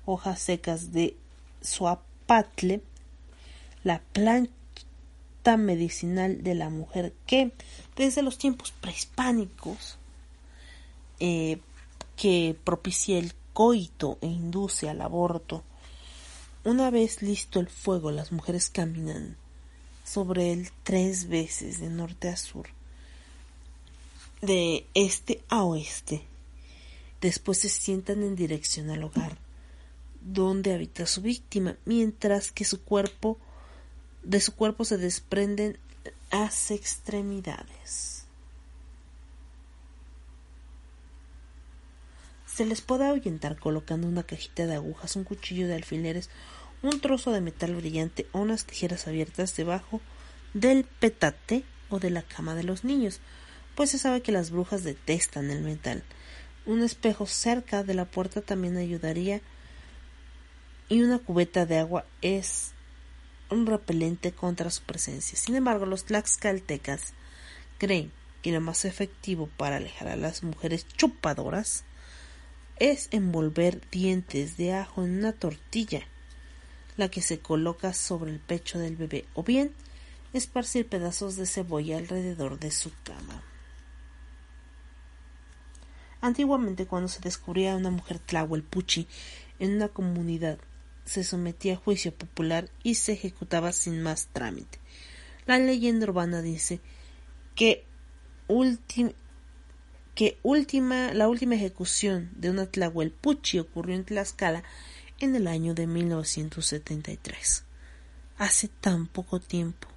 hojas 0.04 0.40
secas 0.40 0.92
de 0.92 1.16
suapatle, 1.60 2.82
la 3.86 4.00
planta 4.00 5.56
medicinal 5.56 6.42
de 6.42 6.56
la 6.56 6.70
mujer 6.70 7.14
que 7.24 7.52
desde 7.94 8.20
los 8.20 8.36
tiempos 8.36 8.72
prehispánicos 8.72 9.96
eh, 11.20 11.60
que 12.16 12.56
propicia 12.64 13.16
el 13.16 13.32
coito 13.52 14.18
e 14.22 14.26
induce 14.26 14.88
al 14.88 15.00
aborto. 15.02 15.62
Una 16.64 16.90
vez 16.90 17.22
listo 17.22 17.60
el 17.60 17.68
fuego, 17.68 18.10
las 18.10 18.32
mujeres 18.32 18.70
caminan 18.70 19.36
sobre 20.02 20.52
él 20.52 20.68
tres 20.82 21.28
veces 21.28 21.78
de 21.78 21.88
norte 21.88 22.28
a 22.28 22.36
sur, 22.36 22.66
de 24.42 24.84
este 24.94 25.44
a 25.48 25.62
oeste. 25.62 26.24
Después 27.20 27.58
se 27.58 27.68
sientan 27.68 28.24
en 28.24 28.34
dirección 28.34 28.90
al 28.90 29.04
hogar 29.04 29.38
donde 30.20 30.74
habita 30.74 31.06
su 31.06 31.22
víctima, 31.22 31.76
mientras 31.84 32.50
que 32.50 32.64
su 32.64 32.82
cuerpo 32.82 33.38
de 34.26 34.40
su 34.40 34.54
cuerpo 34.54 34.84
se 34.84 34.98
desprenden 34.98 35.78
las 36.32 36.72
extremidades. 36.72 38.24
Se 42.44 42.66
les 42.66 42.80
puede 42.80 43.06
ahuyentar 43.06 43.56
colocando 43.56 44.08
una 44.08 44.24
cajita 44.24 44.66
de 44.66 44.74
agujas, 44.74 45.14
un 45.14 45.24
cuchillo 45.24 45.68
de 45.68 45.74
alfileres, 45.74 46.28
un 46.82 47.00
trozo 47.00 47.30
de 47.30 47.40
metal 47.40 47.76
brillante 47.76 48.26
o 48.32 48.40
unas 48.40 48.64
tijeras 48.64 49.06
abiertas 49.06 49.54
debajo 49.56 50.00
del 50.54 50.84
petate 50.84 51.64
o 51.88 52.00
de 52.00 52.10
la 52.10 52.22
cama 52.22 52.54
de 52.54 52.64
los 52.64 52.82
niños, 52.82 53.20
pues 53.76 53.90
se 53.90 53.98
sabe 53.98 54.22
que 54.22 54.32
las 54.32 54.50
brujas 54.50 54.82
detestan 54.82 55.50
el 55.50 55.62
metal. 55.62 56.02
Un 56.64 56.82
espejo 56.82 57.26
cerca 57.26 57.84
de 57.84 57.94
la 57.94 58.06
puerta 58.06 58.40
también 58.40 58.76
ayudaría 58.76 59.40
y 60.88 61.02
una 61.02 61.20
cubeta 61.20 61.64
de 61.66 61.78
agua 61.78 62.04
es 62.22 62.72
un 63.50 63.66
repelente 63.66 64.32
contra 64.32 64.70
su 64.70 64.82
presencia. 64.82 65.38
Sin 65.38 65.54
embargo, 65.54 65.86
los 65.86 66.04
tlaxcaltecas 66.04 67.12
creen 67.78 68.12
que 68.42 68.52
lo 68.52 68.60
más 68.60 68.84
efectivo 68.84 69.48
para 69.56 69.76
alejar 69.76 70.08
a 70.08 70.16
las 70.16 70.42
mujeres 70.42 70.86
chupadoras 70.96 71.84
es 72.78 73.08
envolver 73.10 73.80
dientes 73.90 74.56
de 74.56 74.74
ajo 74.74 75.04
en 75.04 75.18
una 75.18 75.32
tortilla, 75.32 76.02
la 76.96 77.08
que 77.08 77.22
se 77.22 77.38
coloca 77.38 77.92
sobre 77.92 78.32
el 78.32 78.40
pecho 78.40 78.78
del 78.78 78.96
bebé, 78.96 79.26
o 79.34 79.42
bien 79.42 79.72
esparcir 80.32 80.86
pedazos 80.86 81.36
de 81.36 81.46
cebolla 81.46 81.96
alrededor 81.96 82.58
de 82.58 82.70
su 82.70 82.90
cama. 83.02 83.42
Antiguamente, 86.20 86.86
cuando 86.86 87.08
se 87.08 87.20
descubría 87.20 87.72
a 87.72 87.76
una 87.76 87.90
mujer 87.90 88.18
tlahuelpuchi 88.18 89.06
en 89.58 89.76
una 89.76 89.88
comunidad, 89.88 90.58
se 91.06 91.24
sometía 91.24 91.74
a 91.74 91.78
juicio 91.78 92.12
popular 92.12 92.70
y 92.82 92.96
se 92.96 93.12
ejecutaba 93.12 93.72
sin 93.72 94.02
más 94.02 94.28
trámite. 94.32 94.78
La 95.46 95.58
leyenda 95.58 96.04
urbana 96.06 96.42
dice 96.42 96.80
que 97.54 97.86
que 100.14 100.38
última, 100.42 101.12
la 101.12 101.28
última 101.28 101.56
ejecución 101.56 102.30
de 102.36 102.50
una 102.50 102.66
Tlahuelpuchi 102.66 103.58
ocurrió 103.58 103.96
en 103.96 104.04
Tlaxcala 104.04 104.62
en 105.18 105.34
el 105.34 105.46
año 105.46 105.74
de 105.74 105.86
1973. 105.86 107.64
Hace 108.38 108.68
tan 108.68 109.06
poco 109.08 109.40
tiempo 109.40 109.88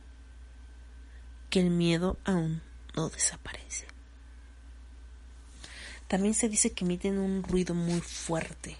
que 1.49 1.59
el 1.59 1.69
miedo 1.69 2.17
aún 2.25 2.61
no 2.95 3.09
desaparece. 3.09 3.87
También 6.07 6.33
se 6.33 6.49
dice 6.49 6.71
que 6.71 6.85
emiten 6.85 7.17
un 7.17 7.43
ruido 7.43 7.73
muy 7.73 8.01
fuerte. 8.01 8.77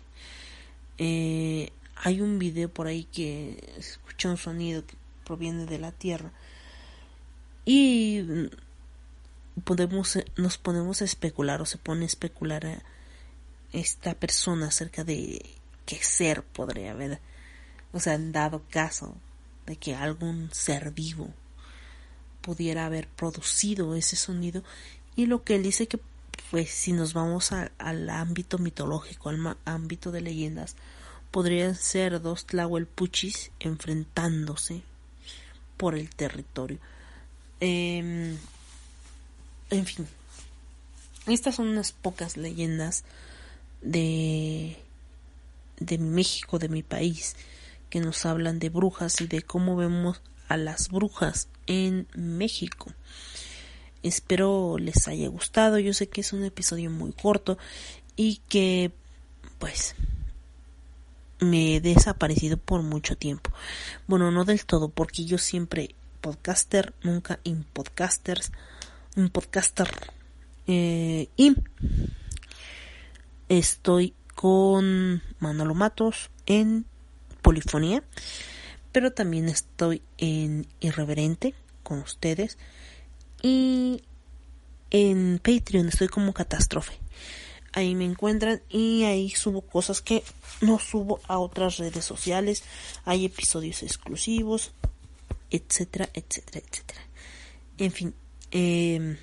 Eh, 0.97 1.71
hay 2.01 2.21
un 2.21 2.39
video 2.39 2.69
por 2.69 2.87
ahí 2.87 3.03
que 3.03 3.73
escucha 3.77 4.29
un 4.29 4.37
sonido 4.37 4.85
que 4.85 4.95
proviene 5.25 5.65
de 5.65 5.79
la 5.79 5.91
tierra. 5.91 6.31
Y 7.65 8.49
podemos, 9.63 10.17
nos 10.37 10.57
ponemos 10.57 11.01
a 11.01 11.05
especular 11.05 11.61
o 11.61 11.65
se 11.65 11.77
pone 11.77 12.03
a 12.03 12.07
especular 12.07 12.65
a 12.65 12.81
esta 13.73 14.13
persona 14.15 14.67
acerca 14.67 15.03
de 15.03 15.45
qué 15.85 15.97
ser 16.01 16.41
podría 16.41 16.91
haber, 16.91 17.19
o 17.91 17.99
sea, 17.99 18.13
en 18.13 18.31
dado 18.31 18.63
caso 18.69 19.15
de 19.65 19.75
que 19.75 19.93
algún 19.93 20.49
ser 20.53 20.91
vivo 20.91 21.29
pudiera 22.41 22.85
haber 22.85 23.07
producido 23.09 23.93
ese 23.95 24.15
sonido. 24.15 24.63
Y 25.15 25.25
lo 25.25 25.43
que 25.43 25.55
él 25.55 25.63
dice 25.63 25.87
que 25.87 25.99
pues 26.49 26.71
si 26.71 26.93
nos 26.93 27.13
vamos 27.13 27.51
al 27.51 28.09
ámbito 28.09 28.57
mitológico, 28.57 29.29
al 29.29 29.57
ámbito 29.65 30.11
de 30.11 30.21
leyendas, 30.21 30.75
podrían 31.31 31.75
ser 31.75 32.21
dos 32.21 32.45
Tlahuelpuchis 32.45 33.51
enfrentándose 33.59 34.81
por 35.77 35.95
el 35.95 36.09
territorio. 36.09 36.79
Em, 37.59 38.37
en 39.69 39.85
fin, 39.85 40.07
estas 41.27 41.55
son 41.55 41.67
unas 41.67 41.91
pocas 41.91 42.37
leyendas 42.37 43.03
de, 43.81 44.77
de 45.79 45.97
México, 45.97 46.59
de 46.59 46.69
mi 46.69 46.83
país, 46.83 47.35
que 47.89 47.99
nos 47.99 48.25
hablan 48.25 48.59
de 48.59 48.69
brujas 48.69 49.21
y 49.21 49.27
de 49.27 49.41
cómo 49.41 49.75
vemos 49.75 50.21
a 50.47 50.57
las 50.57 50.89
brujas 50.89 51.47
en 51.67 52.07
México. 52.15 52.91
Espero 54.01 54.77
les 54.77 55.07
haya 55.07 55.27
gustado. 55.27 55.77
Yo 55.77 55.93
sé 55.93 56.07
que 56.07 56.21
es 56.21 56.33
un 56.33 56.43
episodio 56.43 56.89
muy 56.89 57.11
corto 57.11 57.57
y 58.15 58.41
que 58.47 58.91
pues 59.59 59.95
me 61.39 61.75
he 61.75 61.81
desaparecido 61.81 62.57
por 62.57 62.81
mucho 62.81 63.17
tiempo. 63.17 63.51
Bueno, 64.07 64.31
no 64.31 64.45
del 64.45 64.65
todo, 64.65 64.89
porque 64.89 65.25
yo 65.25 65.37
siempre 65.37 65.95
podcaster, 66.21 66.93
nunca 67.03 67.39
in 67.43 67.63
podcasters, 67.63 68.51
un 69.15 69.29
podcaster. 69.29 69.89
Eh, 70.67 71.29
y 71.35 71.55
estoy 73.47 74.13
con 74.35 75.21
Manolo 75.39 75.73
Matos 75.73 76.29
en 76.45 76.85
Polifonía, 77.41 78.03
pero 78.91 79.11
también 79.11 79.49
estoy 79.49 80.01
en 80.17 80.67
Irreverente 80.79 81.55
con 81.83 81.99
ustedes 81.99 82.57
y 83.41 84.03
en 84.91 85.39
Patreon 85.43 85.87
estoy 85.87 86.07
como 86.07 86.33
catástrofe. 86.33 86.99
Ahí 87.73 87.95
me 87.95 88.05
encuentran 88.05 88.61
y 88.69 89.03
ahí 89.03 89.29
subo 89.29 89.61
cosas 89.61 90.01
que 90.01 90.23
no 90.61 90.79
subo 90.79 91.19
a 91.27 91.37
otras 91.37 91.77
redes 91.77 92.05
sociales. 92.05 92.63
Hay 93.05 93.25
episodios 93.25 93.83
exclusivos, 93.83 94.71
etcétera, 95.49 96.09
etcétera, 96.13 96.65
etcétera. 96.67 97.01
En 97.77 97.91
fin, 97.91 98.13
em, 98.51 99.17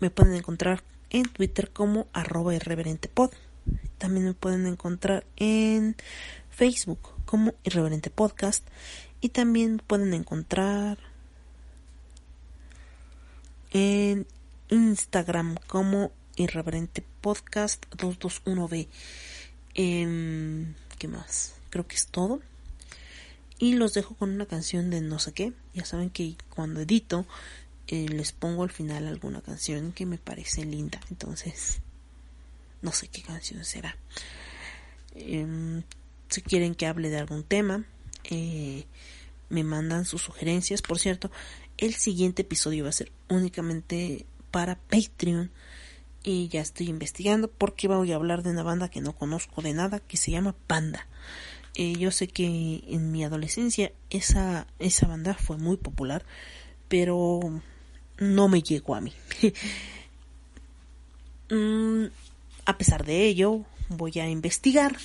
me 0.00 0.10
pueden 0.10 0.34
encontrar 0.34 0.82
en 1.10 1.24
Twitter 1.24 1.70
como 1.70 2.06
arroba 2.12 2.54
irreverentepod. 2.54 3.30
También 3.98 4.26
me 4.26 4.34
pueden 4.34 4.66
encontrar 4.66 5.24
en 5.36 5.96
Facebook 6.50 7.00
como 7.24 7.54
Irreverente 7.64 8.10
Podcast. 8.10 8.66
Y 9.20 9.30
también 9.30 9.78
pueden 9.78 10.12
encontrar 10.14 10.98
en 13.70 14.26
Instagram 14.68 15.56
como 15.66 16.10
Irreverente 16.36 17.04
Podcast 17.20 17.84
221B. 17.96 18.88
Em, 19.74 20.74
¿Qué 20.98 21.08
más? 21.08 21.54
Creo 21.70 21.86
que 21.86 21.96
es 21.96 22.06
todo. 22.06 22.40
Y 23.58 23.74
los 23.74 23.94
dejo 23.94 24.14
con 24.14 24.30
una 24.30 24.46
canción 24.46 24.90
de 24.90 25.00
no 25.00 25.18
sé 25.18 25.32
qué. 25.32 25.52
Ya 25.74 25.84
saben 25.84 26.10
que 26.10 26.36
cuando 26.50 26.80
edito 26.80 27.26
eh, 27.86 28.08
les 28.08 28.32
pongo 28.32 28.62
al 28.62 28.70
final 28.70 29.06
alguna 29.06 29.40
canción 29.40 29.92
que 29.92 30.06
me 30.06 30.18
parece 30.18 30.64
linda. 30.64 31.00
Entonces, 31.10 31.80
no 32.80 32.92
sé 32.92 33.08
qué 33.08 33.22
canción 33.22 33.64
será. 33.64 33.96
Em, 35.14 35.82
si 36.28 36.42
quieren 36.42 36.74
que 36.74 36.86
hable 36.86 37.10
de 37.10 37.18
algún 37.18 37.44
tema, 37.44 37.84
eh, 38.24 38.84
me 39.48 39.64
mandan 39.64 40.04
sus 40.04 40.22
sugerencias. 40.22 40.82
Por 40.82 40.98
cierto, 40.98 41.30
el 41.76 41.94
siguiente 41.94 42.42
episodio 42.42 42.84
va 42.84 42.90
a 42.90 42.92
ser 42.92 43.12
únicamente 43.28 44.26
para 44.50 44.76
Patreon. 44.76 45.50
Y 46.24 46.48
ya 46.48 46.60
estoy 46.60 46.88
investigando 46.88 47.48
porque 47.50 47.88
voy 47.88 48.12
a 48.12 48.16
hablar 48.16 48.42
de 48.42 48.50
una 48.50 48.62
banda 48.62 48.88
que 48.88 49.00
no 49.00 49.12
conozco 49.12 49.62
de 49.62 49.72
nada 49.72 49.98
que 49.98 50.16
se 50.16 50.30
llama 50.30 50.54
Panda. 50.66 51.06
Eh, 51.74 51.94
yo 51.98 52.10
sé 52.10 52.28
que 52.28 52.84
en 52.86 53.10
mi 53.10 53.24
adolescencia 53.24 53.92
esa, 54.10 54.66
esa 54.78 55.06
banda 55.06 55.34
fue 55.34 55.56
muy 55.56 55.78
popular, 55.78 56.24
pero 56.88 57.40
no 58.18 58.48
me 58.48 58.62
llegó 58.62 58.94
a 58.94 59.00
mí. 59.00 59.12
Mm, 61.50 62.06
a 62.64 62.78
pesar 62.78 63.04
de 63.04 63.26
ello, 63.26 63.66
voy 63.90 64.12
a 64.18 64.26
investigar 64.26 64.96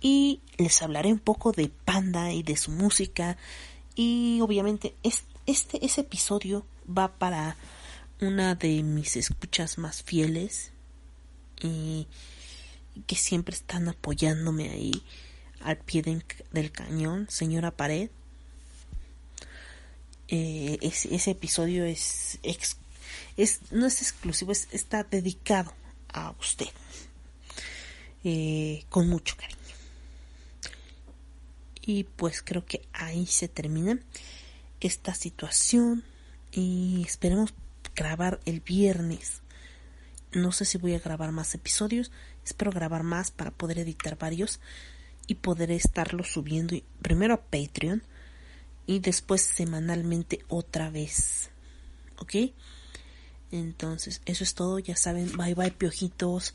y 0.00 0.40
les 0.56 0.80
hablaré 0.82 1.12
un 1.12 1.18
poco 1.18 1.52
de 1.52 1.68
Panda 1.68 2.32
y 2.32 2.42
de 2.42 2.56
su 2.56 2.70
música 2.70 3.36
y 3.94 4.40
obviamente 4.40 4.94
este, 5.46 5.84
ese 5.84 6.00
episodio 6.00 6.64
va 6.88 7.08
para 7.08 7.56
una 8.20 8.54
de 8.54 8.82
mis 8.82 9.16
escuchas 9.16 9.78
más 9.78 10.02
fieles 10.02 10.72
y 11.60 12.06
que 13.06 13.16
siempre 13.16 13.54
están 13.54 13.88
apoyándome 13.88 14.70
ahí 14.70 15.02
al 15.60 15.78
pie 15.78 16.02
del 16.52 16.72
cañón, 16.72 17.26
señora 17.30 17.70
Pared. 17.70 18.10
Eh, 20.28 20.78
ese, 20.82 21.30
episodio 21.30 21.84
es, 21.84 22.38
es, 22.42 22.76
no 23.70 23.86
es 23.86 24.02
exclusivo, 24.02 24.52
está 24.52 25.04
dedicado 25.04 25.72
a 26.12 26.34
usted 26.38 26.68
eh, 28.24 28.84
con 28.90 29.08
mucho 29.08 29.36
cariño. 29.36 29.58
Y 31.80 32.04
pues 32.04 32.42
creo 32.42 32.66
que 32.66 32.86
ahí 32.92 33.26
se 33.26 33.48
termina 33.48 33.98
esta 34.80 35.14
situación. 35.14 36.04
Y 36.52 37.04
esperemos 37.06 37.54
grabar 37.98 38.38
el 38.44 38.60
viernes. 38.60 39.42
No 40.32 40.52
sé 40.52 40.64
si 40.64 40.78
voy 40.78 40.94
a 40.94 41.00
grabar 41.00 41.32
más 41.32 41.54
episodios. 41.54 42.12
Espero 42.44 42.70
grabar 42.70 43.02
más 43.02 43.32
para 43.32 43.50
poder 43.50 43.80
editar 43.80 44.16
varios 44.16 44.60
y 45.26 45.34
poder 45.34 45.72
estarlo 45.72 46.22
subiendo 46.22 46.76
primero 47.02 47.34
a 47.34 47.42
Patreon 47.42 48.02
y 48.86 49.00
después 49.00 49.42
semanalmente 49.42 50.44
otra 50.48 50.90
vez. 50.90 51.50
¿Ok? 52.18 52.52
Entonces, 53.50 54.22
eso 54.26 54.44
es 54.44 54.54
todo. 54.54 54.78
Ya 54.78 54.94
saben, 54.94 55.36
bye 55.36 55.54
bye, 55.54 55.72
piojitos. 55.72 56.54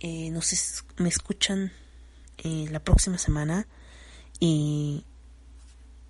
Eh, 0.00 0.30
no 0.30 0.42
sé, 0.42 0.56
me 0.96 1.08
escuchan 1.08 1.72
eh, 2.38 2.66
la 2.70 2.80
próxima 2.80 3.18
semana. 3.18 3.68
Y 4.40 5.04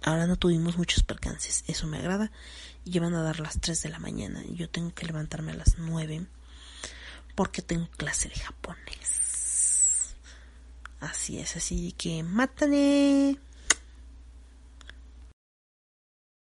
ahora 0.03 0.26
no 0.26 0.36
tuvimos 0.36 0.76
muchos 0.76 1.03
percances, 1.03 1.64
eso 1.66 1.86
me 1.86 1.99
agrada. 1.99 2.30
Y 2.84 2.99
van 3.01 3.14
a 3.14 3.22
dar 3.22 3.40
las 3.40 3.61
3 3.61 3.82
de 3.82 3.88
la 3.88 3.99
mañana. 3.99 4.42
Yo 4.51 4.70
tengo 4.70 4.94
que 4.94 5.07
levantarme 5.07 5.53
a 5.53 5.57
las 5.57 5.78
9 5.78 6.26
porque 7.34 7.62
tengo 7.62 7.88
clase 7.97 8.28
de 8.28 8.36
japonés. 8.36 10.14
Así 11.01 11.38
es, 11.38 11.57
así 11.57 11.92
que 11.92 12.22
mátane. 12.22 13.38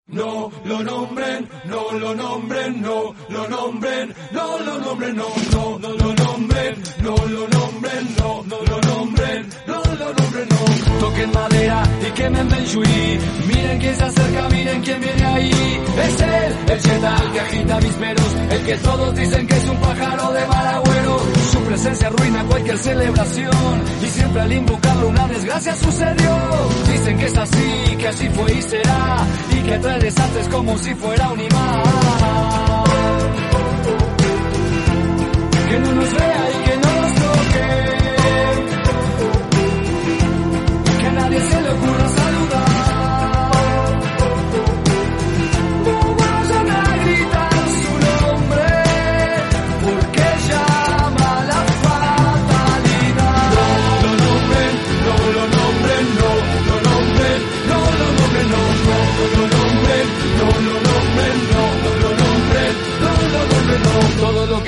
No 0.07 0.51
lo 0.65 0.83
nombren, 0.83 1.49
no 1.67 1.93
lo 1.93 2.15
nombren, 2.15 2.81
no 2.81 3.15
lo 3.29 3.49
nombren, 3.49 4.15
no 4.33 4.59
lo 4.59 4.79
nombren, 4.79 5.17
no, 5.17 5.29
no, 5.51 5.79
no 5.79 5.93
lo 5.93 6.18
nombren, 6.39 6.75
no 7.03 7.17
lo 7.17 7.49
nombren, 7.49 8.17
no, 8.19 8.45
no 8.47 8.59
lo 8.71 8.81
nombren, 8.81 9.49
no 9.67 9.75
lo 9.75 10.13
nombren, 10.15 10.49
no. 10.49 11.01
Toquen 11.01 11.33
madera 11.33 11.83
y 12.07 12.11
quemen 12.13 12.49
Benjuí. 12.49 13.19
Miren 13.49 13.79
quién 13.81 13.97
se 13.97 14.05
acerca, 14.05 14.49
miren 14.49 14.81
quién 14.83 15.01
viene 15.01 15.25
ahí. 15.25 15.51
Es 16.05 16.21
él, 16.21 16.57
el 16.69 16.81
cheta, 16.81 17.17
el 17.23 17.33
que 17.33 17.41
agita 17.41 17.77
avisperos, 17.77 18.35
el 18.51 18.67
que 18.67 18.77
todos 18.77 19.17
dicen 19.17 19.47
que 19.47 19.57
es 19.57 19.69
un 19.69 19.77
pájaro 19.79 20.33
de 20.33 20.47
mal 20.47 20.67
agüero. 20.67 21.19
Su 21.53 21.61
presencia 21.61 22.07
arruina 22.09 22.45
cualquier 22.45 22.79
celebración 22.79 23.83
y 24.03 24.07
siempre 24.07 24.41
al 24.41 24.53
invocarlo 24.53 25.09
una 25.09 25.27
desgracia 25.29 25.75
sucedió. 25.75 26.37
Dicen 26.93 27.19
que 27.19 27.27
es 27.27 27.37
así, 27.37 27.97
que 27.99 28.09
así 28.09 28.29
fue 28.29 28.53
y 28.55 28.63
será 28.63 29.27
y 29.51 29.63
que 29.63 29.79
trae 29.79 29.99
desastres 29.99 30.49
como 30.49 30.79
si 30.79 30.95
fuera 30.95 31.29
un 31.31 31.41
imán. 31.41 32.18
Que 35.69 35.79
no 35.81 35.93
nos 35.93 36.13
vea 36.15 36.51
y 36.51 36.65
que 36.65 36.77
no 36.77 37.01
nos 37.01 37.15
toque. 37.15 37.65
Que 41.01 41.11
nadie 41.13 41.41
se 41.41 41.63
le 41.63 41.71
ocurra 41.71 42.18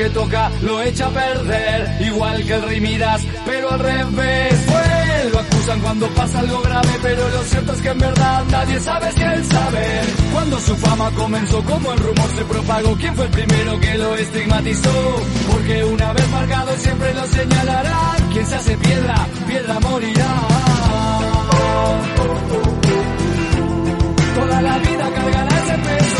a 0.02 1.08
perder, 1.10 2.00
igual 2.00 2.42
que 2.44 2.54
el 2.54 2.62
rey 2.62 2.98
pero 3.44 3.70
al 3.70 3.78
revés. 3.78 4.54
Pues 4.66 5.32
lo 5.32 5.38
acusan 5.38 5.80
cuando 5.80 6.08
pasa 6.08 6.38
algo 6.40 6.62
grave, 6.62 6.88
pero 7.02 7.28
lo 7.28 7.42
cierto 7.42 7.72
es 7.74 7.82
que 7.82 7.88
en 7.88 7.98
verdad 7.98 8.44
nadie 8.50 8.80
sabe 8.80 9.12
si 9.12 9.22
él 9.22 9.44
sabe. 9.44 10.00
Cuando 10.32 10.58
su 10.60 10.76
fama 10.76 11.10
comenzó, 11.10 11.62
como 11.64 11.92
el 11.92 11.98
rumor 11.98 12.30
se 12.34 12.44
propagó, 12.44 12.96
quién 12.96 13.14
fue 13.14 13.26
el 13.26 13.30
primero 13.30 13.80
que 13.80 13.98
lo 13.98 14.14
estigmatizó. 14.16 15.22
Porque 15.52 15.84
una 15.84 16.12
vez 16.14 16.28
marcado 16.30 16.76
siempre 16.78 17.14
lo 17.14 17.26
señalarán. 17.26 18.30
Quien 18.32 18.46
se 18.46 18.54
hace 18.56 18.76
piedra, 18.78 19.26
piedra 19.46 19.80
morirá. 19.80 20.48
Toda 24.34 24.62
la 24.62 24.78
vida 24.78 25.10
cargará 25.14 25.58
ese 25.58 25.78
peso. 25.78 26.19